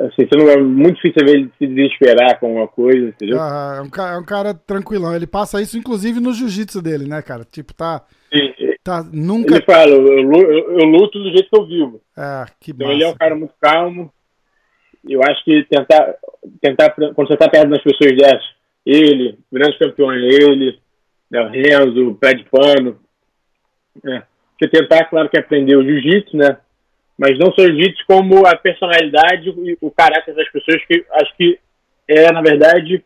assim, 0.00 0.26
você 0.26 0.36
não 0.36 0.48
é 0.48 0.56
muito 0.56 0.96
difícil 0.96 1.26
ver 1.26 1.34
ele 1.34 1.52
se 1.58 1.66
desesperar 1.66 2.40
com 2.40 2.56
uma 2.56 2.66
coisa, 2.66 3.08
entendeu? 3.08 3.38
Ah, 3.38 3.76
é, 3.78 3.80
um 3.82 3.90
cara, 3.90 4.14
é 4.14 4.18
um 4.18 4.24
cara 4.24 4.54
tranquilão. 4.54 5.14
Ele 5.14 5.26
passa 5.26 5.60
isso, 5.60 5.76
inclusive, 5.76 6.20
no 6.20 6.32
jiu-jitsu 6.32 6.80
dele, 6.80 7.06
né, 7.06 7.20
cara? 7.20 7.44
Tipo, 7.44 7.74
tá. 7.74 8.04
Sim. 8.32 8.52
tá 8.82 9.04
nunca. 9.12 9.54
Ele 9.54 9.64
fala, 9.64 9.88
eu, 9.88 10.32
eu, 10.32 10.78
eu, 10.78 10.86
luto 10.86 11.18
do 11.18 11.30
jeito 11.30 11.50
que 11.50 11.58
eu 11.58 11.66
vivo. 11.66 12.00
É, 12.16 12.46
que 12.58 12.70
Então 12.70 12.86
massa, 12.86 12.96
ele 12.96 13.04
é 13.04 13.08
um 13.08 13.16
cara 13.16 13.34
muito 13.34 13.54
calmo. 13.60 14.12
Eu 15.08 15.22
acho 15.22 15.44
que 15.44 15.64
tentar, 15.64 16.14
tentar 16.60 16.90
quando 16.90 17.28
você 17.28 17.36
tá 17.36 17.48
perto 17.48 17.70
das 17.70 17.82
pessoas 17.82 18.16
dessas, 18.16 18.44
ele, 18.84 19.38
grandes 19.50 19.78
campeões, 19.78 20.22
ele, 20.22 20.78
né, 21.30 21.40
o 21.42 21.48
Renzo, 21.48 22.08
o 22.08 22.14
pé 22.14 22.34
de 22.34 22.44
pano. 22.44 22.98
É. 24.04 24.22
Você 24.58 24.68
tentar, 24.68 25.04
claro 25.06 25.28
que 25.28 25.38
aprender 25.38 25.76
o 25.76 25.82
jiu-jitsu, 25.82 26.36
né? 26.36 26.58
Mas 27.20 27.38
não 27.38 27.52
só 27.52 27.66
jiu-jitsu 27.66 28.02
como 28.06 28.46
a 28.46 28.56
personalidade 28.56 29.50
e 29.50 29.76
o 29.82 29.90
caráter 29.90 30.34
das 30.34 30.50
pessoas, 30.50 30.82
que 30.86 31.04
acho 31.12 31.36
que 31.36 31.58
é, 32.08 32.32
na 32.32 32.40
verdade, 32.40 33.04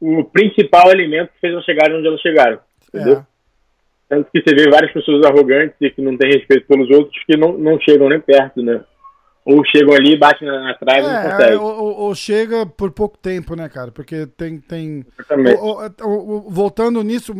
o 0.00 0.24
principal 0.24 0.90
elemento 0.90 1.30
que 1.34 1.40
fez 1.40 1.52
elas 1.52 1.64
chegarem 1.66 1.98
onde 1.98 2.06
elas 2.06 2.22
chegaram. 2.22 2.58
Entendeu? 2.88 3.18
É. 3.18 3.26
Tanto 4.08 4.30
que 4.32 4.40
você 4.40 4.54
vê 4.54 4.70
várias 4.70 4.90
pessoas 4.92 5.26
arrogantes 5.26 5.76
e 5.78 5.90
que 5.90 6.00
não 6.00 6.16
têm 6.16 6.32
respeito 6.32 6.66
pelos 6.66 6.88
outros 6.88 7.22
que 7.26 7.36
não, 7.36 7.52
não 7.58 7.78
chegam 7.80 8.08
nem 8.08 8.18
perto, 8.18 8.62
né? 8.62 8.82
Ou 9.44 9.62
chegam 9.66 9.92
ali, 9.92 10.16
batem 10.16 10.48
na, 10.48 10.62
na 10.62 10.74
trave 10.74 11.00
é, 11.00 11.04
e 11.04 11.12
não 11.12 11.30
conseguem. 11.30 11.56
Ou, 11.58 11.84
ou, 11.84 11.98
ou, 12.00 12.14
chega 12.14 12.64
por 12.64 12.92
pouco 12.92 13.18
tempo, 13.18 13.54
né, 13.54 13.68
cara? 13.68 13.92
Porque 13.92 14.26
tem. 14.26 14.58
tem... 14.58 15.04
Ou, 15.60 16.50
voltando 16.50 17.02
nisso, 17.02 17.34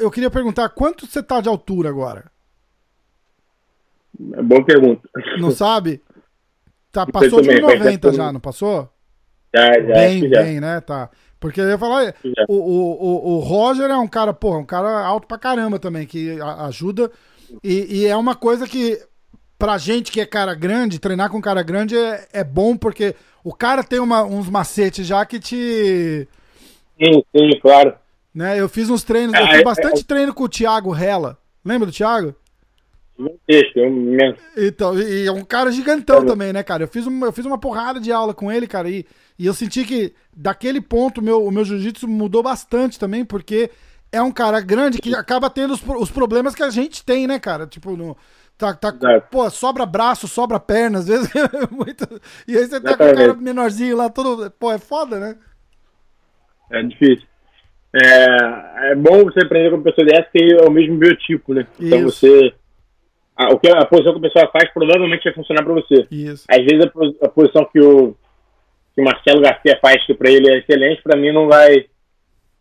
eu 0.00 0.10
queria 0.10 0.30
perguntar 0.30 0.70
quanto 0.70 1.06
você 1.06 1.22
tá 1.22 1.42
de 1.42 1.48
altura 1.50 1.90
agora? 1.90 2.31
É 4.34 4.42
boa 4.42 4.64
pergunta. 4.64 5.08
Não 5.38 5.50
sabe? 5.52 6.02
Tá, 6.90 7.06
passou 7.06 7.40
de 7.40 7.48
1,90 7.48 8.12
já, 8.14 8.32
não 8.32 8.40
passou? 8.40 8.88
Já, 9.54 9.72
já. 9.80 9.94
Bem, 9.94 10.28
já. 10.28 10.42
bem, 10.42 10.60
né? 10.60 10.80
Tá. 10.80 11.10
Porque 11.40 11.60
eu 11.60 11.68
ia 11.68 11.78
falar, 11.78 12.14
o, 12.48 12.54
o, 12.54 13.34
o, 13.34 13.38
Roger 13.40 13.90
é 13.90 13.96
um 13.96 14.06
cara, 14.06 14.32
porra, 14.32 14.58
um 14.58 14.64
cara 14.64 15.04
alto 15.04 15.26
pra 15.26 15.36
caramba 15.36 15.78
também, 15.78 16.06
que 16.06 16.38
ajuda. 16.40 17.10
E, 17.64 18.02
e 18.02 18.06
é 18.06 18.16
uma 18.16 18.36
coisa 18.36 18.66
que, 18.68 19.00
pra 19.58 19.76
gente 19.76 20.12
que 20.12 20.20
é 20.20 20.26
cara 20.26 20.54
grande, 20.54 21.00
treinar 21.00 21.30
com 21.30 21.40
cara 21.40 21.62
grande 21.62 21.96
é, 21.96 22.28
é 22.32 22.44
bom 22.44 22.76
porque 22.76 23.16
o 23.42 23.52
cara 23.52 23.82
tem 23.82 23.98
uma, 23.98 24.22
uns 24.22 24.48
macetes 24.48 25.04
já 25.04 25.26
que 25.26 25.40
te. 25.40 26.28
Sim, 26.96 27.24
sim, 27.36 27.58
claro. 27.60 27.94
Né? 28.32 28.60
Eu 28.60 28.68
fiz 28.68 28.88
uns 28.88 29.02
treinos, 29.02 29.34
eu 29.34 29.44
É, 29.44 29.48
fiz 29.48 29.60
é, 29.60 29.64
bastante 29.64 30.04
treino 30.04 30.32
com 30.32 30.44
o 30.44 30.48
Thiago 30.48 30.90
Rela. 30.90 31.36
Lembra 31.64 31.86
do 31.86 31.92
Thiago? 31.92 32.34
Gigantesco, 33.18 33.78
é 33.78 33.86
imenso. 33.88 34.38
Então, 34.56 34.98
e 34.98 35.26
é 35.26 35.32
um 35.32 35.44
cara 35.44 35.70
gigantão 35.70 36.22
É. 36.22 36.24
também, 36.24 36.52
né, 36.52 36.62
cara? 36.62 36.84
Eu 36.84 36.88
fiz, 36.88 37.06
uma, 37.06 37.26
eu 37.26 37.32
fiz 37.32 37.44
uma 37.44 37.58
porrada 37.58 38.00
de 38.00 38.10
aula 38.10 38.32
com 38.34 38.50
ele, 38.50 38.66
cara, 38.66 38.88
e, 38.88 39.04
e 39.38 39.46
eu 39.46 39.54
senti 39.54 39.84
que 39.84 40.12
daquele 40.34 40.80
ponto 40.80 41.22
meu, 41.22 41.44
o 41.44 41.50
meu 41.50 41.64
jiu-jitsu 41.64 42.08
mudou 42.08 42.42
bastante 42.42 42.98
também, 42.98 43.24
porque 43.24 43.70
é 44.10 44.20
um 44.22 44.32
cara 44.32 44.60
grande 44.60 44.98
que 44.98 45.14
acaba 45.14 45.48
tendo 45.48 45.72
os, 45.72 45.82
os 45.86 46.10
problemas 46.10 46.54
que 46.54 46.62
a 46.62 46.70
gente 46.70 47.04
tem, 47.04 47.26
né, 47.26 47.38
cara? 47.38 47.66
Tipo, 47.66 47.96
no, 47.96 48.16
tá, 48.58 48.74
tá, 48.74 48.88
Exato. 48.88 49.28
pô, 49.30 49.48
sobra 49.50 49.86
braço, 49.86 50.28
sobra 50.28 50.60
perna, 50.60 50.98
às 50.98 51.06
vezes 51.06 51.30
é 51.34 51.74
muito. 51.74 52.06
E 52.46 52.56
aí 52.56 52.66
você 52.66 52.80
tá 52.80 52.96
com 52.96 53.04
o 53.04 53.14
cara 53.14 53.34
menorzinho 53.34 53.96
lá, 53.96 54.08
todo. 54.10 54.50
Pô, 54.52 54.72
é 54.72 54.78
foda, 54.78 55.18
né? 55.18 55.36
É 56.70 56.82
difícil. 56.82 57.26
É, 57.94 58.92
é 58.92 58.94
bom 58.94 59.24
você 59.24 59.40
aprender 59.40 59.70
com 59.70 59.82
pessoa 59.82 60.06
dessa 60.06 60.28
que 60.32 60.54
é 60.54 60.62
o 60.66 60.70
mesmo 60.70 60.96
biotipo, 60.96 61.52
né? 61.52 61.66
Então 61.78 62.06
Isso. 62.06 62.20
você. 62.20 62.54
A, 63.36 63.52
o 63.52 63.58
que 63.58 63.68
a 63.68 63.84
posição 63.86 64.12
que 64.12 64.18
a 64.26 64.30
pessoa 64.30 64.50
faz 64.52 64.70
provavelmente 64.72 65.24
vai 65.24 65.32
funcionar 65.32 65.62
pra 65.64 65.72
você. 65.74 66.06
Isso. 66.10 66.44
Às 66.48 66.64
vezes 66.64 66.84
a, 66.84 67.26
a 67.26 67.28
posição 67.28 67.64
que 67.64 67.80
o, 67.80 68.14
que 68.94 69.00
o 69.00 69.04
Marcelo 69.04 69.40
Garcia 69.40 69.78
faz, 69.80 70.04
que 70.06 70.14
pra 70.14 70.30
ele 70.30 70.50
é 70.50 70.58
excelente, 70.58 71.02
pra 71.02 71.16
mim 71.16 71.32
não 71.32 71.48
vai, 71.48 71.86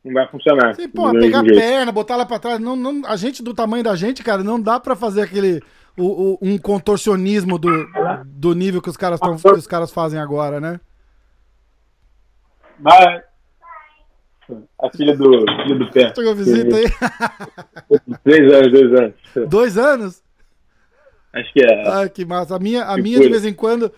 não 0.04 0.14
vai 0.14 0.28
funcionar. 0.30 0.74
Sim, 0.76 0.88
pô, 0.88 1.12
pegar 1.12 1.42
a 1.42 1.44
jeito. 1.44 1.60
perna, 1.60 1.92
botar 1.92 2.16
lá 2.16 2.26
pra 2.26 2.40
trás. 2.40 2.60
Não, 2.60 2.76
não, 2.76 3.02
a 3.06 3.16
gente, 3.18 3.44
do 3.44 3.54
tamanho 3.54 3.84
da 3.84 3.96
gente, 3.96 4.24
cara, 4.24 4.44
não 4.44 4.60
dá 4.62 4.80
pra 4.80 4.96
fazer 4.96 5.22
aquele. 5.24 5.62
O, 5.98 6.06
o- 6.06 6.40
um 6.42 6.58
contorcionismo 6.58 7.60
do, 7.60 7.70
do 8.26 8.54
nível 8.56 8.82
que 8.82 8.90
os, 8.90 8.96
caras 8.96 9.20
tão, 9.20 9.36
que 9.36 9.50
os 9.52 9.68
caras 9.68 9.92
fazem 9.92 10.20
agora, 10.20 10.62
né? 10.62 10.80
Vai. 12.80 13.24
A 14.82 14.90
filha 14.96 15.16
do, 15.16 15.46
filha 15.64 15.76
do 15.76 15.92
pé. 15.92 16.14
Chegou 16.16 16.34
visita 16.36 16.76
aí. 16.78 16.86
Três 18.24 18.54
anos, 18.54 18.72
dois 18.72 18.94
anos. 19.00 19.14
Dois 19.50 19.78
anos? 19.78 20.24
Acho 21.34 21.54
que 21.54 21.64
é. 21.64 21.88
Ai, 21.90 22.10
que 22.10 22.26
massa. 22.26 22.56
A 22.56 22.60
minha, 22.60 22.84
a 22.84 22.96
Que 22.96 23.02
minha 23.02 23.20
de 23.20 23.30
vez 23.30 23.46
em 23.46 23.54
quando, 23.54 23.92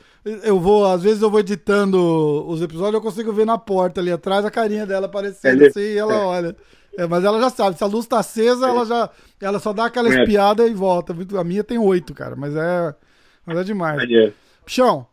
eu 0.43 0.59
vou, 0.59 0.85
às 0.85 1.01
vezes 1.01 1.21
eu 1.21 1.29
vou 1.31 1.39
editando 1.39 1.97
os 2.47 2.61
episódios, 2.61 2.93
eu 2.95 3.01
consigo 3.01 3.33
ver 3.33 3.45
na 3.45 3.57
porta 3.57 3.99
ali 4.01 4.11
atrás 4.11 4.45
a 4.45 4.51
carinha 4.51 4.85
dela 4.85 5.07
aparecendo 5.07 5.63
É, 5.63 5.67
assim 5.67 5.79
e 5.81 5.97
ela 5.97 6.13
é. 6.13 6.17
olha. 6.19 6.55
É, 6.95 7.07
mas 7.07 7.23
ela 7.23 7.39
já 7.41 7.49
sabe, 7.49 7.75
se 7.75 7.83
a 7.83 7.87
luz 7.87 8.05
tá 8.05 8.19
acesa, 8.19 8.67
ela 8.67 8.85
já. 8.85 9.09
Ela 9.41 9.57
só 9.59 9.73
dá 9.73 9.85
aquela 9.85 10.13
É. 10.13 10.19
espiada 10.21 10.67
e 10.67 10.73
volta. 10.75 11.15
A 11.39 11.43
minha 11.43 11.63
tem 11.63 11.79
oito, 11.79 12.13
cara, 12.13 12.35
mas 12.35 12.55
é. 12.55 12.93
Mas 13.45 13.57
é 13.57 13.63
demais. 13.63 13.99
Pichão, 14.63 15.07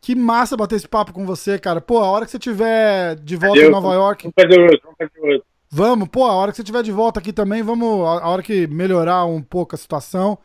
que 0.00 0.16
massa 0.16 0.56
bater 0.56 0.74
esse 0.76 0.88
papo 0.88 1.12
com 1.12 1.24
você, 1.24 1.60
cara. 1.60 1.80
Pô, 1.80 1.98
a 2.00 2.10
hora 2.10 2.24
que 2.24 2.30
você 2.32 2.38
tiver 2.40 3.14
de 3.16 3.36
volta 3.36 3.54
Valeu. 3.54 3.68
em 3.68 3.72
Nova 3.72 3.94
York, 3.94 4.30
Vamos 4.36 4.50
fazer 4.52 4.60
outro, 4.62 4.80
vamos 4.82 4.96
fazer 4.98 5.32
outro. 5.32 5.46
vamos. 5.70 6.08
Pô, 6.08 6.24
a 6.26 6.32
hora 6.34 6.50
que 6.50 6.56
você 6.56 6.64
tiver 6.64 6.82
de 6.82 6.90
volta 6.90 7.20
aqui 7.20 7.32
também, 7.32 7.62
vamos. 7.62 8.04
A 8.04 8.28
hora 8.28 8.42
que 8.42 8.66
melhorar 8.66 9.24
um 9.24 9.40
pouco 9.40 9.76
a 9.76 9.78
situação, 9.78 10.36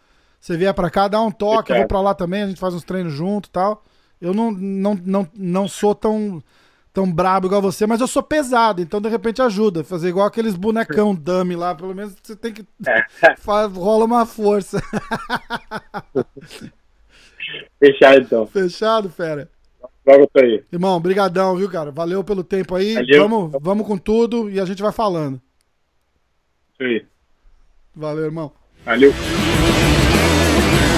você 0.47 0.55
vier 0.55 0.73
pra 0.73 0.89
cá, 0.89 1.09
dá 1.09 1.21
um 1.21 1.29
toque, 1.29 1.73
eu 1.73 1.75
vou 1.75 1.87
pra 1.87 1.99
lá 1.99 2.13
também, 2.13 2.43
a 2.43 2.47
gente 2.47 2.57
faz 2.57 2.73
uns 2.73 2.85
treinos 2.85 3.11
junto 3.11 3.49
e 3.49 3.51
tal. 3.51 3.83
Eu 4.21 4.33
não, 4.33 4.49
não, 4.49 4.97
não, 5.03 5.27
não 5.35 5.67
sou 5.67 5.93
tão, 5.93 6.41
tão 6.93 7.11
brabo 7.11 7.47
igual 7.47 7.61
você, 7.61 7.85
mas 7.85 7.99
eu 7.99 8.07
sou 8.07 8.23
pesado, 8.23 8.81
então 8.81 9.01
de 9.01 9.09
repente 9.09 9.41
ajuda. 9.41 9.83
Fazer 9.83 10.07
igual 10.07 10.25
aqueles 10.25 10.55
bonecão 10.55 11.13
dummy 11.13 11.57
lá, 11.57 11.75
pelo 11.75 11.93
menos 11.93 12.15
você 12.23 12.33
tem 12.33 12.53
que. 12.53 12.65
faz, 13.39 13.73
rola 13.73 14.05
uma 14.05 14.25
força. 14.25 14.81
Fechado 17.77 18.19
então. 18.19 18.47
Fechado, 18.47 19.09
fera? 19.09 19.49
Logo 20.05 20.27
tô 20.27 20.39
aí. 20.39 20.63
Irmão, 20.71 20.97
brigadão, 21.01 21.57
viu, 21.57 21.69
cara? 21.69 21.91
Valeu 21.91 22.23
pelo 22.23 22.41
tempo 22.41 22.73
aí. 22.73 22.93
Valeu. 22.93 23.27
Vamos, 23.27 23.51
vamos 23.61 23.85
com 23.85 23.97
tudo 23.97 24.49
e 24.49 24.61
a 24.61 24.65
gente 24.65 24.81
vai 24.81 24.93
falando. 24.93 25.41
Isso 26.71 26.83
aí. 26.83 27.05
Valeu, 27.93 28.23
irmão. 28.23 28.53
Valeu. 28.85 29.11
you. 30.57 30.96